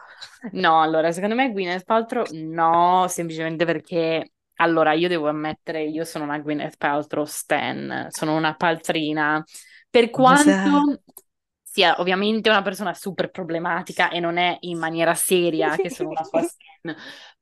No, 0.52 0.82
allora, 0.82 1.12
secondo 1.12 1.36
me 1.36 1.52
Gwyneth 1.52 1.84
Paltrow 1.84 2.26
no, 2.32 3.06
semplicemente 3.10 3.66
perché, 3.66 4.32
allora, 4.56 4.94
io 4.94 5.08
devo 5.08 5.28
ammettere, 5.28 5.84
io 5.84 6.06
sono 6.06 6.24
una 6.24 6.40
Gwyneth 6.40 6.78
Paltrow 6.78 7.26
stan, 7.26 8.08
sono 8.10 8.36
una 8.36 8.56
paltrina, 8.56 9.44
per 9.90 10.10
quanto 10.10 11.02
sia 11.62 12.00
ovviamente 12.00 12.50
una 12.50 12.62
persona 12.62 12.94
super 12.94 13.30
problematica 13.30 14.10
e 14.10 14.20
non 14.20 14.38
è 14.38 14.58
in 14.62 14.80
maniera 14.80 15.14
seria 15.14 15.78
che 15.78 15.90
sono 15.90 16.10
una 16.10 16.24
sua 16.24 16.42
stan, 16.42 16.96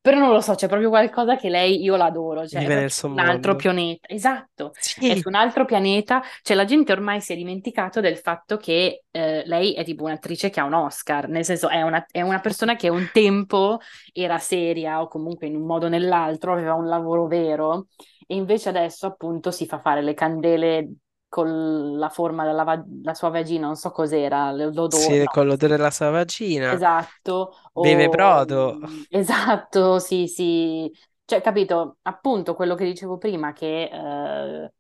però 0.08 0.20
non 0.20 0.32
lo 0.32 0.42
so, 0.42 0.56
c'è 0.56 0.68
proprio 0.68 0.90
qualcosa 0.90 1.36
che 1.36 1.50
lei, 1.50 1.82
io 1.82 1.96
l'adoro, 1.96 2.48
cioè 2.48 2.64
è 2.64 2.68
Vive 2.68 2.90
un 3.12 3.20
altro 3.20 3.56
mondo. 3.56 3.56
pianeta, 3.56 4.08
esatto, 4.08 4.74
è 5.06 5.16
Sì, 5.16 5.16
su 5.16 5.28
un 5.28 5.36
altro 5.36 5.66
pianeta, 5.66 6.22
cioè 6.42 6.56
la 6.56 6.66
gente 6.66 6.92
ormai 6.94 7.20
si 7.22 7.34
è 7.34 7.36
dimenticato 7.36 8.00
del 8.00 8.18
fatto 8.18 8.58
che 8.58 9.04
eh, 9.12 9.44
lei 9.46 9.74
è 9.74 9.84
tipo 9.84 10.04
un'attrice 10.06 10.50
che 10.50 10.60
ha 10.60 10.64
un 10.66 10.74
Oscar, 10.74 11.28
nel 11.28 11.44
senso 11.46 11.68
è 11.70 11.82
una, 11.82 12.06
è 12.10 12.22
una 12.22 12.40
persona 12.40 12.76
che 12.76 12.90
un 12.90 13.10
tempo 13.12 13.80
era 14.14 14.38
seria 14.38 15.02
o 15.02 15.08
comunque 15.08 15.48
in 15.48 15.56
un 15.56 15.66
modo 15.66 15.88
o 15.88 15.90
nell'altro 15.90 16.54
aveva 16.54 16.74
un 16.74 16.88
lavoro 16.88 17.28
vero 17.28 17.88
e 18.26 18.36
invece 18.36 18.70
adesso 18.70 19.08
appunto 19.08 19.52
si 19.52 19.66
fa 19.66 19.80
fare 19.80 20.02
le 20.02 20.14
candele 20.14 20.90
con 21.30 21.98
la 21.98 22.10
forma 22.10 22.46
della 22.46 22.64
va- 22.64 22.84
la 23.04 23.14
sua 23.14 23.30
vagina, 23.30 23.68
non 23.68 23.76
so 23.76 23.92
cos'era, 23.92 24.52
l'odore, 24.52 24.88
Sì, 24.90 25.18
no, 25.18 25.26
con 25.28 25.46
l'odore 25.48 25.76
della 25.78 25.92
sua 25.92 26.10
vagina. 26.10 26.78
esatto, 26.78 27.54
Beve 27.74 28.10
o 28.10 28.10
brodo. 28.10 28.80
esatto, 29.10 30.00
sì, 30.00 30.28
sì, 30.28 30.92
cioè, 31.26 31.42
capito, 31.42 31.98
appunto 32.04 32.56
quello 32.56 32.76
che 32.76 32.86
dicevo 32.86 33.18
prima, 33.18 33.54
che 33.54 33.84
eh, 33.92 34.74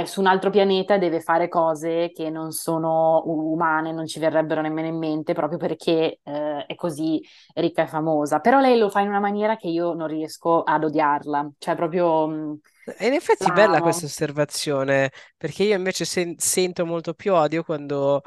è 0.00 0.04
su 0.06 0.20
un 0.20 0.26
altro 0.26 0.50
pianeta 0.50 0.94
e 0.94 0.98
deve 0.98 1.20
fare 1.20 1.48
cose 1.48 2.10
che 2.14 2.30
non 2.30 2.50
sono 2.52 3.22
umane, 3.26 3.92
non 3.92 4.06
ci 4.06 4.18
verrebbero 4.20 4.60
nemmeno 4.62 4.88
in 4.88 4.96
mente, 4.98 5.34
proprio 5.34 5.58
perché 5.58 6.20
eh, 6.22 6.64
è 6.66 6.74
così 6.74 7.20
ricca 7.54 7.82
e 7.82 7.86
famosa. 7.86 8.40
Però 8.40 8.60
lei 8.60 8.78
lo 8.78 8.88
fa 8.88 9.00
in 9.00 9.08
una 9.08 9.20
maniera 9.20 9.56
che 9.56 9.68
io 9.68 9.92
non 9.94 10.06
riesco 10.08 10.62
ad 10.62 10.84
odiarla, 10.84 11.50
cioè 11.58 11.74
proprio 11.76 12.26
mh, 12.26 12.58
E 12.94 13.06
in 13.06 13.14
effetti 13.14 13.50
bella 13.52 13.80
questa 13.80 14.06
osservazione, 14.06 15.10
perché 15.36 15.62
io 15.64 15.76
invece 15.76 16.04
sen- 16.04 16.36
sento 16.38 16.84
molto 16.84 17.14
più 17.14 17.32
odio 17.34 17.62
quando, 17.64 18.22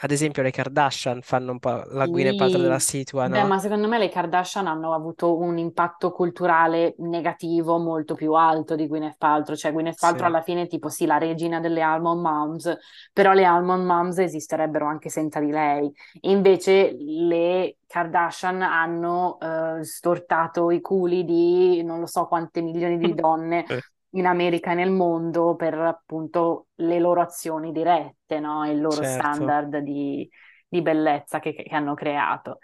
ad 0.00 0.10
esempio, 0.10 0.42
le 0.42 0.50
Kardashian 0.50 1.22
fanno 1.22 1.52
un 1.52 1.58
po' 1.58 1.82
la 1.88 2.06
Gwyneth 2.06 2.36
Paltrow 2.36 2.60
della 2.62 2.78
Sì, 2.78 2.80
situa, 2.80 3.26
beh, 3.26 3.42
no? 3.42 3.44
ma 3.44 3.58
secondo 3.58 3.88
me 3.88 3.98
le 3.98 4.08
Kardashian 4.10 4.66
hanno 4.66 4.92
avuto 4.94 5.36
un 5.38 5.56
impatto 5.58 6.10
culturale 6.12 6.94
negativo 6.98 7.78
molto 7.78 8.14
più 8.14 8.32
alto 8.34 8.74
di 8.76 8.86
Gwyneth 8.86 9.16
Paltrow, 9.18 9.56
cioè 9.56 9.72
Gwyneth 9.72 9.98
Paltrow 9.98 10.26
Sì. 10.26 10.28
alla 10.28 10.42
fine 10.42 10.62
è 10.62 10.66
tipo 10.68 10.88
sì, 10.88 11.06
la 11.06 11.18
regina 11.18 11.58
delle 11.60 11.80
Almond 11.82 12.20
Moms, 12.20 12.76
però 13.12 13.32
le 13.32 13.44
Almond 13.44 13.84
Moms 13.86 14.18
esisterebbero 14.18 14.86
anche 14.86 15.08
senza 15.08 15.40
di 15.40 15.50
lei. 15.50 15.90
E 16.20 16.30
invece 16.30 16.94
le 16.98 17.78
Kardashian 17.86 18.60
hanno 18.62 19.38
eh, 19.40 19.84
stortato 19.84 20.70
i 20.70 20.80
culi 20.80 21.24
di 21.24 21.82
non 21.82 22.00
lo 22.00 22.06
so 22.06 22.26
quante 22.26 22.60
milioni 22.60 22.98
di 22.98 23.14
donne 23.14 23.64
Eh, 23.68 23.80
in 24.14 24.26
America 24.26 24.72
e 24.72 24.74
nel 24.74 24.90
mondo 24.90 25.54
per 25.56 25.74
appunto 25.74 26.68
le 26.76 26.98
loro 26.98 27.20
azioni 27.20 27.72
dirette, 27.72 28.40
no? 28.40 28.68
Il 28.70 28.80
loro 28.80 29.02
certo. 29.02 29.06
standard 29.20 29.78
di 29.78 30.28
di 30.74 30.82
bellezza 30.82 31.38
che, 31.38 31.54
che 31.54 31.74
hanno 31.74 31.94
creato. 31.94 32.58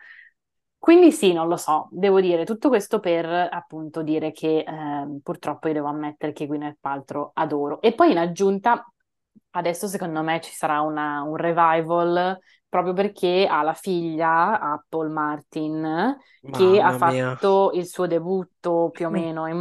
Quindi 0.77 1.13
sì, 1.13 1.33
non 1.33 1.47
lo 1.47 1.57
so, 1.57 1.89
devo 1.93 2.21
dire 2.21 2.45
tutto 2.45 2.69
questo 2.69 2.99
per 3.01 3.27
appunto 3.27 4.03
dire 4.03 4.33
che 4.33 4.65
ehm, 4.67 5.21
purtroppo 5.23 5.69
io 5.69 5.75
devo 5.75 5.89
ammettere 5.89 6.33
che 6.33 6.47
Gwyneth 6.47 6.79
Paltrow 6.81 7.31
adoro. 7.35 7.81
E 7.83 7.93
poi 7.95 8.11
in 8.13 8.19
aggiunta, 8.19 8.85
adesso 9.51 9.87
secondo 9.87 10.23
me 10.23 10.41
ci 10.41 10.53
sarà 10.53 10.81
una- 10.81 11.23
un 11.23 11.37
revival 11.37 12.39
proprio 12.71 12.95
perché 12.95 13.47
ha 13.51 13.63
la 13.63 13.75
figlia, 13.75 14.61
Apple 14.61 15.11
Martin, 15.11 16.17
che 16.51 16.81
ha 16.81 16.91
Mamma 16.91 16.99
mia. 16.99 17.39
fatto 17.39 17.73
il 17.75 17.87
suo 17.87 18.07
debutto 18.07 18.91
più 18.93 19.09
o 19.09 19.11
meno 19.11 19.47
in 19.49 19.59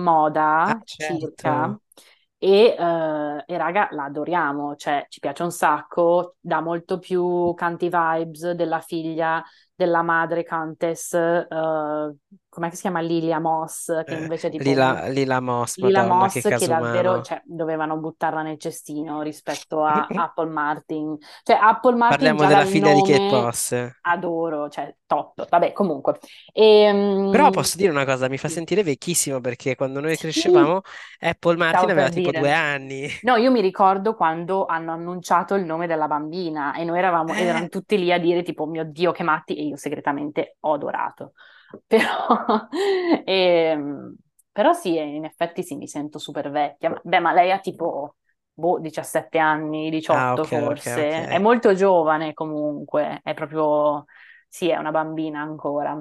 Ah, 0.64 0.76
moda, 0.78 0.82
circa, 0.96 1.78
certo. 1.78 1.82
e, 2.38 2.76
eh, 2.78 3.44
e 3.48 3.58
raga, 3.58 3.90
la 3.92 4.06
adoriamo, 4.06 4.76
cioè 4.78 5.06
ci 5.10 5.20
piace 5.20 5.44
un 5.44 5.52
sacco, 5.52 6.36
dà 6.40 6.62
molto 6.62 7.00
più 7.00 7.54
canti 7.56 7.90
vibes 7.90 8.52
della 8.52 8.80
figlia 8.80 9.44
della 9.76 10.02
madre 10.04 10.46
Countess, 10.46 11.14
eh, 11.14 12.16
com'è 12.50 12.70
che 12.70 12.76
si 12.76 12.82
chiama 12.82 13.00
Lilia 13.02 13.40
Moss, 13.40 14.04
che 14.06 14.14
Eh, 14.14 14.16
invece 14.16 14.50
tipo 14.50 14.76
Lila, 14.76 15.08
Lila 15.10 15.40
Moss, 15.40 15.78
Lila 15.78 16.04
Madonna, 16.04 16.30
che 16.30 16.44
Moss 16.44 16.54
che 16.54 16.68
caso 16.68 16.68
davvero, 16.68 17.22
cioè, 17.22 17.42
dovevano 17.46 17.98
buttarla 17.98 18.42
nel 18.42 18.60
cestino 18.60 19.22
rispetto 19.22 19.84
a 19.86 20.10
Apple 20.14 20.50
Martin. 20.50 21.18
Cioè, 21.44 21.58
Apple 21.62 21.96
Martin 21.96 22.36
Parliamo 22.36 22.46
della 22.46 22.66
figlia 22.66 22.94
di 22.94 23.02
Kate 23.02 23.26
Moss. 23.30 23.74
adoro, 24.02 24.70
cioè 24.70 24.96
top. 25.06 25.48
Vabbè, 25.50 25.72
comunque. 25.74 26.20
E, 26.52 26.92
Però 27.28 27.50
mm, 27.52 27.52
posso 27.52 27.78
dire 27.78 27.92
una 27.92 28.06
cosa, 28.06 28.28
mi 28.28 28.38
fa 28.40 28.48
sì, 28.48 28.50
sentire 28.50 28.82
vecchissimo 28.84 29.40
perché 29.40 29.76
quando 29.76 30.00
noi 30.00 30.18
sì, 30.18 30.18
crescevamo 30.18 30.82
Apple 31.20 31.58
Martin 31.58 31.90
stavo 31.90 31.92
aveva 31.92 32.10
tipo 32.10 32.32
due 32.32 32.52
dire. 32.52 32.54
anni. 32.54 33.08
No, 33.22 33.36
io 33.36 33.52
mi 33.52 33.62
ricordo 33.62 34.16
quando 34.16 34.66
hanno 34.66 34.94
annunciato 34.94 35.56
il 35.56 35.66
nome 35.66 35.88
della 35.88 36.08
bambina 36.08 36.74
e 36.76 36.86
noi 36.86 37.00
eravamo, 37.00 37.36
ed 37.36 37.48
erano 37.48 37.68
Eh, 37.68 37.70
tutti 37.70 37.98
lì 37.98 38.14
a 38.14 38.20
dire 38.20 38.44
tipo, 38.44 38.66
mio 38.66 38.86
Dio, 38.86 39.12
che 39.12 39.24
matti, 39.24 39.58
e 39.58 39.64
io 39.66 39.76
segretamente 39.78 40.58
ho 40.62 40.74
adorato. 40.74 41.34
Però, 41.88 42.68
ehm, 43.26 44.16
però 44.52 44.74
sì, 44.74 44.98
in 44.98 45.26
effetti 45.26 45.64
sì, 45.64 45.76
mi 45.76 45.88
sento 45.88 46.18
super 46.20 46.50
vecchia. 46.52 47.00
Beh, 47.04 47.20
ma 47.20 47.32
lei 47.34 47.52
ha 47.52 47.60
tipo, 47.60 48.16
boh, 48.54 48.80
17 48.80 49.38
anni, 49.38 49.90
Ah, 50.08 50.34
18 50.34 50.36
ok, 50.36 50.52
ok, 50.74 50.84
forse. 50.84 51.28
È 51.28 51.38
ok. 51.38 51.40
molto 51.40 51.74
giovane 51.74 52.34
comunque, 52.34 53.20
è 53.24 53.34
proprio, 53.34 54.06
sì, 54.48 54.70
è 54.70 54.78
una 54.78 54.92
bambina 54.92 55.42
ancora. 55.42 56.00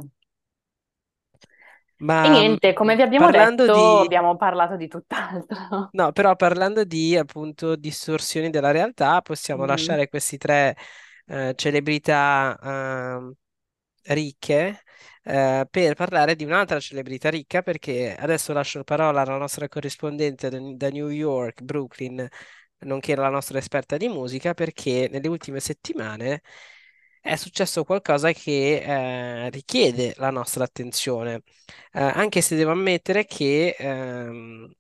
E 2.20 2.28
Ma 2.28 2.28
niente, 2.28 2.72
come 2.74 2.96
vi 2.96 3.02
abbiamo 3.02 3.30
detto, 3.30 3.68
di... 3.68 4.00
abbiamo 4.00 4.36
parlato 4.36 4.76
di 4.76 4.88
tutt'altro. 4.88 5.56
No, 5.90 6.12
però 6.12 6.36
parlando 6.36 6.84
di 6.84 7.16
appunto 7.16 7.74
distorsioni 7.74 8.50
della 8.50 8.70
realtà, 8.70 9.22
possiamo 9.22 9.64
Mhm. 9.64 9.64
lasciare 9.64 10.08
questi 10.08 10.36
tre 10.36 10.76
eh, 11.26 11.54
celebrità 11.56 12.58
ehm, 12.62 13.32
ricche 14.04 14.82
eh, 15.24 15.66
per 15.70 15.94
parlare 15.94 16.36
di 16.36 16.44
un'altra 16.44 16.80
celebrità 16.80 17.30
ricca, 17.30 17.62
perché 17.62 18.14
adesso 18.14 18.53
lascio 18.53 18.78
la 18.78 18.84
parola 18.84 19.20
alla 19.22 19.36
nostra 19.38 19.68
corrispondente 19.68 20.49
da 20.76 20.90
New 20.90 21.09
York, 21.09 21.62
Brooklyn, 21.62 22.26
nonché 22.80 23.14
la 23.16 23.28
nostra 23.28 23.59
esperta 23.59 23.96
di 23.96 24.09
musica, 24.09 24.55
perché 24.55 25.09
nelle 25.11 25.28
ultime 25.28 25.61
settimane 25.61 26.42
è 27.20 27.36
successo 27.36 27.84
qualcosa 27.84 28.32
che 28.32 28.76
eh, 29.46 29.51
richiede 29.51 30.14
la 30.16 30.30
nostra 30.30 30.64
attenzione, 30.64 31.42
Eh, 31.92 32.01
anche 32.01 32.40
se 32.40 32.57
devo 32.57 32.70
ammettere 32.72 33.24
che 33.26 33.74
ehm, 33.78 34.72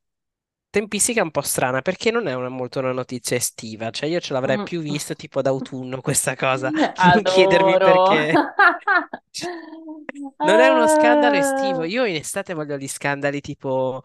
tempistica 0.70 1.22
un 1.22 1.30
po' 1.30 1.40
strana, 1.42 1.80
perché 1.82 2.10
non 2.10 2.26
è 2.28 2.34
una, 2.34 2.48
molto 2.48 2.78
una 2.80 2.92
notizia 2.92 3.36
estiva, 3.36 3.90
cioè 3.90 4.08
io 4.08 4.20
ce 4.20 4.32
l'avrei 4.32 4.58
Mm. 4.58 4.64
più 4.64 4.80
vista 4.80 5.14
tipo 5.14 5.42
d'autunno 5.42 6.00
questa 6.02 6.34
cosa, 6.36 6.70
non 7.14 7.22
chiedermi 7.22 7.76
perché. 7.78 8.32
Non 10.38 10.58
è 10.60 10.68
uno 10.68 10.86
scandalo 10.88 11.36
estivo. 11.36 11.82
Ah, 11.82 11.86
Io 11.86 12.04
in 12.04 12.16
estate 12.16 12.54
voglio 12.54 12.76
gli 12.76 12.88
scandali 12.88 13.40
tipo 13.40 14.02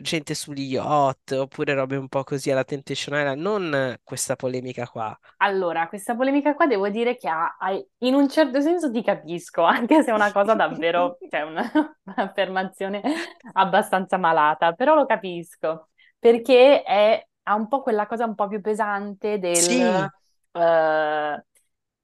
gente 0.00 0.34
sugli 0.34 0.62
yacht 0.72 1.32
oppure 1.32 1.74
robe 1.74 1.96
un 1.96 2.08
po' 2.08 2.24
così 2.24 2.50
alla 2.50 2.64
Temptation 2.64 3.16
Island, 3.18 3.40
non 3.40 3.96
questa 4.04 4.36
polemica 4.36 4.86
qua. 4.88 5.18
Allora, 5.38 5.86
questa 5.88 6.16
polemica 6.16 6.54
qua 6.54 6.66
devo 6.66 6.88
dire 6.88 7.16
che 7.16 7.28
ha, 7.28 7.56
ha- 7.58 7.72
in 7.98 8.14
un 8.14 8.28
certo 8.28 8.60
senso 8.62 8.90
ti 8.90 9.02
capisco, 9.02 9.62
anche 9.64 10.02
se 10.02 10.10
è 10.10 10.14
una 10.14 10.32
cosa 10.32 10.54
davvero, 10.54 11.20
cioè 11.28 11.42
una- 11.42 11.70
un'affermazione 12.04 13.02
abbastanza 13.52 14.16
malata, 14.16 14.72
però 14.72 14.94
lo 14.94 15.04
capisco, 15.06 15.90
perché 16.18 16.82
è, 16.82 17.22
ha 17.44 17.54
un 17.54 17.68
po' 17.68 17.82
quella 17.82 18.06
cosa 18.06 18.24
un 18.24 18.34
po' 18.34 18.48
più 18.48 18.60
pesante 18.62 19.38
del, 19.38 19.68
Sì, 19.68 20.10
eh, 20.52 21.44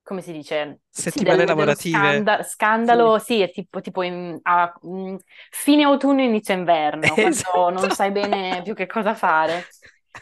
come 0.03 0.21
si 0.23 0.33
dice? 0.33 0.81
Sì, 1.05 1.21
settimane 1.21 1.45
del- 1.45 1.55
dello 1.55 1.75
lavorative. 1.75 2.27
scanda- 2.29 2.43
Sì. 2.81 2.97
scandalo, 3.03 3.19
sì, 3.19 3.41
è 3.41 3.51
tipo, 3.53 3.81
tipo 3.81 4.03
in, 4.03 4.39
a- 4.43 4.73
mm, 4.87 5.17
fine 5.51 5.83
autunno, 5.85 6.23
inizio 6.23 6.55
inverno, 6.55 7.17
quando 7.19 7.71
non 7.71 7.91
Esatto. 7.91 7.93
sai 7.93 8.11
bene 8.13 8.63
più 8.63 8.75
che 8.75 8.87
cosa 8.87 9.15
fare. 9.15 9.69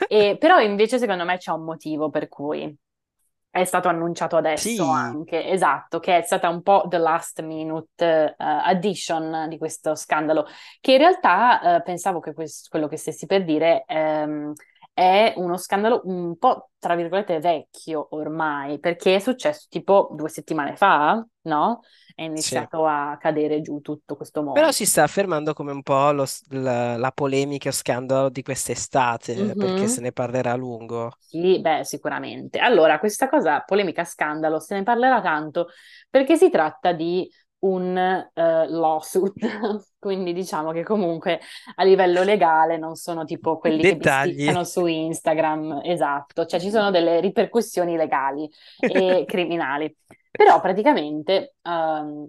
E, 0.07 0.37
però 0.39 0.59
invece 0.61 0.99
secondo 0.99 1.25
me 1.25 1.37
c'è 1.39 1.53
un 1.53 1.65
motivo 1.65 2.11
per 2.11 2.29
cui 2.29 2.77
è 3.53 3.65
stato 3.65 3.89
annunciato 3.89 4.37
adesso 4.37 4.85
Sì, 4.85 4.89
anche, 4.89 5.45
esatto, 5.49 5.99
che 5.99 6.19
è 6.19 6.23
stata 6.23 6.49
un 6.49 6.63
po' 6.63 6.87
the 6.89 6.99
last 6.99 7.43
minute 7.43 8.05
eh, 8.05 8.35
addition 8.39 9.49
di 9.49 9.59
questo 9.59 9.95
scandalo, 9.97 10.47
che 10.81 10.93
in 10.93 10.99
realtà 10.99 11.77
eh, 11.79 11.83
pensavo 11.83 12.21
che 12.21 12.33
quest- 12.33 12.69
quello 12.69 12.87
che 12.87 12.97
stessi 12.97 13.27
per 13.27 13.45
dire 13.45 13.85
ehm, 13.87 14.53
è 15.01 15.33
uno 15.37 15.57
scandalo 15.57 16.03
un 16.05 16.37
po', 16.37 16.71
tra 16.79 16.95
virgolette, 16.95 17.41
vecchio 17.41 18.09
ormai, 18.11 18.79
perché 18.79 19.17
è 19.17 19.19
successo 19.19 19.67
tipo 19.71 20.11
due 20.15 20.29
settimane 20.29 20.77
fa, 20.77 21.25
no? 21.43 21.81
È 22.15 22.23
sì. 22.35 22.55
iniziato 22.59 22.85
a 22.87 23.17
cadere 23.19 23.63
giù 23.63 23.81
tutto 23.81 24.17
questo 24.17 24.43
Però 24.53 24.67
mondo. 24.67 24.73
si 24.73 24.85
sta 24.87 25.03
affermando 25.03 25.53
come 25.55 25.73
un 25.73 25.83
po' 25.83 26.11
lo 26.13 26.25
la, 26.51 26.97
la 26.97 27.13
polemica 27.13 27.69
o 27.69 27.73
scandalo 27.73 28.29
di 28.31 28.43
quest'estate, 28.43 29.55
perché 29.57 29.87
se 29.89 30.01
ne 30.01 30.13
parlerà 30.13 30.53
a 30.53 30.57
lungo. 30.57 31.11
Sì, 31.19 31.61
beh, 31.61 31.85
sicuramente. 31.85 32.59
Allora, 32.59 32.99
questa 32.99 33.29
cosa, 33.29 33.61
polemica 33.61 34.05
scandalo, 34.05 34.59
se 34.59 34.75
ne 34.75 34.83
parlerà 34.83 35.21
tanto 35.21 35.69
perché 36.09 36.37
si 36.37 36.51
tratta 36.51 36.93
di 36.93 37.31
un 37.61 37.97
eh, 37.97 38.69
lawsuit, 38.69 39.35
quindi 39.99 40.33
diciamo 40.33 40.73
che 40.73 40.83
comunque 40.83 41.41
a 41.77 41.85
livello 41.85 42.23
legale 42.23 42.77
non 42.79 42.95
sono 42.95 43.25
tipo 43.25 43.59
quelli 43.59 43.83
che 43.83 43.97
Dettagli. 43.97 44.31
bisticciano 44.31 44.65
su 44.65 44.87
Instagram, 44.87 45.81
esatto, 45.85 46.47
cioè 46.47 46.61
ci 46.61 46.71
sono 46.71 46.91
delle 46.91 47.21
ripercussioni 47.21 47.97
legali 47.97 48.49
e 48.79 49.25
criminali. 49.29 49.95
Però 50.31 50.61
praticamente 50.61 51.57
ehm, 51.63 52.29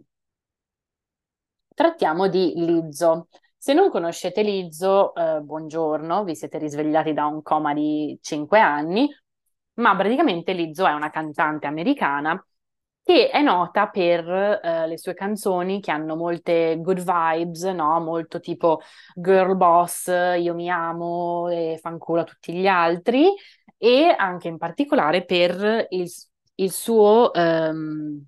Trattiamo 1.73 2.27
di 2.27 2.53
Lizzo. 2.55 3.27
Se 3.57 3.73
non 3.73 3.89
conoscete 3.89 4.41
Lizzo, 4.43 5.15
eh, 5.15 5.39
buongiorno, 5.41 6.23
vi 6.23 6.35
siete 6.35 6.57
risvegliati 6.57 7.13
da 7.13 7.25
un 7.25 7.41
coma 7.41 7.73
di 7.73 8.17
5 8.21 8.59
anni, 8.59 9.09
ma 9.75 9.95
praticamente 9.95 10.53
Lizzo 10.53 10.85
è 10.85 10.91
una 10.91 11.09
cantante 11.09 11.67
americana 11.67 12.43
che 13.03 13.29
è 13.29 13.41
nota 13.41 13.87
per 13.89 14.27
eh, 14.63 14.87
le 14.87 14.97
sue 14.97 15.13
canzoni 15.13 15.81
che 15.81 15.91
hanno 15.91 16.15
molte 16.15 16.77
good 16.81 16.99
vibes, 17.03 17.63
no? 17.63 17.99
Molto 17.99 18.39
tipo 18.39 18.81
girl 19.15 19.55
boss, 19.57 20.07
io 20.07 20.53
mi 20.53 20.69
amo 20.69 21.49
e 21.49 21.77
fanculo 21.81 22.21
a 22.21 22.23
tutti 22.23 22.53
gli 22.53 22.67
altri. 22.67 23.33
e 23.77 24.13
anche 24.15 24.47
in 24.47 24.57
particolare 24.57 25.25
per 25.25 25.87
il, 25.89 26.09
il 26.55 26.71
suo, 26.71 27.31
um, 27.33 28.23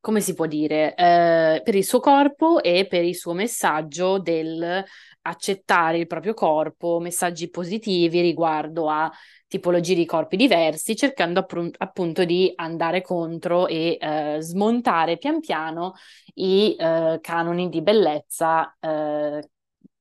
come 0.00 0.20
si 0.20 0.34
può 0.34 0.46
dire, 0.46 0.94
uh, 0.96 1.62
per 1.62 1.74
il 1.74 1.84
suo 1.84 2.00
corpo 2.00 2.62
e 2.62 2.86
per 2.86 3.04
il 3.04 3.16
suo 3.16 3.32
messaggio 3.32 4.18
del 4.18 4.84
accettare 5.22 5.98
il 5.98 6.06
proprio 6.06 6.34
corpo, 6.34 6.98
messaggi 7.00 7.50
positivi 7.50 8.20
riguardo 8.20 8.88
a 8.88 9.10
tipologie 9.46 9.94
di 9.94 10.06
corpi 10.06 10.36
diversi, 10.36 10.96
cercando 10.96 11.40
appr- 11.40 11.74
appunto 11.78 12.24
di 12.24 12.52
andare 12.56 13.02
contro 13.02 13.66
e 13.66 13.98
eh, 14.00 14.38
smontare 14.40 15.18
pian 15.18 15.40
piano 15.40 15.94
i 16.34 16.74
eh, 16.76 17.18
canoni 17.20 17.68
di 17.68 17.82
bellezza 17.82 18.76
eh, 18.80 19.48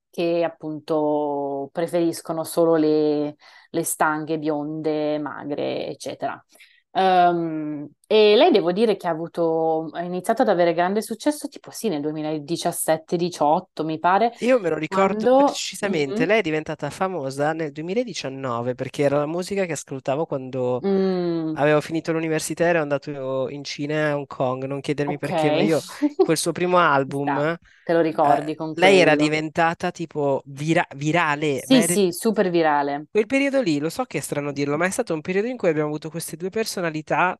che 0.09 0.43
appunto 0.43 1.69
preferiscono 1.71 2.43
solo 2.43 2.75
le, 2.75 3.35
le 3.69 3.83
stanghe 3.83 4.39
bionde, 4.39 5.19
magre, 5.19 5.87
eccetera. 5.87 6.43
Um, 6.91 7.87
e 8.07 8.35
lei 8.35 8.51
devo 8.51 8.71
dire 8.71 8.95
che 8.97 9.07
ha 9.07 9.11
avuto, 9.11 9.89
ha 9.93 10.01
iniziato 10.01 10.41
ad 10.41 10.49
avere 10.49 10.73
grande 10.73 11.01
successo 11.01 11.47
tipo 11.47 11.71
sì 11.71 11.89
nel 11.89 12.01
2017-18 12.01 13.83
mi 13.85 13.99
pare, 13.99 14.33
Io 14.41 14.59
me 14.59 14.69
lo 14.69 14.77
ricordo 14.77 15.27
quando... 15.29 15.33
precisamente, 15.33 16.25
Mhm. 16.25 16.27
lei 16.27 16.39
è 16.39 16.41
diventata 16.43 16.89
famosa 16.91 17.53
nel 17.53 17.71
2019 17.71 18.75
perché 18.75 19.01
era 19.01 19.17
la 19.17 19.25
musica 19.25 19.65
che 19.65 19.71
ascoltavo 19.71 20.25
quando 20.27 20.83
Mm, 20.83 21.57
avevo 21.57 21.81
finito 21.81 22.11
l'università 22.11 22.65
e 22.65 22.67
ero 22.67 22.81
andato 22.81 23.49
in 23.49 23.63
Cina 23.63 24.11
a 24.11 24.15
Hong 24.17 24.27
Kong, 24.27 24.65
non 24.65 24.79
chiedermi 24.79 25.17
perché, 25.17 25.49
ma 25.49 25.61
io 25.61 25.81
quel 26.21 26.37
suo 26.37 26.51
primo 26.51 26.77
album, 26.77 27.57
te 27.83 27.93
lo 27.93 28.01
eh, 28.21 28.41
ricordi 28.41 28.55
con 28.55 28.73
lei 28.73 28.99
era 28.99 29.15
diventata 29.15 29.89
tipo 29.91 30.43
vira- 30.45 30.87
virale, 30.95 31.65
Sì, 31.67 31.81
era- 31.87 31.95
sì, 31.95 32.11
super 32.13 32.49
virale. 32.49 33.07
Quel 33.09 33.25
periodo 33.25 33.61
lì, 33.61 33.79
lo 33.79 33.89
so 33.89 34.03
che 34.05 34.19
è 34.19 34.21
strano 34.21 34.51
dirlo, 34.51 34.77
ma 34.77 34.85
è 34.85 34.89
stato 34.91 35.13
un 35.13 35.21
periodo 35.21 35.47
in 35.47 35.57
cui 35.57 35.69
abbiamo 35.69 35.87
avuto 35.89 36.09
queste 36.09 36.37
due 36.37 36.49
personalità 36.49 37.37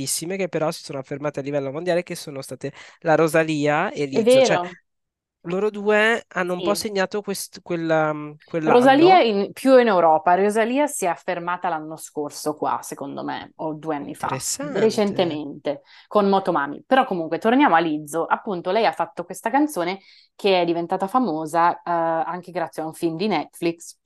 diversissime 0.00 0.36
che 0.36 0.48
però 0.48 0.70
si 0.70 0.82
sono 0.82 0.98
affermate 0.98 1.40
a 1.40 1.42
livello 1.42 1.70
mondiale, 1.72 2.02
che 2.02 2.14
sono 2.14 2.42
state 2.42 2.72
la 3.00 3.14
Rosalia 3.14 3.90
e 3.90 4.06
Lizzo. 4.06 4.42
Cioè, 4.42 4.60
loro 5.44 5.70
due 5.70 6.24
hanno 6.28 6.52
un 6.54 6.62
po' 6.62 6.74
sì. 6.74 6.86
segnato 6.88 7.22
quest- 7.22 7.60
quella- 7.62 8.12
Rosalia 8.62 9.20
quell'anno. 9.20 9.22
in- 9.22 9.52
più 9.52 9.78
in 9.78 9.86
Europa. 9.86 10.34
Rosalia 10.34 10.86
si 10.86 11.04
è 11.06 11.08
affermata 11.08 11.68
l'anno 11.68 11.96
scorso 11.96 12.56
qua, 12.56 12.80
secondo 12.82 13.24
me, 13.24 13.52
o 13.56 13.72
due 13.74 13.96
anni 13.96 14.14
fa, 14.14 14.28
recentemente, 14.72 15.82
con 16.08 16.28
Motomami. 16.28 16.82
Però 16.86 17.04
comunque 17.06 17.38
torniamo 17.38 17.74
a 17.74 17.78
Lizzo. 17.80 18.26
Appunto, 18.26 18.70
lei 18.70 18.84
ha 18.86 18.92
fatto 18.92 19.24
questa 19.24 19.50
canzone 19.50 20.00
che 20.34 20.60
è 20.60 20.64
diventata 20.64 21.06
famosa 21.06 21.76
eh, 21.76 21.90
anche 21.90 22.50
grazie 22.52 22.82
a 22.82 22.86
un 22.86 22.92
film 22.92 23.16
di 23.16 23.28
Netflix. 23.28 23.98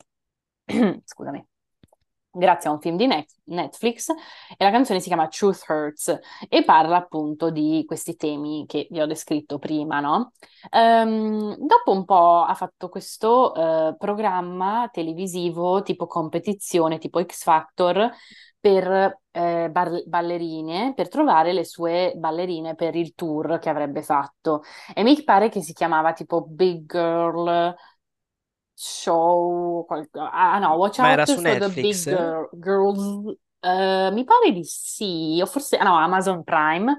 Scusami. 1.04 1.44
Grazie 2.36 2.68
a 2.68 2.72
un 2.72 2.80
film 2.80 2.96
di 2.96 3.06
Net- 3.06 3.32
Netflix 3.44 4.08
e 4.08 4.64
la 4.64 4.72
canzone 4.72 4.98
si 4.98 5.06
chiama 5.06 5.28
Truth 5.28 5.62
Hurts 5.68 6.18
e 6.48 6.64
parla 6.64 6.96
appunto 6.96 7.50
di 7.50 7.84
questi 7.86 8.16
temi 8.16 8.64
che 8.66 8.88
vi 8.90 9.00
ho 9.00 9.06
descritto 9.06 9.60
prima, 9.60 10.00
no? 10.00 10.32
Ehm, 10.70 11.54
dopo 11.58 11.92
un 11.92 12.04
po' 12.04 12.42
ha 12.42 12.54
fatto 12.54 12.88
questo 12.88 13.54
eh, 13.54 13.94
programma 13.96 14.88
televisivo 14.92 15.82
tipo 15.82 16.06
competizione, 16.08 16.98
tipo 16.98 17.22
X 17.24 17.44
Factor, 17.44 18.10
per 18.58 19.20
eh, 19.30 19.68
bar- 19.70 20.02
ballerine, 20.06 20.92
per 20.94 21.08
trovare 21.08 21.52
le 21.52 21.64
sue 21.64 22.14
ballerine 22.16 22.74
per 22.74 22.96
il 22.96 23.14
tour 23.14 23.58
che 23.60 23.68
avrebbe 23.68 24.02
fatto. 24.02 24.62
E 24.94 25.02
mi 25.02 25.22
pare 25.22 25.48
che 25.50 25.60
si 25.62 25.72
chiamava 25.72 26.12
tipo 26.12 26.42
Big 26.42 26.86
Girl 26.90 27.74
Show. 28.74 29.84
qual- 29.86 30.08
Ah 30.14 30.58
no, 30.58 30.74
Watch 30.74 30.98
Ma 30.98 31.12
Out 31.14 31.26
for 31.30 31.42
the 31.42 31.68
Big? 31.68 31.94
Girl- 31.94 32.48
Girls. 32.52 33.36
Eh, 33.60 34.10
mi 34.12 34.24
pare 34.24 34.52
di 34.52 34.62
sì, 34.64 35.38
o 35.42 35.46
forse 35.46 35.76
ah, 35.76 35.84
no, 35.84 35.96
Amazon 35.96 36.42
Prime. 36.44 36.98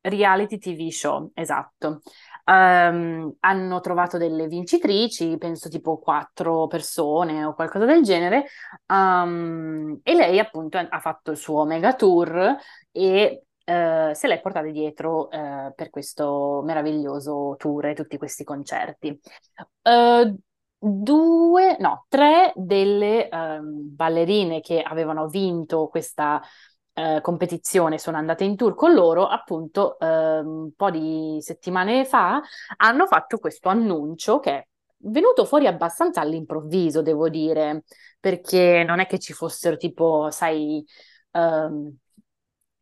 Reality 0.00 0.58
TV 0.58 0.90
show, 0.90 1.30
esatto. 1.34 2.00
Ehm, 2.44 3.34
hanno 3.40 3.80
trovato 3.80 4.16
delle 4.16 4.46
vincitrici, 4.46 5.36
penso 5.38 5.68
tipo 5.68 5.98
quattro 5.98 6.66
persone 6.66 7.44
o 7.44 7.52
qualcosa 7.54 7.84
del 7.84 8.02
genere, 8.02 8.46
ehm, 8.86 10.00
e 10.02 10.14
lei 10.14 10.38
appunto 10.38 10.78
ha 10.78 11.00
fatto 11.00 11.30
il 11.32 11.36
suo 11.36 11.64
mega 11.66 11.94
tour 11.94 12.56
e 12.90 13.42
eh, 13.64 14.10
se 14.14 14.26
l'è 14.28 14.40
portata 14.40 14.66
dietro 14.70 15.30
eh, 15.30 15.72
per 15.74 15.90
questo 15.90 16.62
meraviglioso 16.64 17.56
tour 17.58 17.86
e 17.86 17.94
tutti 17.94 18.16
questi 18.16 18.44
concerti. 18.44 19.20
Eh, 19.82 20.34
due, 20.78 21.76
no, 21.80 22.06
tre 22.08 22.52
delle 22.56 23.28
ehm, 23.28 23.94
ballerine 23.94 24.60
che 24.60 24.80
avevano 24.82 25.26
vinto 25.28 25.88
questa 25.88 26.40
eh, 26.94 27.20
competizione 27.22 27.98
sono 27.98 28.16
andate 28.16 28.44
in 28.44 28.56
tour 28.56 28.74
con 28.74 28.92
loro, 28.94 29.26
appunto, 29.26 29.98
ehm, 29.98 30.46
un 30.46 30.72
po' 30.74 30.90
di 30.90 31.38
settimane 31.40 32.04
fa 32.04 32.40
hanno 32.76 33.06
fatto 33.06 33.38
questo 33.38 33.68
annuncio 33.68 34.38
che 34.40 34.50
è 34.52 34.66
venuto 34.98 35.44
fuori 35.44 35.66
abbastanza 35.66 36.20
all'improvviso, 36.20 37.02
devo 37.02 37.28
dire, 37.28 37.84
perché 38.20 38.84
non 38.86 39.00
è 39.00 39.06
che 39.06 39.18
ci 39.18 39.32
fossero 39.32 39.76
tipo, 39.76 40.30
sai, 40.30 40.84
ehm, 41.32 41.96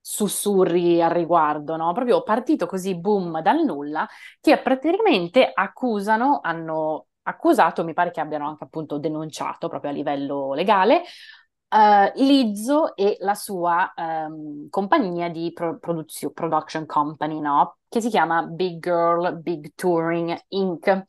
sussurri 0.01 1.03
al 1.03 1.11
riguardo, 1.11 1.77
no? 1.77 1.93
Proprio 1.93 2.23
partito 2.23 2.67
così, 2.67 2.97
boom, 2.99 3.41
dal 3.43 3.65
nulla, 3.65 4.07
che 4.41 4.59
praticamente 4.63 5.51
accusano, 5.53 6.39
hanno 6.43 7.06
accusato, 7.27 7.85
mi 7.85 7.93
pare 7.93 8.11
che 8.11 8.21
abbiano 8.21 8.47
anche 8.49 8.65
appunto 8.65 8.99
denunciato 8.99 9.69
proprio 9.69 9.91
a 9.91 9.95
livello 9.95 10.55
legale, 10.55 11.03
eh, 11.69 12.13
Lizzo 12.17 12.95
e 12.97 13.17
la 13.21 13.35
sua 13.35 13.93
ehm, 13.95 14.69
compagnia 14.71 15.29
di 15.29 15.53
pro- 15.53 15.79
produzio- 15.79 16.31
production 16.31 16.87
company, 16.87 17.41
no? 17.41 17.79
Che 17.89 18.01
si 18.01 18.09
chiama 18.09 18.43
Big 18.43 18.81
Girl 18.81 19.37
Big 19.41 19.73
Touring 19.75 20.37
Inc. 20.49 21.05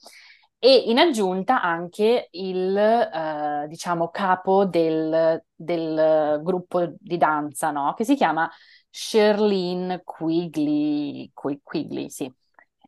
E 0.60 0.76
in 0.88 0.98
aggiunta 0.98 1.62
anche 1.62 2.30
il, 2.32 2.76
eh, 2.76 3.68
diciamo, 3.68 4.10
capo 4.10 4.66
del, 4.66 5.44
del 5.54 6.42
gruppo 6.44 6.94
di 7.00 7.18
danza, 7.18 7.70
no? 7.72 7.94
Che 7.94 8.04
si 8.04 8.16
chiama 8.16 8.50
Sherlyn 8.90 10.02
Quigley, 10.04 11.30
Qui- 11.34 11.60
Quigley, 11.64 12.10
sì. 12.10 12.32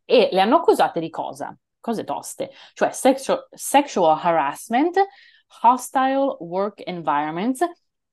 E 0.04 0.28
le 0.32 0.40
hanno 0.40 0.56
accusate 0.56 0.98
di 0.98 1.10
cosa? 1.10 1.56
Cose 1.80 2.04
toste, 2.04 2.50
cioè 2.74 2.92
sexual, 2.92 3.48
sexual 3.52 4.18
harassment, 4.22 4.98
hostile 5.62 6.36
work 6.40 6.80
environments, 6.86 7.62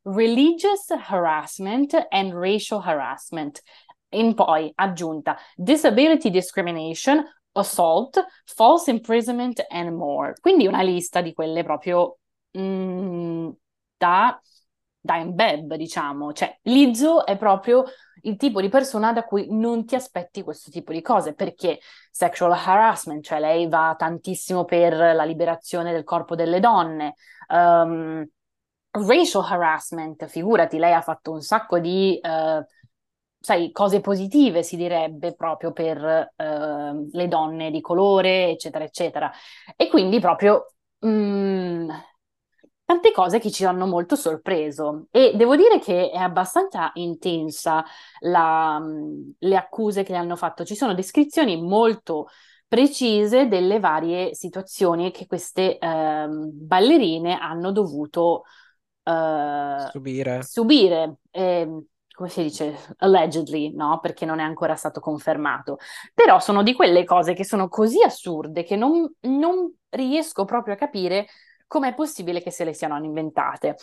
religious 0.04 0.90
harassment 0.90 1.94
and 2.12 2.34
racial 2.34 2.82
harassment. 2.82 3.62
In 4.10 4.36
poi 4.36 4.72
aggiunta 4.74 5.38
disability 5.58 6.30
discrimination, 6.30 7.22
assault, 7.52 8.24
false 8.46 8.90
imprisonment 8.90 9.66
and 9.70 9.94
more. 9.96 10.34
Quindi 10.40 10.66
una 10.66 10.82
lista 10.82 11.22
di 11.22 11.34
quelle 11.34 11.64
proprio 11.64 12.20
mm, 12.58 13.50
da, 13.98 14.40
da 15.00 15.18
embed, 15.18 15.76
diciamo. 15.76 16.32
Cioè, 16.32 16.58
Lizzo 16.64 17.26
è 17.26 17.38
proprio 17.38 17.84
il 18.28 18.36
tipo 18.38 18.62
di 18.62 18.70
persona 18.70 19.14
da 19.14 19.24
cui 19.24 19.48
non 19.50 19.86
ti 19.86 19.96
aspetti 19.96 20.44
questo 20.44 20.70
tipo 20.70 20.92
di 20.92 21.02
cose, 21.02 21.34
perché 21.34 21.80
sexual 22.12 22.52
harassment, 22.52 23.24
cioè 23.24 23.40
lei 23.40 23.68
va 23.68 23.96
tantissimo 23.98 24.66
per 24.66 24.94
la 24.96 25.24
liberazione 25.24 25.92
del 25.92 26.04
corpo 26.04 26.36
delle 26.36 26.60
donne. 26.60 27.16
Um, 27.48 28.28
racial 28.92 29.44
harassment, 29.44 30.26
figurati, 30.26 30.78
lei 30.78 30.94
ha 30.94 31.02
fatto 31.02 31.32
un 31.32 31.42
sacco 31.42 31.80
di, 31.80 32.18
eh, 32.20 32.66
sai, 33.40 33.72
cose 33.72 34.02
positive, 34.02 34.64
si 34.64 34.76
direbbe, 34.76 35.36
proprio 35.36 35.72
per 35.72 36.34
eh, 36.36 37.08
le 37.12 37.28
donne 37.28 37.72
di 37.72 37.82
colore, 37.82 38.50
eccetera, 38.50 38.84
eccetera. 38.84 39.32
E 39.76 39.88
quindi 39.88 40.20
proprio 40.20 40.74
mh, 41.00 41.88
tante 42.88 43.12
cose 43.12 43.40
che 43.40 43.52
ci 43.52 43.66
hanno 43.66 43.86
molto 43.86 44.16
sorpreso. 44.16 45.08
E 45.12 45.34
devo 45.36 45.58
dire 45.58 45.80
che 45.80 46.10
è 46.10 46.18
abbastanza 46.18 46.92
intensa 46.96 47.84
la, 48.22 48.80
mh, 48.80 49.34
le 49.40 49.58
accuse 49.58 50.04
che 50.04 50.14
le 50.14 50.20
hanno 50.20 50.38
fatto. 50.38 50.64
Ci 50.64 50.76
sono 50.76 50.94
descrizioni 50.94 51.62
molto 51.62 52.28
precise 52.68 53.48
delle 53.48 53.80
varie 53.80 54.34
situazioni 54.36 55.12
che 55.12 55.26
queste 55.28 55.78
ehm, 55.78 56.50
ballerine 56.54 57.38
hanno 57.38 57.72
dovuto 57.74 58.44
eh, 59.04 59.92
Subire. 59.92 60.42
subire, 60.44 61.18
ehm, 61.32 61.84
come 62.12 62.30
si 62.30 62.42
dice, 62.44 62.76
allegedly, 63.00 63.74
no? 63.76 64.00
Perché 64.02 64.26
non 64.26 64.40
è 64.40 64.44
ancora 64.44 64.76
stato 64.76 65.00
confermato. 65.00 65.78
Però 66.14 66.40
sono 66.40 66.64
di 66.64 66.74
quelle 66.74 67.04
cose 67.04 67.34
che 67.34 67.46
sono 67.46 67.68
così 67.68 68.02
assurde 68.04 68.64
che 68.64 68.76
non, 68.76 69.08
non 69.22 69.72
riesco 69.90 70.46
proprio 70.46 70.74
a 70.74 70.78
capire 70.78 71.28
com'è 71.68 71.94
possibile 71.94 72.42
che 72.42 72.52
se 72.52 72.64
le 72.64 72.74
siano 72.74 72.98
inventate. 73.04 73.76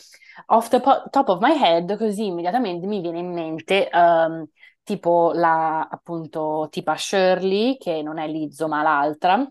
Off 0.47 0.69
the 0.69 0.81
po- 0.81 1.05
top 1.11 1.29
of 1.29 1.41
my 1.41 1.53
head, 1.61 1.97
così 1.97 2.27
immediatamente 2.27 2.87
mi 2.87 3.01
viene 3.01 3.19
in 3.19 3.33
mente 3.33 3.89
ehm, 3.89 4.47
tipo 4.83 5.33
la 5.35 5.87
appunto 5.89 6.69
tipa 6.71 6.97
Shirley, 6.97 7.77
che 7.77 8.03
non 8.03 8.19
è 8.19 8.27
Lizzo 8.27 8.69
ma 8.69 8.83
l'altra, 8.83 9.47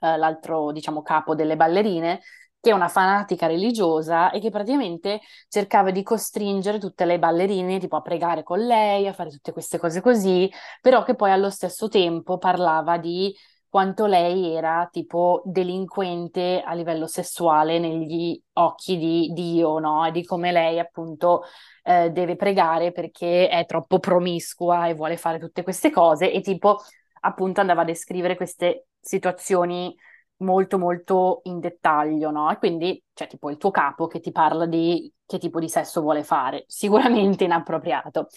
eh, 0.00 0.16
l'altro 0.16 0.72
diciamo 0.72 1.02
capo 1.02 1.34
delle 1.34 1.56
ballerine, 1.56 2.20
che 2.60 2.70
è 2.70 2.74
una 2.74 2.88
fanatica 2.88 3.46
religiosa 3.46 4.30
e 4.30 4.40
che 4.40 4.50
praticamente 4.50 5.20
cercava 5.48 5.90
di 5.90 6.02
costringere 6.02 6.78
tutte 6.78 7.04
le 7.04 7.18
ballerine 7.18 7.78
tipo 7.78 7.96
a 7.96 8.02
pregare 8.02 8.42
con 8.42 8.58
lei, 8.60 9.06
a 9.06 9.12
fare 9.12 9.30
tutte 9.30 9.52
queste 9.52 9.78
cose 9.78 10.00
così, 10.00 10.50
però 10.80 11.02
che 11.02 11.14
poi 11.14 11.30
allo 11.30 11.50
stesso 11.50 11.88
tempo 11.88 12.38
parlava 12.38 12.98
di 12.98 13.34
quanto 13.76 14.06
lei 14.06 14.54
era 14.54 14.88
tipo 14.90 15.42
delinquente 15.44 16.62
a 16.64 16.72
livello 16.72 17.06
sessuale 17.06 17.78
negli 17.78 18.42
occhi 18.54 18.96
di 18.96 19.30
Dio, 19.34 19.78
no? 19.78 20.06
E 20.06 20.12
di 20.12 20.24
come 20.24 20.50
lei 20.50 20.78
appunto 20.78 21.42
eh, 21.82 22.08
deve 22.08 22.36
pregare 22.36 22.90
perché 22.90 23.50
è 23.50 23.66
troppo 23.66 23.98
promiscua 23.98 24.86
e 24.86 24.94
vuole 24.94 25.18
fare 25.18 25.38
tutte 25.38 25.62
queste 25.62 25.90
cose 25.90 26.32
e 26.32 26.40
tipo 26.40 26.78
appunto 27.20 27.60
andava 27.60 27.82
a 27.82 27.84
descrivere 27.84 28.34
queste 28.34 28.86
situazioni 28.98 29.94
molto 30.36 30.78
molto 30.78 31.40
in 31.44 31.60
dettaglio, 31.60 32.30
no? 32.30 32.50
E 32.50 32.56
quindi 32.56 33.02
c'è 33.12 33.26
tipo 33.26 33.50
il 33.50 33.58
tuo 33.58 33.70
capo 33.70 34.06
che 34.06 34.20
ti 34.20 34.32
parla 34.32 34.64
di 34.64 35.12
che 35.26 35.36
tipo 35.36 35.60
di 35.60 35.68
sesso 35.68 36.00
vuole 36.00 36.24
fare, 36.24 36.64
sicuramente 36.66 37.44
inappropriato. 37.44 38.28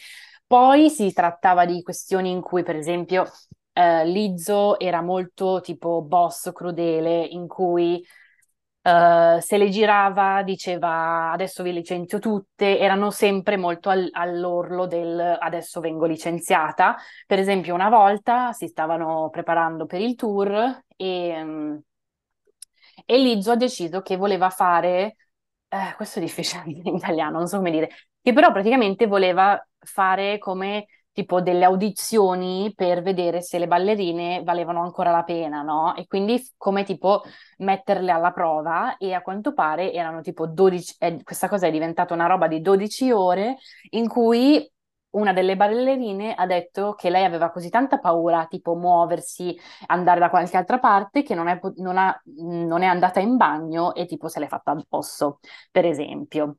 Poi 0.46 0.90
si 0.90 1.14
trattava 1.14 1.66
di 1.66 1.82
questioni 1.82 2.30
in 2.30 2.42
cui, 2.42 2.64
per 2.64 2.76
esempio, 2.76 3.26
eh, 3.80 4.06
Lizzo 4.06 4.80
era 4.80 5.02
molto 5.02 5.62
tipo 5.62 6.02
boss 6.02 6.52
crudele, 6.54 7.24
in 7.26 7.48
cui 7.48 8.04
eh, 8.82 9.38
se 9.42 9.58
le 9.58 9.70
girava 9.70 10.44
diceva 10.44 11.32
adesso 11.32 11.64
vi 11.64 11.74
licenzio 11.74 12.20
tutte, 12.20 12.78
erano 12.80 13.12
sempre 13.12 13.58
molto 13.58 13.90
al- 13.90 14.10
all'orlo 14.12 14.88
del 14.88 15.20
adesso 15.40 15.80
vengo 15.82 16.06
licenziata. 16.06 16.96
Per 17.28 17.40
esempio, 17.40 17.74
una 17.74 17.90
volta 17.90 18.52
si 18.54 18.68
stavano 18.68 19.30
preparando 19.30 19.86
per 19.86 20.02
il 20.02 20.16
tour 20.16 20.84
e, 20.96 21.44
mm, 21.44 21.78
e 23.06 23.18
Lizzo 23.18 23.52
ha 23.52 23.56
deciso 23.56 24.02
che 24.02 24.16
voleva 24.18 24.50
fare, 24.50 25.16
eh, 25.68 25.94
questo 25.96 26.20
è 26.20 26.22
difficile 26.22 26.64
in 26.68 26.96
italiano, 26.96 27.38
non 27.40 27.48
so 27.48 27.58
come 27.58 27.72
dire, 27.72 27.90
che 28.22 28.34
però 28.34 28.52
praticamente 28.52 29.08
voleva 29.08 29.62
fare 29.80 30.38
come 30.38 30.88
tipo 31.12 31.42
delle 31.42 31.66
audizioni 31.66 32.72
per 32.76 33.02
vedere 33.02 33.42
se 33.42 33.60
le 33.60 33.68
ballerine 33.68 34.42
valevano 34.44 34.82
ancora 34.82 35.12
la 35.12 35.24
pena, 35.24 35.62
no? 35.62 35.96
E 35.96 36.08
quindi 36.08 36.42
come 36.58 36.84
tipo 36.84 37.24
metterle 37.58 38.12
alla 38.12 38.32
prova 38.32 38.98
e 38.98 39.14
a 39.14 39.22
quanto 39.22 39.54
pare 39.54 39.92
erano 39.94 40.22
tipo 40.22 40.48
12, 40.48 40.96
eh, 41.00 41.24
questa 41.24 41.50
cosa 41.50 41.68
è 41.68 41.72
diventata 41.72 42.14
una 42.14 42.28
roba 42.28 42.48
di 42.48 42.62
12 42.62 43.12
ore 43.12 43.58
in 43.92 44.08
cui 44.08 44.66
una 45.12 45.34
delle 45.34 45.56
ballerine 45.56 46.36
ha 46.36 46.46
detto 46.46 46.94
che 46.94 47.10
lei 47.10 47.24
aveva 47.24 47.50
così 47.50 47.70
tanta 47.70 47.98
paura, 48.00 48.46
tipo 48.48 48.76
muoversi, 48.76 49.58
andare 49.88 50.20
da 50.20 50.30
qualche 50.30 50.58
altra 50.58 50.78
parte, 50.80 51.24
che 51.24 51.34
non 51.34 51.48
è, 51.48 51.60
non 51.78 51.98
ha, 51.98 52.22
non 52.38 52.82
è 52.84 52.86
andata 52.86 53.20
in 53.20 53.36
bagno 53.38 53.94
e 53.96 54.06
tipo 54.06 54.28
se 54.28 54.40
l'è 54.40 54.48
fatta 54.48 54.72
addosso, 54.72 55.40
per 55.72 55.86
esempio. 55.86 56.58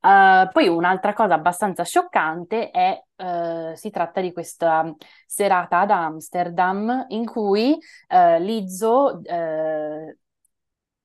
Uh, 0.00 0.48
poi 0.52 0.68
un'altra 0.68 1.12
cosa 1.12 1.34
abbastanza 1.34 1.82
scioccante 1.82 2.70
è, 2.70 3.02
uh, 3.22 3.74
si 3.74 3.90
tratta 3.90 4.20
di 4.20 4.32
questa 4.32 4.94
serata 5.26 5.80
ad 5.80 5.90
Amsterdam 5.90 7.06
in 7.08 7.24
cui 7.24 7.78
uh, 8.08 8.38
Lizzo 8.38 9.20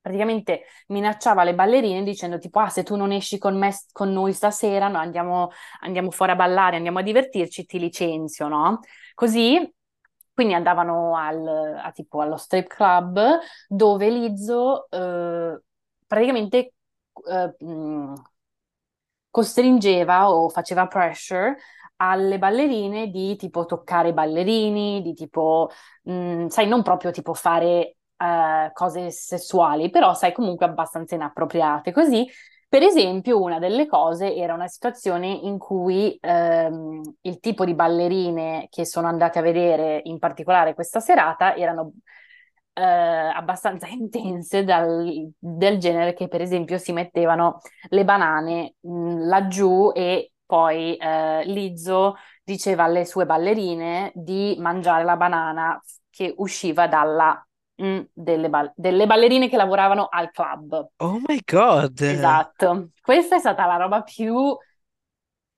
praticamente 0.07 0.63
minacciava 0.88 1.43
le 1.43 1.53
ballerine 1.53 2.03
dicendo 2.03 2.39
tipo 2.39 2.59
ah 2.59 2.70
se 2.70 2.84
tu 2.84 2.95
non 2.95 3.11
esci 3.11 3.38
con 3.38 3.57
me 3.57 3.76
con 3.91 4.11
noi 4.13 4.32
stasera 4.32 4.88
no, 4.88 4.97
andiamo, 4.97 5.49
andiamo 5.82 6.11
fuori 6.11 6.32
a 6.32 6.36
ballare 6.36 6.78
andiamo 6.78 6.99
a 6.99 7.01
divertirci 7.01 7.65
ti 7.65 7.78
licenzio 7.78 8.47
no? 8.47 8.80
Così 9.13 9.74
quindi 10.34 10.53
andavano 10.53 11.18
al, 11.18 11.80
a, 11.84 11.91
tipo 11.91 12.22
allo 12.22 12.38
strip 12.38 12.68
club 12.68 13.20
dove 13.68 14.09
Lizzo 14.09 14.88
eh, 14.89 15.61
praticamente 16.05 16.74
eh, 17.28 17.53
costringeva 19.30 20.30
o 20.32 20.49
faceva 20.49 20.88
pressure 20.88 21.57
alle 21.98 22.38
ballerine 22.39 23.08
di 23.10 23.36
tipo 23.36 23.66
toccare 23.66 24.10
i 24.10 24.14
ballerini, 24.14 25.02
di 25.02 25.14
tipo, 25.14 25.70
mh, 26.04 26.48
sai, 26.48 26.68
non 26.68 26.84
proprio 26.84 27.12
tipo 27.12 27.34
fare 27.34 27.98
uh, 28.18 28.72
cose 28.74 29.12
sessuali, 29.12 29.89
però 29.89 30.14
sai 30.14 30.32
comunque 30.34 30.66
abbastanza 30.66 31.16
inappropriate. 31.16 31.91
Così, 31.91 32.28
per 32.70 32.84
esempio, 32.84 33.41
una 33.41 33.60
delle 33.60 33.86
cose 33.88 34.36
era 34.36 34.54
una 34.54 34.68
situazione 34.68 35.28
in 35.28 35.58
cui 35.58 36.18
ehm, 36.22 37.02
il 37.22 37.39
tipo 37.39 37.64
di 37.66 37.74
ballerine 37.74 38.68
che 38.70 38.86
sono 38.86 39.08
andate 39.08 39.39
a 39.39 39.41
vedere 39.41 40.02
in 40.04 40.20
particolare 40.20 40.74
questa 40.74 41.00
serata 41.00 41.56
erano 41.56 41.93
eh, 42.74 42.82
abbastanza 42.84 43.88
intense 43.89 44.64
dal, 44.64 45.32
del 45.38 45.78
genere 45.80 46.14
che 46.14 46.28
per 46.28 46.41
esempio 46.41 46.78
si 46.78 46.91
mettevano 46.93 47.60
le 47.89 48.04
banane 48.04 48.76
mh, 48.82 49.28
laggiù 49.28 49.91
e 49.95 50.32
poi 50.48 50.98
eh, 50.98 51.43
Lizzo 51.45 52.16
diceva 52.43 52.86
alle 52.86 53.06
sue 53.06 53.28
ballerine 53.28 54.12
di 54.16 54.56
mangiare 54.60 55.04
la 55.04 55.18
banana 55.18 55.80
che 56.10 56.34
usciva 56.38 56.88
dalla 56.88 57.45
mh, 57.76 58.02
delle, 58.14 58.50
ball- 58.50 58.74
delle 58.76 59.06
ballerine 59.06 59.50
che 59.50 59.58
lavoravano 59.58 60.08
al 60.10 60.32
club. 60.32 60.88
Oh 61.00 61.20
my 61.28 61.39
God! 61.48 62.00
Esatto, 62.10 62.91
questa 63.02 63.36
è 63.36 63.39
stata 63.39 63.66
la 63.66 63.76
roba 63.76 64.02
più 64.04 64.34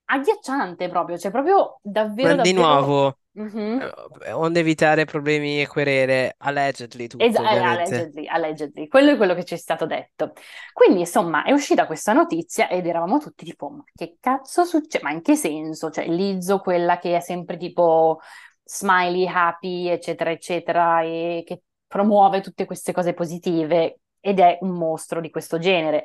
agghiacciante 0.06 0.90
proprio, 0.90 1.18
cioè 1.18 1.32
proprio 1.32 1.80
davvero 1.82 2.34
Ma 2.34 2.36
di 2.36 2.52
davvero... 2.52 2.54
nuovo, 2.54 3.18
Eh, 3.42 4.32
onde 4.34 4.60
evitare 4.60 5.06
problemi 5.06 5.62
e 5.62 5.68
querele, 5.68 6.36
allegedly 6.40 7.08
tutto, 7.08 7.24
Es- 7.24 7.36
eh, 7.36 7.40
allegedly, 7.40 8.28
allegedly, 8.28 8.88
quello 8.88 9.12
è 9.12 9.18
quello 9.18 9.34
che 9.34 9.46
ci 9.46 9.54
è 9.54 9.58
stato 9.58 9.86
detto. 9.86 10.34
Quindi, 10.74 11.02
insomma, 11.02 11.44
è 11.44 11.52
uscita 11.52 11.86
questa 11.86 12.12
notizia 12.14 12.68
ed 12.68 12.86
eravamo 12.86 13.20
tutti 13.20 13.46
tipo, 13.46 13.70
ma 13.70 13.84
che 13.94 14.18
cazzo 14.20 14.66
succede? 14.66 15.04
Ma 15.04 15.12
in 15.12 15.22
che 15.22 15.36
senso? 15.36 15.90
Cioè, 15.90 16.08
Lizzo, 16.08 16.60
quella 16.60 17.00
che 17.00 17.16
è 17.16 17.20
sempre 17.22 17.58
tipo 17.58 18.20
smiley, 18.64 19.26
happy, 19.28 19.88
eccetera, 19.88 20.32
eccetera, 20.32 21.02
e 21.02 21.44
che 21.46 21.64
promuove 21.88 22.42
tutte 22.42 22.66
queste 22.66 22.92
cose 22.92 23.14
positive 23.14 24.00
ed 24.20 24.40
è 24.40 24.58
un 24.62 24.72
mostro 24.72 25.22
di 25.22 25.30
questo 25.30 25.58
genere. 25.58 26.04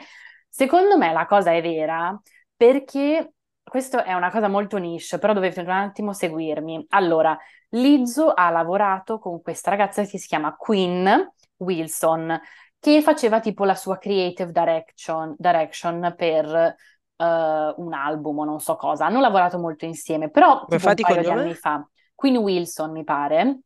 Secondo 0.49 0.97
me 0.97 1.13
la 1.13 1.27
cosa 1.27 1.53
è 1.53 1.61
vera 1.61 2.19
perché 2.57 3.34
questa 3.65 4.05
è 4.05 4.13
una 4.13 4.31
cosa 4.31 4.49
molto 4.49 4.77
niche, 4.77 5.19
però 5.19 5.33
dovete 5.33 5.61
un 5.61 5.71
attimo 5.71 6.13
seguirmi. 6.13 6.87
Allora, 6.91 7.37
Lizzo 7.71 8.33
ha 8.33 8.51
lavorato 8.51 9.19
con 9.19 9.43
questa 9.43 9.71
ragazza 9.71 10.05
che 10.05 10.19
si 10.19 10.29
chiama 10.29 10.55
Queen 10.55 11.33
Wilson, 11.57 12.41
che 12.79 13.03
faceva 13.03 13.41
tipo 13.41 13.65
la 13.65 13.75
sua 13.75 13.99
creative 13.99 14.53
direction, 14.53 15.35
direction 15.39 16.15
per 16.17 16.77
uh, 17.17 17.25
un 17.25 17.93
album 17.93 18.39
o 18.39 18.45
non 18.45 18.61
so 18.61 18.77
cosa. 18.77 19.07
Hanno 19.07 19.21
lavorato 19.21 19.59
molto 19.59 19.87
insieme, 19.87 20.31
però 20.31 20.67
tipo 20.67 20.89
un 20.89 20.95
paio 20.95 21.21
di 21.23 21.31
anni 21.31 21.55
fa. 21.55 21.87
Queen 22.15 22.37
Wilson, 22.37 22.93
mi 22.93 23.03
pare. 23.03 23.61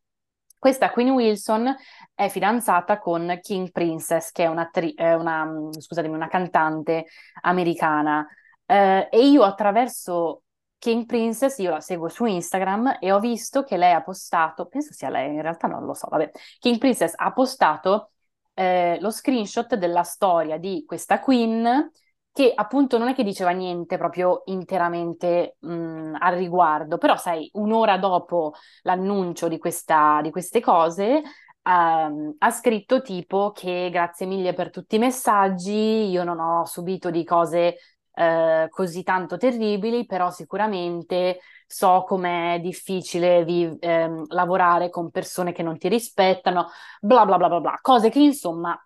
Questa 0.57 0.89
Queen 0.89 1.11
Wilson 1.11 1.73
è 2.13 2.27
fidanzata 2.27 2.99
con 2.99 3.37
King 3.41 3.71
Princess, 3.71 4.31
che 4.31 4.43
è 4.43 4.47
una, 4.47 4.69
una, 5.15 5.69
scusatemi, 5.71 6.13
una 6.13 6.27
cantante 6.27 7.05
americana. 7.41 8.27
Eh, 8.69 9.07
e 9.11 9.27
io 9.27 9.41
attraverso 9.43 10.43
King 10.77 11.05
Princess, 11.07 11.57
io 11.57 11.71
la 11.71 11.81
seguo 11.81 12.07
su 12.07 12.25
Instagram 12.25 12.97
e 12.99 13.11
ho 13.11 13.19
visto 13.19 13.63
che 13.63 13.77
lei 13.77 13.93
ha 13.93 14.03
postato, 14.03 14.67
penso 14.67 14.93
sia 14.93 15.09
lei, 15.09 15.33
in 15.33 15.41
realtà 15.41 15.67
non 15.67 15.85
lo 15.85 15.93
so, 15.95 16.07
vabbè, 16.07 16.29
King 16.59 16.77
Princess 16.77 17.13
ha 17.15 17.33
postato 17.33 18.11
eh, 18.53 18.97
lo 19.01 19.09
screenshot 19.09 19.73
della 19.75 20.03
storia 20.03 20.57
di 20.57 20.83
questa 20.85 21.19
Queen 21.19 21.89
che 22.31 22.51
appunto 22.53 22.99
non 22.99 23.07
è 23.07 23.15
che 23.15 23.23
diceva 23.23 23.49
niente 23.49 23.97
proprio 23.97 24.43
interamente 24.45 25.55
mh, 25.59 26.17
al 26.19 26.35
riguardo, 26.35 26.97
però 26.99 27.17
sai, 27.17 27.49
un'ora 27.53 27.97
dopo 27.97 28.53
l'annuncio 28.83 29.47
di, 29.47 29.57
questa, 29.57 30.19
di 30.21 30.29
queste 30.31 30.59
cose 30.61 31.21
Um, 31.61 32.33
ha 32.39 32.51
scritto 32.51 33.01
tipo 33.01 33.51
che 33.51 33.89
grazie 33.91 34.25
mille 34.25 34.53
per 34.53 34.71
tutti 34.71 34.95
i 34.95 34.99
messaggi, 34.99 36.09
io 36.09 36.23
non 36.23 36.39
ho 36.39 36.65
subito 36.65 37.11
di 37.11 37.23
cose 37.23 37.75
uh, 38.19 38.69
così 38.69 39.03
tanto 39.03 39.37
terribili, 39.37 40.05
però 40.05 40.29
sicuramente 40.31 41.39
so 41.67 42.03
com'è 42.07 42.59
difficile 42.61 43.43
vi- 43.45 43.75
ehm, 43.79 44.25
lavorare 44.29 44.89
con 44.89 45.11
persone 45.11 45.51
che 45.53 45.63
non 45.63 45.77
ti 45.77 45.87
rispettano, 45.87 46.69
bla 47.01 47.25
bla 47.25 47.37
bla 47.37 47.47
bla 47.49 47.59
bla, 47.59 47.79
cose 47.81 48.09
che 48.09 48.19
insomma 48.19 48.77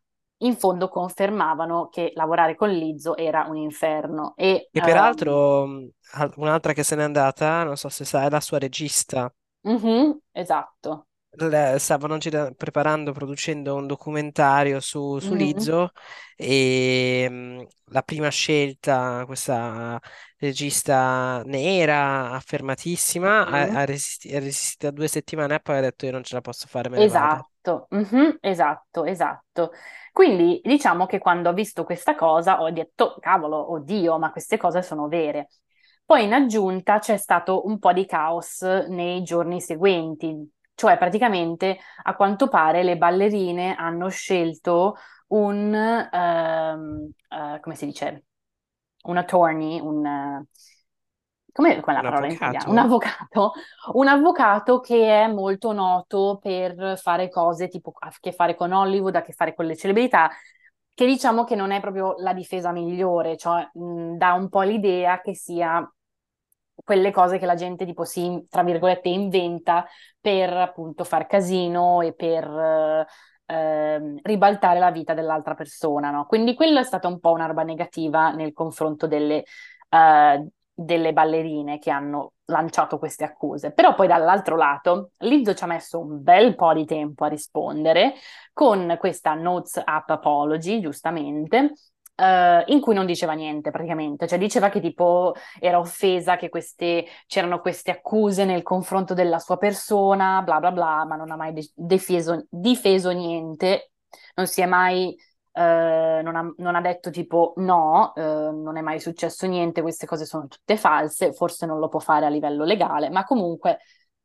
in 0.44 0.56
fondo 0.58 0.90
confermavano 0.90 1.88
che 1.90 2.12
lavorare 2.16 2.56
con 2.56 2.70
Lizzo 2.70 3.16
era 3.16 3.46
un 3.48 3.56
inferno. 3.58 4.34
E, 4.36 4.72
Che 4.72 4.82
um, 4.82 4.82
peraltro, 4.82 5.64
al- 6.14 6.34
un'altra 6.38 6.74
che 6.74 6.84
se 6.84 6.96
n'è 6.96 7.04
andata, 7.04 7.64
non 7.64 7.78
so 7.78 7.88
se 7.90 8.04
sai, 8.06 8.26
è 8.28 8.30
la 8.30 8.40
sua 8.42 8.58
regista. 8.60 9.34
mhm, 9.64 10.20
esatto. 10.34 11.08
Stavano 11.80 12.18
gira- 12.20 12.52
preparando, 12.52 13.12
producendo 13.12 13.76
un 13.76 13.88
documentario 13.88 14.80
su, 14.80 15.18
su 15.20 15.34
Mhm, 15.34 15.34
Lizzo 15.34 15.92
e 16.36 17.28
mh, 17.30 17.66
la 17.86 18.04
prima 18.04 18.30
scelta, 18.30 19.24
questa 19.26 20.00
regista 20.38 21.42
nera, 21.46 22.32
affermatissima, 22.32 23.48
ha, 23.48 23.62
mhm. 23.64 23.78
ha 23.82 23.86
resisti- 23.86 24.30
è 24.30 24.40
resistita 24.40 24.92
due 24.92 25.08
settimane 25.08 25.56
e 25.56 25.60
poi 25.60 25.78
ha 25.78 25.82
detto 25.82 26.06
io 26.06 26.12
non 26.12 26.24
ce 26.24 26.36
la 26.36 26.42
posso 26.42 26.68
fare, 26.68 26.90
me 26.90 27.00
ne 27.00 27.08
vado. 27.08 27.36
Esatto, 27.36 27.50
Esatto, 27.64 27.88
mhm, 27.92 28.38
esatto, 28.42 29.06
esatto. 29.06 29.72
Quindi 30.12 30.62
diciamo 30.64 31.06
che 31.08 31.18
quando 31.20 31.50
ho 31.50 31.54
visto 31.54 31.84
questa 31.86 32.14
cosa 32.16 32.62
ho 32.62 32.70
detto, 32.72 33.16
cavolo, 33.20 33.72
oddio, 33.72 34.20
ma 34.20 34.32
queste 34.32 34.58
cose 34.58 34.82
sono 34.84 35.08
vere. 35.08 35.50
Poi 36.06 36.24
in 36.26 36.34
aggiunta 36.34 37.00
c'è 37.00 37.18
stato 37.18 37.66
un 37.66 37.80
po' 37.80 37.94
di 37.94 38.06
caos 38.06 38.62
nei 38.90 39.24
giorni 39.24 39.60
seguenti, 39.62 40.36
cioè 40.76 40.98
praticamente 40.98 41.78
a 42.04 42.16
quanto 42.16 42.48
pare 42.50 42.84
le 42.84 42.98
ballerine 42.98 43.76
hanno 43.76 44.10
scelto 44.10 44.96
un, 45.28 45.74
ehm, 45.74 47.12
eh, 47.30 47.60
come 47.62 47.76
si 47.76 47.86
dice, 47.86 48.26
un 49.04 49.18
attorney, 49.18 49.80
un... 49.80 50.06
eh, 50.06 50.46
come 51.52 51.80
quella 51.82 52.02
Un 52.02 52.04
parola 52.04 52.28
in 52.28 52.34
italiano? 52.34 52.72
Un 52.72 52.78
avvocato? 52.80 52.80
avvocato, 52.80 53.54
un 53.94 54.08
avvocato 54.08 54.80
che 54.80 55.24
è 55.24 55.28
molto 55.28 55.72
noto 55.72 56.40
per 56.42 56.98
fare 57.00 57.30
cose 57.30 57.68
tipo 57.68 57.94
a 58.00 58.12
che 58.20 58.32
fare 58.32 58.56
con 58.56 58.72
Hollywood, 58.72 59.16
a 59.16 59.22
che 59.22 59.32
fare 59.34 59.54
con 59.54 59.66
le 59.66 59.76
celebrità, 59.78 60.30
che 60.94 61.06
diciamo 61.06 61.44
che 61.46 61.56
non 61.56 61.72
è 61.72 61.80
proprio 61.80 62.16
la 62.18 62.34
difesa 62.34 62.72
migliore, 62.72 63.38
cioè 63.38 63.70
mh, 63.74 64.18
dà 64.18 64.34
un 64.34 64.50
po' 64.50 64.62
l'idea 64.62 65.22
che 65.22 65.36
sia 65.36 65.88
quelle 66.76 67.12
cose 67.12 67.38
che 67.38 67.46
la 67.46 67.56
gente 67.56 67.86
tipo 67.86 68.04
si, 68.04 68.46
tra 68.50 68.64
virgolette, 68.64 69.10
inventa 69.10 69.86
per 70.20 70.52
appunto 70.54 71.04
far 71.04 71.28
casino 71.28 72.02
e 72.02 72.14
per 72.14 73.08
eh, 73.46 74.20
ribaltare 74.22 74.80
la 74.80 74.92
vita 74.92 75.14
dell'altra 75.14 75.54
persona, 75.54 76.10
no? 76.12 76.26
Quindi 76.26 76.56
quello 76.56 76.80
è 76.80 76.84
stata 76.84 77.08
un 77.08 77.20
po' 77.20 77.32
una 77.32 77.46
roba 77.46 77.64
negativa 77.64 78.32
nel 78.32 78.54
confronto 78.54 79.08
delle, 79.08 79.44
eh, 79.90 80.48
delle 80.74 81.14
ballerine 81.14 81.78
che 81.78 81.92
hanno 81.92 82.34
lanciato 82.46 82.98
queste 82.98 83.24
accuse. 83.24 83.72
Però 83.72 83.94
poi 83.96 84.08
dall'altro 84.08 84.56
lato, 84.56 85.12
Lizzo 85.20 85.54
ci 85.54 85.64
ha 85.64 85.68
messo 85.68 86.00
un 86.00 86.22
bel 86.24 86.56
po' 86.56 86.74
di 86.74 86.86
tempo 86.86 87.26
a 87.26 87.28
rispondere 87.28 88.14
con 88.52 88.96
questa 89.00 89.34
notes 89.34 89.82
app 89.84 90.10
apology, 90.10 90.80
giustamente, 90.82 91.74
eh, 92.24 92.64
in 92.68 92.80
cui 92.80 92.94
non 92.94 93.06
diceva 93.06 93.34
niente 93.34 93.72
praticamente, 93.72 94.28
cioè 94.28 94.38
diceva 94.38 94.70
che 94.70 94.80
tipo 94.80 95.34
era 95.60 95.80
offesa 95.80 96.38
che 96.38 96.50
queste, 96.50 97.06
c'erano 97.28 97.60
queste 97.60 97.92
accuse 97.92 98.46
nel 98.46 98.64
confronto 98.64 99.14
della 99.14 99.40
sua 99.40 99.58
persona, 99.58 100.42
bla 100.42 100.60
bla 100.60 100.72
bla, 100.72 101.06
ma 101.06 101.16
non 101.16 101.32
ha 101.32 101.36
mai 101.36 101.54
de- 101.54 101.70
difeso, 101.76 102.46
difeso 102.50 103.12
niente, 103.12 103.92
non 104.36 104.48
si 104.48 104.62
è 104.62 104.66
mai 104.66 105.16
eh, 105.56 106.22
non 106.24 106.36
ha, 106.36 106.54
non 106.58 106.76
ha 106.76 106.82
detto 106.82 107.10
tipo 107.12 107.54
no, 107.58 108.14
eh, 108.16 108.22
non 108.22 108.78
è 108.78 108.82
mai 108.82 109.00
successo 109.00 109.46
niente, 109.46 109.82
queste 109.82 110.06
cose 110.08 110.26
sono 110.26 110.48
tutte 110.48 110.78
false, 110.78 111.34
forse 111.34 111.66
non 111.66 111.80
lo 111.80 111.90
può 111.90 112.00
fare 112.00 112.26
a 112.26 112.30
livello 112.30 112.64
legale, 112.64 113.10
ma 113.10 113.24
comunque, 113.24 113.80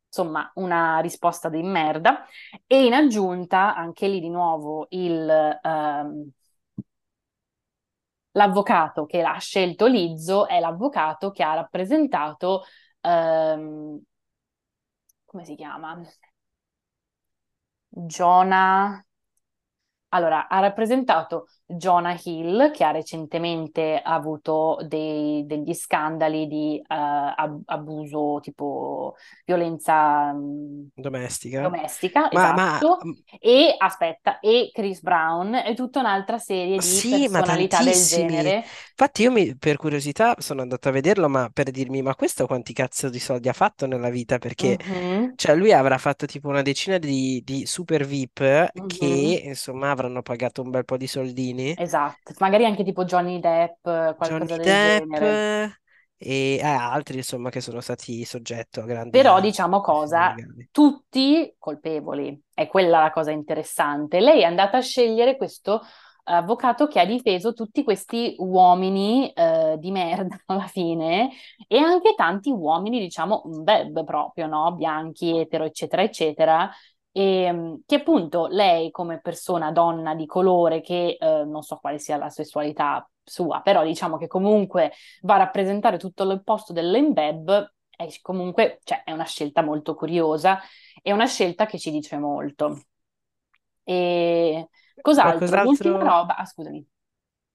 insomma, 0.07 0.49
una 0.55 0.99
risposta 0.99 1.49
di 1.49 1.61
merda. 1.61 2.25
E 2.65 2.83
in 2.85 2.93
aggiunta, 2.93 3.75
anche 3.75 4.07
lì 4.07 4.19
di 4.19 4.29
nuovo 4.29 4.87
il, 4.89 5.59
ehm, 5.61 6.31
l'avvocato 8.39 9.05
che 9.05 9.21
ha 9.21 9.37
scelto 9.37 9.85
Lizzo 9.85 10.47
è 10.47 10.59
l'avvocato 10.61 11.31
che 11.31 11.43
ha 11.43 11.53
rappresentato, 11.55 12.63
ehm, 13.01 14.01
come 15.25 15.45
si 15.45 15.55
chiama? 15.55 16.01
Jonah. 18.09 19.03
Allora, 20.09 20.47
ha 20.47 20.59
rappresentato 20.59 21.47
Jonah 21.69 22.17
Hill, 22.23 22.71
che 22.71 22.83
ha 22.83 22.91
recentemente 22.91 23.99
avuto 24.03 24.77
dei- 24.87 25.45
degli 25.45 25.73
scandali 25.73 26.47
di 26.47 26.81
ab- 26.87 27.61
abuso, 27.65 28.39
tipo 28.41 29.15
violenza 29.45 30.33
Domestica? 30.95 31.71
domestica, 31.71 32.31
Ma, 32.31 32.51
ma 32.51 32.85
esatto, 32.91 33.09
e 33.39 33.75
aspetta, 33.77 34.39
e 34.39 34.71
Chris 34.73 35.01
Brown 35.01 35.53
e 35.55 35.73
tutta 35.75 35.99
un'altra 35.99 36.37
serie 36.37 36.81
di 36.81 37.03
Sì, 37.03 37.27
ma 37.27 37.41
personalità 37.41 37.83
del 37.83 38.05
genere. 38.05 38.63
Infatti 38.91 39.23
io 39.23 39.31
mi- 39.31 39.57
per 39.57 39.75
curiosità 39.77 40.35
sono 40.39 40.61
andato 40.61 40.87
a 40.87 40.91
vederlo, 40.91 41.27
ma 41.27 41.49
per 41.49 41.71
dirmi, 41.71 42.01
ma 42.01 42.15
questo 42.15 42.45
quanti 42.47 42.71
cazzo 42.73 43.09
di 43.09 43.19
soldi 43.19 43.49
ha 43.49 43.53
fatto 43.53 43.85
nella 43.85 44.09
vita? 44.09 44.37
Perché 44.37 44.77
Mhm, 44.85 45.35
cioè, 45.35 45.55
lui 45.55 45.73
avrà 45.73 45.97
fatto 45.97 46.25
tipo 46.25 46.47
una 46.47 46.61
decina 46.61 46.97
di, 46.97 47.41
di 47.43 47.65
super 47.65 48.05
VIP 48.05 48.71
mhm, 48.75 48.85
che 48.85 49.41
insomma 49.45 49.91
avranno 49.91 50.21
pagato 50.21 50.61
un 50.61 50.69
bel 50.69 50.85
po' 50.85 50.95
di 50.97 51.07
soldini. 51.07 51.58
Esatto, 51.75 52.33
magari 52.39 52.65
anche 52.65 52.83
tipo 52.83 53.05
Johnny 53.05 53.39
Depp, 53.39 53.83
Johnny 53.83 54.15
qualcosa 54.15 54.57
del 54.57 54.65
Depp 54.65 55.13
genere. 55.13 55.81
e 56.17 56.55
eh, 56.55 56.63
altri 56.63 57.17
insomma 57.17 57.49
che 57.49 57.61
sono 57.61 57.81
stati 57.81 58.25
soggetto 58.25 58.81
a 58.81 58.85
Però 59.09 59.39
grandi 59.39 59.39
diciamo 59.39 59.81
questioni 59.81 59.81
cosa, 59.81 60.35
tutti 60.71 61.55
colpevoli, 61.57 62.41
è 62.53 62.67
quella 62.67 62.99
la 62.99 63.11
cosa 63.11 63.31
interessante. 63.31 64.19
Lei 64.19 64.41
è 64.41 64.45
andata 64.45 64.77
a 64.77 64.81
scegliere 64.81 65.37
questo 65.37 65.81
avvocato 66.23 66.87
che 66.87 66.99
ha 66.99 67.05
difeso 67.05 67.53
tutti 67.53 67.83
questi 67.83 68.35
uomini 68.37 69.31
eh, 69.31 69.77
di 69.79 69.91
merda 69.91 70.39
alla 70.47 70.67
fine 70.67 71.31
e 71.67 71.77
anche 71.77 72.13
tanti 72.15 72.51
uomini, 72.51 72.99
diciamo, 72.99 73.41
beb 73.45 74.03
proprio, 74.03 74.47
no? 74.47 74.73
Bianchi, 74.75 75.37
etero, 75.37 75.63
eccetera, 75.65 76.03
eccetera. 76.03 76.69
E, 77.19 77.51
mh, 77.51 77.81
che 77.85 77.95
appunto 77.95 78.47
lei 78.47 78.91
come 78.91 79.19
persona 79.19 79.71
donna 79.71 80.15
di 80.15 80.25
colore 80.25 80.81
che 80.81 81.17
eh, 81.19 81.43
non 81.45 81.63
so 81.63 81.77
quale 81.77 81.99
sia 81.99 82.17
la 82.17 82.29
sessualità 82.29 83.07
sua, 83.23 83.61
però 83.61 83.83
diciamo 83.83 84.17
che 84.17 84.27
comunque 84.27 84.91
va 85.21 85.35
a 85.35 85.37
rappresentare 85.39 85.97
tutto 85.97 86.23
l'opposto 86.23 86.71
dell'embeb 86.73 87.73
è 87.95 88.07
comunque, 88.21 88.79
cioè, 88.83 89.03
è 89.03 89.11
una 89.11 89.25
scelta 89.25 89.61
molto 89.61 89.93
curiosa, 89.95 90.59
è 91.01 91.11
una 91.11 91.25
scelta 91.27 91.65
che 91.65 91.77
ci 91.77 91.91
dice 91.91 92.17
molto. 92.17 92.83
E 93.85 94.67
cos'altro? 95.01 95.57
L'ultima 95.59 96.01
Qualcos'altro? 96.01 96.03
roba, 96.03 96.35
ah, 96.37 96.45
scusami. 96.45 96.85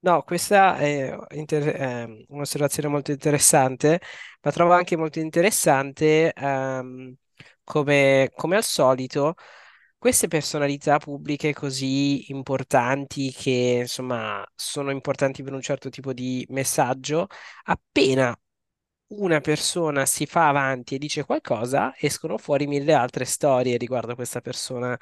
No, 0.01 0.23
questa 0.23 0.77
è, 0.77 1.17
inter- 1.31 1.65
è 1.75 2.07
un'osservazione 2.29 2.89
molto 2.91 3.11
interessante, 3.11 4.01
ma 4.43 4.51
trovo 4.53 4.75
anche 4.75 4.97
molto 4.99 5.19
interessante 5.19 6.31
ehm, 6.35 7.15
come, 7.65 8.31
come 8.35 8.57
al 8.57 8.65
solito 8.65 9.35
queste 9.99 10.29
personalità 10.29 10.99
pubbliche 10.99 11.55
così 11.55 12.31
importanti 12.31 13.33
che 13.33 13.79
insomma 13.83 14.47
sono 14.55 14.91
importanti 14.91 15.43
per 15.43 15.55
un 15.55 15.63
certo 15.63 15.89
tipo 15.89 16.13
di 16.13 16.45
messaggio, 16.51 17.27
appena 17.65 18.39
una 19.09 19.41
persona 19.41 20.07
si 20.07 20.27
fa 20.27 20.49
avanti 20.49 20.95
e 20.97 20.99
dice 20.99 21.25
qualcosa, 21.25 21.95
escono 21.99 22.39
fuori 22.39 22.67
mille 22.67 22.93
altre 22.95 23.25
storie 23.25 23.77
riguardo 23.79 24.13
a 24.13 24.15
questa 24.17 24.41
persona. 24.41 24.99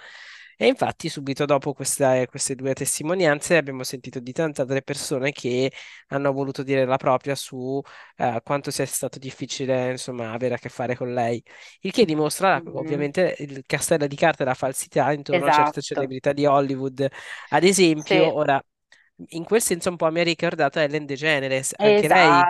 E 0.56 0.66
infatti, 0.66 1.08
subito 1.08 1.44
dopo 1.44 1.72
questa- 1.72 2.24
queste 2.26 2.54
due 2.54 2.72
testimonianze, 2.74 3.56
abbiamo 3.56 3.82
sentito 3.84 4.20
di 4.20 4.32
tante 4.32 4.60
altre 4.62 4.82
persone 4.82 5.32
che 5.32 5.72
hanno 6.08 6.32
voluto 6.32 6.62
dire 6.62 6.84
la 6.84 6.96
propria 6.96 7.34
su 7.34 7.80
eh, 8.16 8.40
quanto 8.44 8.70
sia 8.70 8.86
stato 8.86 9.18
difficile, 9.18 9.90
insomma, 9.92 10.32
avere 10.32 10.54
a 10.54 10.58
che 10.58 10.68
fare 10.68 10.94
con 10.96 11.12
lei. 11.12 11.42
Il 11.80 11.92
che 11.92 12.04
dimostra 12.04 12.62
Mhm. 12.64 12.72
ovviamente 12.72 13.34
il 13.38 13.62
castello 13.66 14.06
di 14.06 14.16
carte 14.16 14.42
e 14.42 14.46
la 14.46 14.54
falsità 14.54 15.12
intorno 15.12 15.46
a 15.46 15.50
certe 15.50 15.80
Esatto. 15.80 15.82
celebrità 15.82 16.32
di 16.32 16.46
Hollywood. 16.46 17.06
Ad 17.50 17.64
esempio, 17.64 18.24
Sì, 18.24 18.36
ora, 18.36 18.62
in 19.30 19.44
quel 19.44 19.62
senso 19.62 19.90
un 19.90 19.96
po' 19.96 20.10
mi 20.10 20.20
ha 20.20 20.22
ricordato 20.24 20.78
Ellen 20.80 21.06
DeGeneres, 21.06 21.72
anche 21.76 22.08
lei 22.08 22.46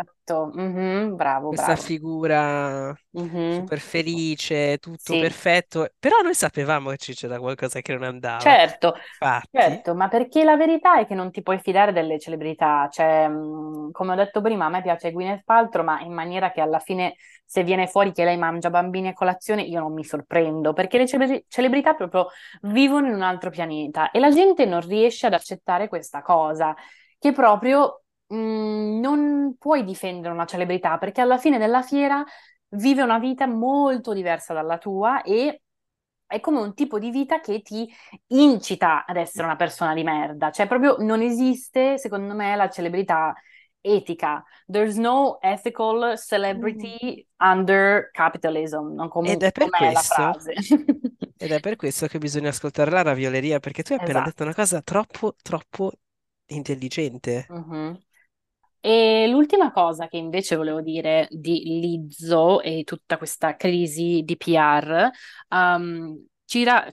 Mhm. 0.54 1.16
Bravo, 1.16 1.52
questa 1.52 1.76
bravo. 1.76 1.76
figura 1.76 2.94
Mhm. 3.12 3.46
super 3.46 3.78
felice, 3.80 4.78
tutto 4.78 5.16
Sì. 5.16 5.16
perfetto, 5.16 5.88
però 5.98 6.20
noi 6.22 6.34
sapevamo 6.34 6.90
che 6.90 6.96
ci 6.98 7.14
c'era 7.14 7.38
qualcosa 7.38 7.80
che 7.80 7.92
non 7.92 8.04
andava. 8.04 8.56
Certo, 8.56 8.94
Infatti, 9.20 9.50
certo, 9.52 9.94
ma 9.94 10.08
perché 10.08 10.42
la 10.42 10.56
verità 10.56 10.98
è 10.98 11.06
che 11.06 11.14
non 11.14 11.30
ti 11.30 11.42
puoi 11.42 11.60
fidare 11.60 11.92
delle 11.92 12.18
celebrità, 12.18 12.88
cioè, 12.90 13.28
mh, 13.28 13.92
come 13.92 14.12
ho 14.12 14.16
detto 14.16 14.40
prima, 14.40 14.64
a 14.66 14.68
me 14.68 14.82
piace 14.82 15.12
Gwyneth 15.12 15.44
Paltrow, 15.44 15.84
ma 15.84 16.00
in 16.00 16.12
maniera 16.12 16.50
che 16.50 16.60
alla 16.60 16.80
fine, 16.80 17.14
se 17.44 17.62
viene 17.62 17.86
fuori 17.86 18.10
che 18.12 18.24
lei 18.24 18.36
mangia 18.36 18.68
bambini 18.70 19.08
a 19.08 19.12
colazione, 19.12 19.62
io 19.62 19.78
non 19.78 19.92
mi 19.92 20.02
sorprendo, 20.04 20.72
perché 20.72 20.98
le 20.98 21.06
celebri- 21.06 21.44
celebrità 21.48 21.94
proprio 21.94 22.28
vivono 22.62 23.06
in 23.06 23.14
un 23.14 23.22
altro 23.22 23.50
pianeta 23.50 24.10
e 24.10 24.18
la 24.18 24.30
gente 24.30 24.64
non 24.66 24.80
riesce 24.80 25.26
ad 25.28 25.34
accettare 25.34 25.86
questa 25.88 26.20
cosa, 26.22 26.74
che 27.18 27.32
proprio, 27.32 28.01
mh, 28.34 29.00
non 29.00 29.56
puoi 29.58 29.84
difendere 29.84 30.32
una 30.34 30.44
celebrità, 30.46 30.98
perché 30.98 31.20
alla 31.20 31.38
fine 31.38 31.58
della 31.58 31.82
fiera 31.82 32.24
vive 32.68 33.02
una 33.02 33.18
vita 33.18 33.46
molto 33.46 34.12
diversa 34.12 34.54
dalla 34.54 34.78
tua 34.78 35.22
e 35.22 35.62
è 36.26 36.40
come 36.40 36.58
un 36.60 36.74
tipo 36.74 36.98
di 36.98 37.10
vita 37.10 37.40
che 37.40 37.60
ti 37.62 37.88
incita 38.28 39.04
ad 39.04 39.16
essere 39.16 39.46
una 39.46 39.56
persona 39.56 39.92
di 39.94 40.02
merda. 40.02 40.50
Cioè, 40.50 40.66
proprio 40.66 40.96
non 41.00 41.20
esiste, 41.20 41.98
secondo 41.98 42.34
me, 42.34 42.56
la 42.56 42.70
celebrità 42.70 43.34
etica. 43.82 44.42
There's 44.66 44.96
no 44.96 45.38
ethical 45.42 46.16
Mm. 46.52 46.92
celebrity 46.96 47.26
under 47.38 48.10
capitalism. 48.12 48.94
Non 48.94 49.08
ed 49.20 49.42
comunque, 49.42 49.42
è 49.42 49.52
per 49.52 49.72
questo, 49.72 50.38
ed 51.36 51.52
è 51.52 51.60
per 51.60 51.76
questo 51.76 52.06
che 52.06 52.18
bisogna 52.18 52.48
ascoltare 52.50 52.90
la 52.90 53.02
ravioleria, 53.02 53.58
perché 53.60 53.82
tu 53.82 53.92
hai 53.92 53.98
appena 53.98 54.20
detto 54.20 54.42
una 54.44 54.54
Esatto. 54.54 54.54
cosa 54.54 54.82
troppo, 54.82 55.34
troppo 55.42 55.92
intelligente. 56.46 57.50
Mhm. 57.50 58.02
E 58.84 59.28
l'ultima 59.28 59.70
cosa 59.72 60.08
che 60.08 60.16
invece 60.16 60.56
volevo 60.56 60.80
dire 60.80 61.28
di 61.30 61.62
Lizzo 61.80 62.60
e 62.60 62.82
tutta 62.84 63.16
questa 63.16 63.54
crisi 63.56 64.22
di 64.24 64.36
PR, 64.36 65.10
um, 65.50 66.26
ci 66.44 66.64
ra- 66.64 66.90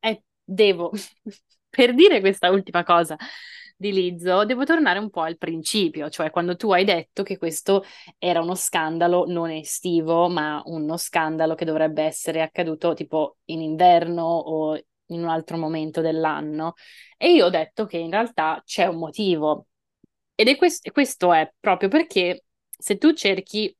è- 0.00 0.20
devo, 0.44 0.90
per 1.68 1.94
dire 1.94 2.20
questa 2.20 2.50
ultima 2.50 2.84
cosa 2.84 3.16
di 3.76 3.92
Lizzo, 3.92 4.44
devo 4.44 4.64
tornare 4.64 4.98
un 4.98 5.08
po' 5.10 5.20
al 5.22 5.38
principio, 5.38 6.08
cioè 6.10 6.30
quando 6.30 6.56
tu 6.56 6.72
hai 6.72 6.84
detto 6.84 7.22
che 7.22 7.38
questo 7.38 7.84
era 8.18 8.40
uno 8.40 8.54
scandalo 8.56 9.24
non 9.26 9.50
estivo, 9.50 10.28
ma 10.28 10.60
uno 10.66 10.96
scandalo 10.96 11.54
che 11.54 11.64
dovrebbe 11.64 12.02
essere 12.02 12.42
accaduto 12.42 12.94
tipo 12.94 13.38
in 13.46 13.60
inverno 13.62 14.24
o 14.24 14.74
in 15.10 15.22
un 15.22 15.28
altro 15.28 15.56
momento 15.58 16.00
dell'anno. 16.00 16.74
E 17.16 17.32
io 17.32 17.46
ho 17.46 17.50
detto 17.50 17.86
che 17.86 17.98
in 17.98 18.10
realtà 18.10 18.60
c'è 18.64 18.86
un 18.86 18.96
motivo. 18.98 19.66
Ed 20.40 20.46
è 20.48 20.56
questo, 20.56 20.90
questo 20.92 21.32
è 21.32 21.52
proprio 21.58 21.88
perché 21.88 22.44
se 22.68 22.96
tu 22.96 23.12
cerchi 23.12 23.76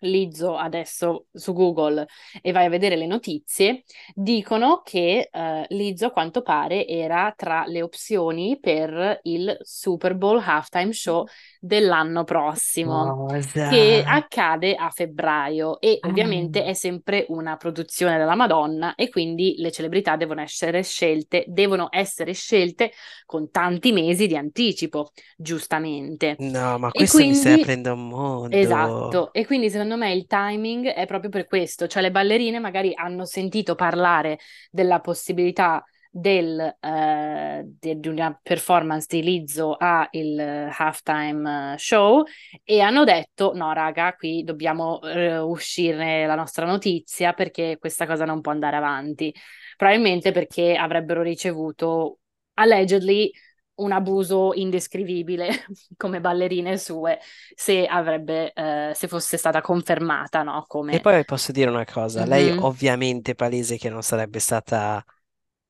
Lizzo 0.00 0.56
adesso 0.56 1.26
su 1.32 1.52
Google 1.52 2.06
e 2.42 2.52
vai 2.52 2.66
a 2.66 2.68
vedere 2.68 2.96
le 2.96 3.06
notizie, 3.06 3.84
dicono 4.14 4.82
che 4.82 5.28
uh, 5.32 5.64
Lizzo 5.74 6.06
a 6.06 6.10
quanto 6.10 6.42
pare 6.42 6.86
era 6.86 7.32
tra 7.36 7.64
le 7.66 7.82
opzioni 7.82 8.58
per 8.60 9.20
il 9.22 9.56
Super 9.62 10.14
Bowl 10.14 10.42
halftime 10.44 10.92
show 10.92 11.24
dell'anno 11.60 12.24
prossimo, 12.24 13.26
che 13.68 14.02
Cosa? 14.04 14.10
accade 14.14 14.74
a 14.74 14.90
febbraio 14.90 15.80
e 15.80 15.98
Ah. 16.02 16.08
ovviamente 16.08 16.64
è 16.64 16.72
sempre 16.74 17.24
una 17.28 17.56
produzione 17.56 18.18
della 18.18 18.34
Madonna 18.34 18.94
e 18.94 19.08
quindi 19.08 19.54
le 19.58 19.72
celebrità 19.72 20.16
devono 20.16 20.40
essere 20.42 20.82
scelte, 20.82 21.44
devono 21.48 21.88
essere 21.90 22.32
scelte 22.32 22.92
con 23.24 23.50
tanti 23.50 23.92
mesi 23.92 24.26
di 24.26 24.36
anticipo, 24.36 25.10
giustamente. 25.36 26.36
No, 26.38 26.78
ma 26.78 26.90
questo 26.90 27.18
mi 27.18 27.34
stai 27.34 27.52
quindi 27.52 27.60
aprendo 27.62 27.92
un 27.94 28.08
mondo. 28.08 28.56
Esatto, 28.56 29.32
e 29.32 29.44
quindi 29.46 29.70
secondo 29.70 29.85
me 29.94 30.12
il 30.12 30.26
timing 30.26 30.88
è 30.88 31.06
proprio 31.06 31.30
per 31.30 31.46
questo, 31.46 31.86
cioè 31.86 32.02
le 32.02 32.10
ballerine 32.10 32.58
magari 32.58 32.92
hanno 32.94 33.24
sentito 33.24 33.76
parlare 33.76 34.40
della 34.70 34.98
possibilità 34.98 35.84
del, 36.10 36.58
eh, 36.80 37.62
de- 37.64 37.98
di 38.00 38.08
una 38.08 38.38
performance 38.42 39.06
di 39.08 39.22
Lizzo 39.22 39.74
a 39.78 40.08
il 40.12 40.40
halftime 40.40 41.74
eh, 41.74 41.78
show 41.78 42.24
e 42.64 42.80
hanno 42.80 43.04
detto 43.04 43.52
no 43.54 43.72
raga, 43.72 44.14
qui 44.14 44.42
dobbiamo 44.42 45.00
eh, 45.02 45.38
uscire 45.38 46.26
la 46.26 46.34
nostra 46.34 46.64
notizia 46.64 47.34
perché 47.34 47.76
questa 47.78 48.06
cosa 48.06 48.24
non 48.24 48.40
può 48.40 48.50
andare 48.50 48.76
avanti, 48.76 49.32
probabilmente 49.76 50.32
perché 50.32 50.74
avrebbero 50.74 51.22
ricevuto 51.22 52.20
allegedly 52.54 53.30
un 53.76 53.92
abuso 53.92 54.52
indescrivibile 54.54 55.66
come 55.96 56.20
ballerine 56.20 56.78
sue 56.78 57.18
se 57.54 57.86
avrebbe, 57.86 58.52
eh, 58.52 58.92
se 58.94 59.08
fosse 59.08 59.36
stata 59.36 59.60
confermata, 59.60 60.42
no? 60.42 60.64
E 60.88 61.00
Come... 61.00 61.00
poi 61.00 61.24
posso 61.24 61.50
dire 61.52 61.68
una 61.68 61.84
cosa, 61.84 62.24
lei 62.24 62.52
Mhm. 62.52 62.58
ovviamente 62.58 63.34
palese 63.34 63.76
che 63.76 63.88
non 63.90 64.02
sarebbe 64.02 64.38
stata 64.38 65.04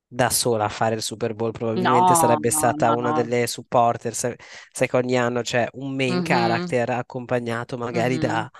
da 0.06 0.30
sola 0.30 0.64
a 0.66 0.68
fare 0.68 0.94
il 0.96 1.02
Super 1.02 1.34
Bowl, 1.34 1.52
probabilmente 1.52 2.14
No, 2.14 2.14
sarebbe 2.14 2.50
no, 2.50 2.50
stata 2.50 2.92
no, 2.94 2.94
una 2.94 3.12
delle 3.12 3.46
supporter, 3.46 4.14
sai, 4.14 4.36
sai 4.70 4.88
che 4.88 4.96
ogni 4.96 5.16
anno 5.18 5.40
c'è 5.42 5.68
un 5.74 5.94
main 5.96 6.20
Mhm, 6.20 6.20
character 6.22 6.90
accompagnato 6.90 7.78
magari 7.78 8.18
mhm. 8.18 8.18
da 8.18 8.50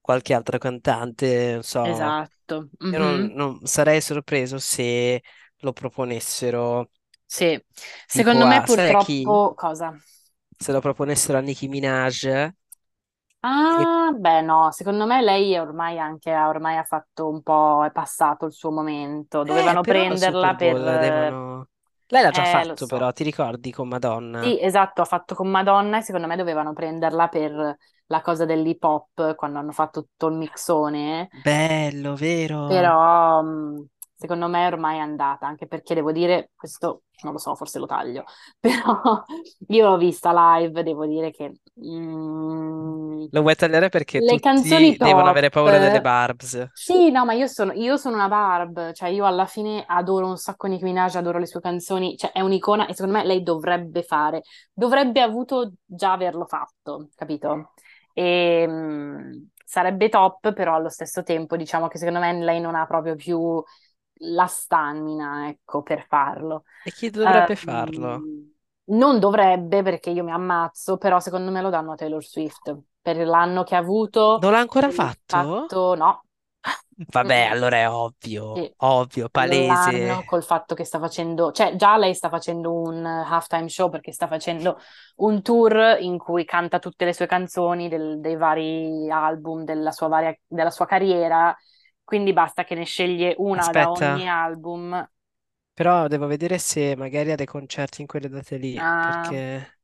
qualche 0.00 0.34
altro 0.34 0.58
cantante, 0.58 1.52
non 1.54 1.62
so, 1.62 2.16
Esatto. 2.22 2.70
io 2.88 2.98
non, 2.98 3.20
Mhm. 3.20 3.34
non- 3.34 3.60
sarei 3.66 4.00
sorpreso 4.00 4.58
se 4.58 5.22
lo 5.58 5.72
proponessero 5.72 6.90
Sì. 7.30 7.62
tipo 8.10 8.36
Secondo 8.36 8.46
me 8.46 8.60
a, 8.60 8.66
sai 8.66 8.88
a 8.90 8.94
chi? 8.96 9.34
purtroppo 9.34 9.54
cosa? 9.54 9.96
Se 10.56 10.70
lo 10.70 10.80
proponessero 10.80 11.38
a 11.38 11.40
Nicki 11.40 11.66
Minaj 11.66 12.24
e 12.24 12.54
Ah, 13.42 14.12
beh, 14.18 14.42
no, 14.42 14.70
secondo 14.70 15.06
me 15.06 15.22
lei 15.22 15.52
è 15.54 15.60
ormai 15.62 15.98
anche 15.98 16.30
ormai 16.34 16.76
ha 16.76 16.84
fatto 16.84 17.26
un 17.30 17.42
po', 17.42 17.82
è 17.84 17.90
passato 17.90 18.44
il 18.44 18.52
suo 18.52 18.70
momento. 18.70 19.44
Eh, 19.44 19.44
Dovevano 19.44 19.82
però 19.82 20.14
Super 20.16 20.48
prenderla 20.48 20.54
per... 20.54 20.76
Bowl 20.78 20.84
Eh, 20.86 20.98
devono... 20.98 21.68
Lei 22.06 22.22
l'ha 22.22 22.30
già 22.30 22.44
eh, 22.62 22.64
lo 22.66 22.76
fatto 22.76 22.86
so. 22.86 22.86
però, 22.86 23.12
ti 23.12 23.24
ricordi 23.24 23.70
con 23.72 23.88
Madonna? 23.88 24.52
Sì, 24.52 24.58
esatto, 24.62 25.02
ha 25.02 25.04
fatto 25.04 25.34
con 25.34 25.50
Madonna 25.50 25.98
e 25.98 26.02
secondo 26.02 26.26
me 26.26 26.34
dovevano 26.36 26.72
prenderla 26.72 27.28
per 27.28 27.76
la 28.06 28.20
cosa 28.22 28.46
dell'hip 28.46 28.82
hop 28.84 29.34
quando 29.34 29.58
hanno 29.58 29.72
fatto 29.72 30.02
tutto 30.02 30.28
il 30.28 30.34
mixone, 30.36 31.28
Bello, 31.32 32.14
vero? 32.14 32.62
però 32.64 33.42
mh, 33.42 33.86
secondo 34.20 34.48
me 34.48 34.66
ormai 34.66 34.98
è 34.98 35.00
andata, 35.00 35.46
anche 35.46 35.66
perché 35.66 35.94
devo 35.94 36.12
dire, 36.12 36.50
questo 36.54 37.04
non 37.22 37.32
lo 37.32 37.38
so, 37.38 37.54
forse 37.54 37.78
lo 37.78 37.86
taglio, 37.86 38.24
però 38.60 39.24
io 39.68 39.88
l'ho 39.88 39.96
vista 39.96 40.32
live, 40.58 40.82
devo 40.82 41.06
dire 41.06 41.30
che 41.30 41.54
mh, 41.74 43.26
Lo 43.30 43.40
vuoi 43.42 43.54
tagliare 43.56 43.88
perché 43.88 44.22
le 44.26 44.38
canzoni 44.40 44.96
tutti 44.96 45.02
devono 45.02 45.28
avere 45.30 45.48
paura 45.50 45.78
delle 45.78 46.00
Barbs. 46.00 46.64
sì, 46.72 47.10
no, 47.10 47.24
ma 47.26 47.34
io 47.34 47.46
sono, 47.46 47.72
io 47.72 47.96
sono 47.98 48.16
una 48.16 48.28
Barb, 48.28 48.92
cioè 48.92 49.10
io 49.10 49.26
alla 49.26 49.44
fine 49.46 49.84
adoro 49.86 50.26
un 50.26 50.36
sacco 50.38 50.66
Nicki 50.66 50.84
Minaj, 50.84 51.16
adoro 51.16 51.38
le 51.38 51.46
sue 51.46 51.60
canzoni, 51.60 52.16
cioè 52.16 52.32
è 52.32 52.40
un'icona 52.40 52.86
e 52.86 52.94
secondo 52.94 53.18
me 53.18 53.24
lei 53.24 53.42
dovrebbe 53.42 54.02
fare, 54.02 54.42
dovrebbe 54.72 55.20
avuto 55.20 55.72
già 55.84 56.12
averlo 56.12 56.46
fatto, 56.46 57.08
capito? 57.14 57.72
E, 58.14 58.66
mh, 58.66 59.50
sarebbe 59.64 60.08
top, 60.08 60.52
però 60.54 60.74
allo 60.74 60.88
stesso 60.88 61.22
tempo 61.22 61.56
diciamo 61.56 61.86
che 61.88 61.98
secondo 61.98 62.20
me 62.20 62.32
lei 62.42 62.60
non 62.60 62.74
ha 62.74 62.86
proprio 62.86 63.14
più 63.14 63.62
la 64.22 64.46
stamina, 64.46 65.48
ecco, 65.48 65.82
per 65.82 66.06
farlo. 66.06 66.64
E 66.82 66.90
chi 66.92 67.08
dovrebbe 67.08 67.56
farlo? 67.56 68.26
Ehm, 68.26 68.52
non 68.84 69.18
dovrebbe 69.20 69.82
perché 69.82 70.10
io 70.10 70.24
mi 70.24 70.32
ammazzo, 70.32 70.96
però 70.98 71.20
secondo 71.20 71.50
me 71.50 71.60
lo 71.62 71.70
danno 71.70 71.92
a 71.92 71.94
Taylor 71.96 72.24
Swift 72.24 72.76
per 73.00 73.16
l'anno 73.26 73.62
che 73.64 73.74
ha 73.76 73.78
avuto, 73.78 74.42
Non 74.42 74.50
l'ha 74.50 74.58
ancora 74.58 74.90
fatto? 74.90 75.70
fatto, 75.70 75.94
no. 75.94 76.24
Vabbè, 77.12 77.46
Mm-mm. 77.46 77.50
allora 77.50 77.76
è 77.78 77.88
ovvio, 77.90 78.62
Sì. 78.62 78.74
ovvio, 78.78 79.28
palese. 79.30 79.98
L'anno 80.02 80.24
col 80.24 80.42
fatto 80.42 80.74
che 80.74 80.84
sta 80.84 80.98
facendo, 80.98 81.52
cioè 81.52 81.76
già 81.76 81.96
lei 81.96 82.14
sta 82.14 82.28
facendo 82.28 82.72
un 82.74 83.04
halftime 83.06 83.68
show 83.68 83.88
perché 83.88 84.12
sta 84.12 84.26
facendo 84.26 84.78
un 85.16 85.40
tour 85.42 85.96
in 86.00 86.18
cui 86.18 86.44
canta 86.44 86.78
tutte 86.78 87.04
le 87.06 87.12
sue 87.14 87.26
canzoni 87.26 87.88
del- 87.88 88.20
dei 88.20 88.36
vari 88.36 89.10
album 89.10 89.64
della 89.64 89.92
sua, 89.92 90.08
varia- 90.08 90.36
della 90.46 90.70
sua 90.70 90.84
carriera, 90.86 91.56
quindi 92.10 92.32
basta 92.32 92.64
che 92.64 92.74
ne 92.74 92.84
sceglie 92.84 93.34
una 93.38 93.72
da 93.72 93.92
ogni 93.92 94.28
Aspetta, 94.28 94.28
album. 94.28 95.08
però 95.74 96.06
devo 96.08 96.26
vedere 96.26 96.58
se 96.58 96.94
magari 96.96 97.32
ha 97.32 97.36
dei 97.36 97.46
concerti 97.46 98.00
in 98.02 98.06
quelle 98.06 98.28
date 98.28 98.56
lì, 98.56 98.84
Ah, 98.84 99.00
perché... 99.00 99.78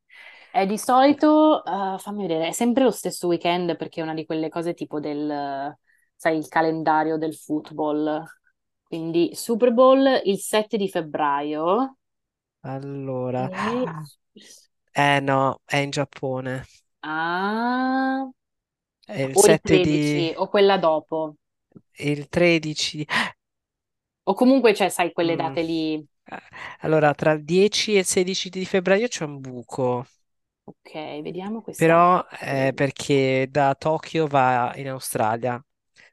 è 0.51 0.67
di 0.67 0.79
solito, 0.79 1.65
eh, 1.65 1.99
fammi 1.99 2.23
vedere, 2.27 2.49
è 2.49 2.53
sempre 2.53 2.85
lo 2.85 2.91
stesso 2.91 3.27
weekend 3.27 3.77
perché 3.77 4.01
è 4.01 4.03
una 4.05 4.15
di 4.15 4.25
quelle 4.25 4.49
cose 4.49 4.75
tipo 4.75 5.01
del, 5.01 5.77
sai, 6.15 6.39
il 6.39 6.49
calendario 6.49 7.17
del 7.19 7.35
football. 7.35 8.25
Quindi 8.83 9.35
Super 9.35 9.73
Bowl 9.73 10.21
il 10.25 10.39
7 10.39 10.77
di 10.77 10.89
febbraio 10.89 11.97
Allora... 12.65 13.51
e... 13.51 13.87
Eh 14.95 15.21
no, 15.21 15.61
è 15.65 15.77
in 15.77 15.91
Giappone. 15.91 16.65
Ah, 17.03 18.29
È 19.05 19.21
il 19.23 19.37
o 19.41 19.47
il 19.47 19.59
7 19.59 19.79
di... 19.81 20.31
13 20.31 20.35
o 20.37 20.49
quella 20.49 20.79
dopo. 20.79 21.37
Il 21.99 22.29
13... 22.29 23.07
O 24.25 24.35
comunque, 24.35 24.75
cioè, 24.75 24.89
sai, 24.91 25.13
quelle 25.13 25.35
Mm. 25.35 25.37
date 25.37 25.63
lì. 25.63 26.07
Eh, 26.25 26.39
Allora, 26.81 27.15
tra 27.15 27.33
il 27.33 27.45
10 27.45 27.95
e 27.95 27.99
il 28.01 28.05
16 28.07 28.49
di 28.51 28.65
febbraio 28.67 29.09
c'è 29.09 29.25
un 29.25 29.41
buco, 29.41 30.07
Ok, 30.65 30.93
vediamo 31.23 31.61
quest'anno. 31.63 32.05
però 32.05 32.27
è 32.29 32.73
perché 32.75 33.49
da 33.51 33.75
Tokyo 33.75 34.27
va 34.27 34.73
in 34.77 34.89
Australia, 34.89 35.63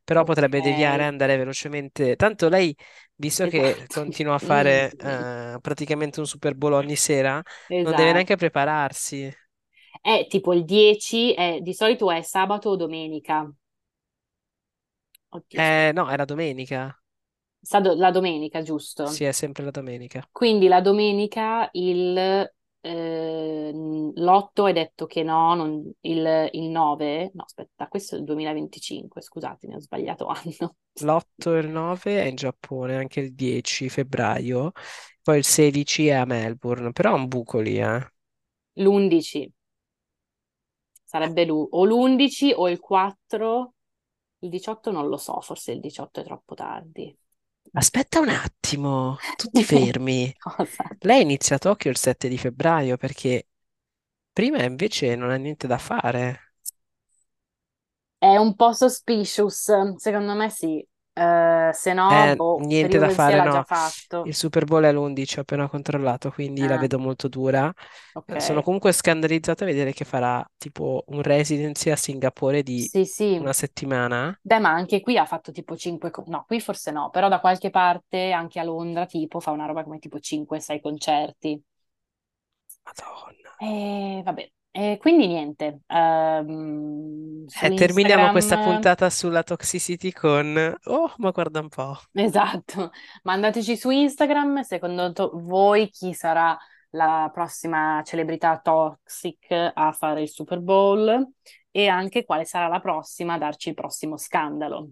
però 0.04 0.24
Ok, 0.24 0.24
potrebbe 0.24 0.60
deviare 0.62 1.04
e 1.04 1.06
andare 1.08 1.38
velocemente. 1.38 2.16
Tanto 2.18 2.50
lei, 2.50 2.76
visto 3.16 3.46
che 3.48 3.86
esatto. 3.88 3.94
continua 3.94 4.36
a 4.36 4.40
fare 4.40 4.96
eh, 4.98 5.58
praticamente 5.62 6.20
un 6.20 6.28
Super 6.28 6.56
Bowl 6.56 6.74
ogni 6.74 6.96
sera, 6.98 7.42
non 7.82 7.96
deve 7.96 8.12
esatto. 8.12 8.14
neanche 8.14 8.36
prepararsi. 8.36 9.34
È 10.02 10.28
tipo 10.30 10.54
il 10.54 10.66
10, 10.66 11.34
è- 11.34 11.60
di 11.62 11.74
solito 11.74 12.12
è 12.12 12.22
sabato 12.22 12.70
o 12.70 12.76
domenica. 12.76 13.52
Oddio. 15.34 15.62
Eh, 15.62 15.92
no, 15.94 16.10
è 16.10 16.18
la 16.18 16.26
domenica. 16.26 16.96
Do- 17.82 17.96
la 17.96 18.12
domenica, 18.12 18.62
giusto? 18.62 19.06
Sì, 19.08 19.24
è 19.24 19.32
sempre 19.32 19.64
la 19.64 19.72
domenica. 19.72 20.28
Quindi 20.32 20.68
la 20.68 20.82
domenica 20.82 21.70
il, 21.74 22.18
eh, 22.82 23.72
l'8 24.16 24.66
hai 24.66 24.74
detto 24.74 25.06
che 25.06 25.24
no, 25.24 25.54
non- 25.56 25.92
il, 26.02 26.50
il 26.54 26.70
9, 26.70 27.32
no 27.36 27.44
aspetta, 27.44 27.88
questo 27.88 28.16
è 28.16 28.20
il 28.20 28.26
2025, 28.26 29.22
scusatemi, 29.22 29.76
ho 29.76 29.80
sbagliato 29.80 30.26
anno. 30.28 30.76
L'8 31.02 31.54
e 31.56 31.60
il 31.60 31.68
9 31.70 32.22
è 32.22 32.26
in 32.26 32.36
Giappone, 32.36 32.96
anche 32.96 33.20
il 33.20 33.34
10 33.34 33.90
febbraio, 33.90 34.72
poi 35.22 35.38
il 35.40 35.44
16 35.44 36.08
è 36.08 36.14
a 36.14 36.26
Melbourne, 36.26 36.92
però 36.94 37.12
è 37.12 37.14
un 37.20 37.28
buco 37.28 37.60
lì, 37.60 37.78
eh. 37.80 38.08
L'11 38.82 39.52
sarebbe 41.04 41.46
l'u- 41.46 41.68
o 41.72 41.86
l'11 41.86 42.52
o 42.54 42.68
il 42.70 42.80
4, 42.80 43.73
il 44.44 44.50
18 44.50 44.92
non 44.92 45.08
lo 45.08 45.18
so, 45.18 45.40
forse 45.42 45.72
il 45.72 45.80
18 45.80 46.22
è 46.22 46.24
troppo 46.24 46.56
tardi. 46.56 47.16
Aspetta 47.74 48.20
un 48.20 48.30
attimo, 48.30 49.18
tutti 49.36 49.64
fermi. 49.64 50.34
Cosa? 50.40 50.84
Lei 51.00 51.22
inizia 51.22 51.56
a 51.56 51.60
Tokyo 51.60 51.90
il 51.92 51.98
7 51.98 52.28
di 52.30 52.38
febbraio 52.38 52.98
perché 52.98 53.48
prima 54.34 54.64
invece 54.64 55.16
non 55.16 55.30
ha 55.32 55.36
niente 55.38 55.68
da 55.68 55.78
fare. 55.78 56.54
È 58.18 58.38
un 58.38 58.56
po' 58.56 58.74
suspicious, 58.74 59.72
secondo 59.98 60.34
me 60.34 60.50
sì. 60.50 60.84
Eh, 61.16 61.70
se 61.74 61.94
no, 61.94 62.10
Eh, 62.10 62.36
boh, 62.36 62.66
niente 62.66 62.98
da 62.98 63.10
fare, 63.10 63.36
l'ha 63.36 63.48
già 63.48 63.62
no. 63.62 63.64
fatto. 63.64 64.22
Il 64.22 64.36
Super 64.36 64.66
Bowl 64.66 64.84
è 64.84 64.92
l'11, 64.92 65.38
ho 65.40 65.42
appena 65.42 65.68
controllato, 65.70 66.32
quindi 66.32 66.68
la 66.68 66.78
Ah, 66.78 66.78
vedo 66.78 67.00
molto 67.00 67.28
dura. 67.28 67.74
Eh, 68.28 68.36
Sono 68.36 68.62
comunque 68.62 68.92
scandalizzata 68.92 69.64
a 69.64 69.68
vedere 69.68 69.94
che 69.94 70.06
farà 70.06 70.46
tipo 70.58 71.04
un 71.08 71.22
residency 71.22 71.90
a 71.92 71.96
Singapore 71.96 72.64
di 72.64 72.92
Sì, 72.92 73.06
sì. 73.06 73.36
una 73.38 73.54
settimana. 73.54 74.38
Beh, 74.46 74.60
ma 74.60 74.70
anche 74.72 75.02
qui 75.02 75.18
ha 75.18 75.26
fatto 75.26 75.52
tipo 75.52 75.76
5, 75.78 76.12
no, 76.28 76.44
qui 76.48 76.60
forse 76.62 76.92
no, 76.92 77.10
però 77.10 77.30
da 77.30 77.40
qualche 77.40 77.70
parte, 77.70 78.32
anche 78.32 78.60
a 78.60 78.64
Londra, 78.64 79.06
tipo, 79.06 79.40
fa 79.40 79.52
una 79.52 79.66
roba 79.66 79.84
come 79.84 80.00
tipo 80.00 80.20
5-6 80.20 80.82
concerti. 80.82 81.62
Madonna. 82.86 83.54
E 83.60 84.22
vabbè, 84.26 84.52
e 84.76 84.98
quindi 85.00 85.28
niente, 85.28 85.82
ehm, 85.86 87.46
su 87.46 87.66
Eh, 87.66 87.74
terminiamo 87.76 88.32
questa 88.32 88.56
Instagram, 88.56 88.74
puntata 88.74 89.10
sulla 89.12 89.44
toxicity 89.44 90.12
con... 90.12 90.76
Oh, 90.86 91.14
ma 91.18 91.30
guarda 91.30 91.60
un 91.60 91.70
po'. 91.70 91.96
esatto, 92.14 92.92
mandateci 93.24 93.78
su 93.78 93.90
Instagram, 93.92 94.62
secondo 94.62 95.12
to- 95.14 95.32
voi 95.36 95.90
chi 95.90 96.14
sarà 96.14 96.58
la 96.92 97.30
prossima 97.34 98.02
celebrità 98.04 98.60
toxic 98.60 99.72
a 99.74 99.92
fare 99.92 100.22
il 100.24 100.30
Super 100.30 100.60
Bowl 100.60 101.28
e 101.72 101.88
anche 101.88 102.26
quale 102.26 102.46
sarà 102.46 102.68
la 102.68 102.80
prossima 102.80 103.34
a 103.34 103.38
darci 103.38 103.70
il 103.70 103.76
prossimo 103.76 104.18
scandalo. 104.18 104.90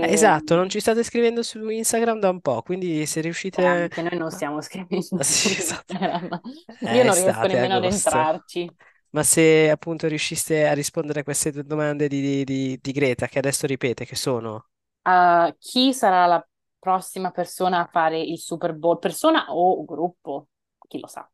Eh, 0.00 0.12
E, 0.12 0.12
esatto, 0.12 0.54
non 0.56 0.68
ci 0.68 0.80
state 0.80 1.02
scrivendo 1.02 1.42
su 1.42 1.68
Instagram 1.68 2.18
da 2.18 2.30
un 2.30 2.40
po', 2.40 2.62
quindi 2.62 3.06
se 3.06 3.20
riuscite... 3.20 3.62
anche 3.64 4.02
noi 4.02 4.18
non 4.18 4.30
stiamo 4.30 4.60
scrivendo 4.60 5.00
Ah, 5.16 5.22
su 5.22 5.22
Sì, 5.24 5.56
esatto. 5.56 5.94
Instagram, 5.94 6.40
io 6.88 7.02
È 7.02 7.04
non 7.04 7.14
riesco 7.14 7.46
nemmeno 7.46 7.76
ad 7.76 7.84
agosto. 7.84 7.84
entrarci. 7.84 8.74
Ma 9.10 9.22
se 9.22 9.70
appunto 9.70 10.08
riusciste 10.08 10.66
a 10.68 10.72
rispondere 10.74 11.20
a 11.20 11.24
queste 11.24 11.52
due 11.52 11.64
domande 11.64 12.08
di, 12.08 12.20
di- 12.20 12.44
di- 12.44 12.78
di 12.80 12.92
Greta, 12.92 13.26
che 13.28 13.38
adesso 13.38 13.66
ripete, 13.66 14.04
che 14.06 14.16
sono... 14.16 14.68
Uh, 15.04 15.52
chi 15.58 15.92
sarà 15.92 16.26
la 16.26 16.46
prossima 16.78 17.30
persona 17.32 17.80
a 17.80 17.86
fare 17.90 18.20
il 18.20 18.38
Super 18.38 18.72
Bowl? 18.74 18.98
Persona 18.98 19.46
o 19.52 19.84
gruppo? 19.84 20.48
Chi 20.88 21.00
lo 21.00 21.06
sa. 21.08 21.28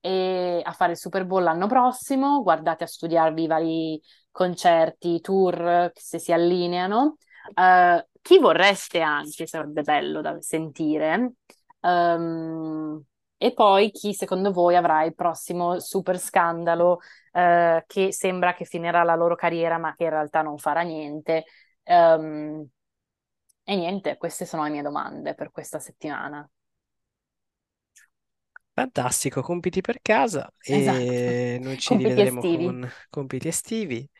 E 0.00 0.60
a 0.64 0.72
fare 0.72 0.92
il 0.92 0.98
Super 0.98 1.24
Bowl 1.24 1.42
l'anno 1.42 1.66
prossimo, 1.68 2.42
guardate 2.42 2.84
a 2.84 2.86
studiarvi 2.86 3.42
i 3.44 3.46
vari 3.46 4.02
concerti, 4.30 5.20
tour, 5.20 5.90
se 5.94 6.18
si 6.18 6.32
allineano. 6.32 7.16
Uh, 7.54 8.04
chi 8.20 8.38
vorreste 8.38 9.00
anche, 9.00 9.46
sarebbe 9.46 9.82
bello 9.82 10.20
da 10.20 10.40
sentire. 10.40 11.32
Um, 11.80 13.02
e 13.38 13.52
poi 13.52 13.90
chi 13.90 14.14
secondo 14.14 14.50
voi 14.50 14.76
avrà 14.76 15.04
il 15.04 15.14
prossimo 15.14 15.78
super 15.78 16.18
scandalo 16.18 17.00
eh, 17.32 17.84
che 17.86 18.10
sembra 18.10 18.54
che 18.54 18.64
finirà 18.64 19.02
la 19.02 19.14
loro 19.14 19.34
carriera, 19.36 19.76
ma 19.78 19.94
che 19.94 20.04
in 20.04 20.10
realtà 20.10 20.40
non 20.42 20.56
farà 20.58 20.80
niente. 20.80 21.44
Um, 21.84 22.66
e 23.62 23.76
niente, 23.76 24.16
queste 24.16 24.46
sono 24.46 24.64
le 24.64 24.70
mie 24.70 24.82
domande 24.82 25.34
per 25.34 25.50
questa 25.50 25.78
settimana. 25.78 26.48
Fantastico, 28.72 29.40
compiti 29.40 29.80
per 29.80 30.00
casa 30.02 30.52
Esatto, 30.60 30.98
e 30.98 31.58
noi 31.62 31.78
ci 31.78 31.88
compiti 31.88 32.08
rivedremo 32.10 32.40
estivi. 32.40 32.64
con 32.64 32.92
compiti 33.08 33.48
estivi. 33.48 34.10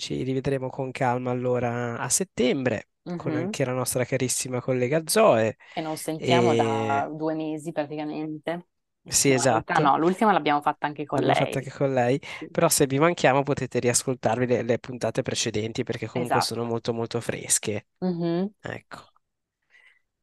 Ci 0.00 0.22
rivedremo 0.22 0.68
con 0.70 0.90
calma 0.92 1.30
allora 1.32 1.98
a 1.98 2.08
settembre 2.08 2.90
con 3.16 3.34
Mhm. 3.34 3.34
anche 3.34 3.64
la 3.64 3.72
nostra 3.72 4.04
carissima 4.04 4.60
collega 4.60 5.02
Zoe. 5.06 5.56
Che 5.72 5.80
non 5.80 5.96
sentiamo 5.96 6.54
da 6.54 7.06
E 7.06 7.12
due 7.12 7.34
mesi 7.34 7.72
praticamente. 7.72 8.68
sì, 9.06 9.32
No, 9.32 9.44
in 9.44 9.48
realtà 9.50 9.74
esatto, 9.74 9.80
no, 9.80 9.96
l'ultima 9.98 10.32
l'abbiamo 10.32 10.60
fatta 10.60 10.86
anche 10.86 11.04
con 11.06 11.22
l'abbiamo 11.22 11.34
fatta 11.36 11.58
lei. 11.58 11.60
anche 11.60 11.70
con 11.70 11.92
lei. 11.92 12.20
Però 12.50 12.68
se 12.68 12.86
vi 12.86 12.98
manchiamo 12.98 13.42
potete 13.42 13.78
riascoltarvi 13.80 14.46
le, 14.46 14.62
le 14.62 14.78
puntate 14.78 15.22
precedenti 15.22 15.82
perché 15.84 16.06
comunque 16.06 16.40
sono 16.40 16.64
Esatto. 16.64 16.66
molto 16.66 16.92
molto 16.94 17.20
fresche. 17.20 17.86
Mhm. 18.00 18.52
Ecco. 18.60 19.12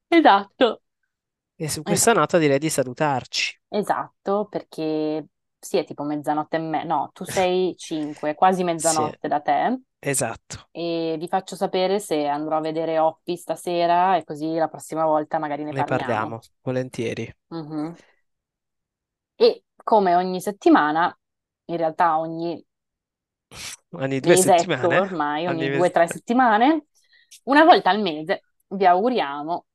Esatto. 0.10 0.82
E 1.58 1.68
su 1.68 1.84
questa 1.84 2.14
Esatto. 2.14 2.20
nota 2.20 2.38
direi 2.38 2.60
di 2.60 2.70
salutarci. 2.70 3.60
Esatto, 3.70 4.48
perché 4.48 5.28
sì, 5.66 5.78
è 5.78 5.84
tipo 5.86 6.04
mezzanotte 6.04 6.58
e 6.58 6.60
mezza, 6.60 6.86
no, 6.88 7.10
tu 7.14 7.24
sei 7.26 7.76
cinque, 7.78 8.36
quasi 8.36 8.64
Sì, 8.76 9.04
mezzanotte 9.04 9.28
da 9.28 9.42
te. 9.42 9.82
esatto. 10.00 10.70
E 10.72 11.16
vi 11.20 11.28
faccio 11.28 11.56
sapere 11.56 12.00
se 12.00 12.28
andrò 12.28 12.58
a 12.58 12.62
vedere 12.62 13.00
Oppi 13.00 13.38
stasera 13.38 14.18
e 14.18 14.24
così 14.26 14.56
la 14.56 14.68
prossima 14.70 15.06
volta 15.06 15.40
magari 15.40 15.64
ne 15.64 15.74
Ne 15.74 15.84
parliamo. 15.84 16.36
parliamo, 16.36 16.40
volentieri. 16.64 17.32
Mhm. 17.52 17.98
E 19.38 19.64
come 19.82 20.14
ogni 20.16 20.42
settimana, 20.42 21.18
in 21.68 21.78
realtà 21.78 22.18
ogni 22.20 22.62
Ogni 23.92 24.20
due 24.20 24.36
mesetto 24.36 24.38
settimane? 24.38 25.00
ormai, 25.00 25.48
Ogni 25.48 25.70
ogni 25.70 25.70
due 25.70 25.90
o 25.90 25.92
tre 25.92 26.08
settimane, 26.08 26.88
una 27.44 27.64
volta 27.64 27.90
al 27.90 28.02
mese 28.02 28.46
vi 28.70 28.86
auguriamo 28.86 29.66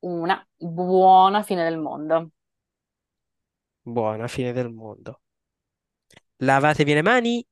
una 0.00 0.46
buona 0.56 1.42
fine 1.42 1.64
del 1.64 1.78
mondo. 1.78 2.30
Buona 3.92 4.28
fine 4.28 4.52
del 4.52 4.70
mondo. 4.70 5.20
Lavatevi 6.38 6.94
le 6.94 7.02
mani. 7.02 7.46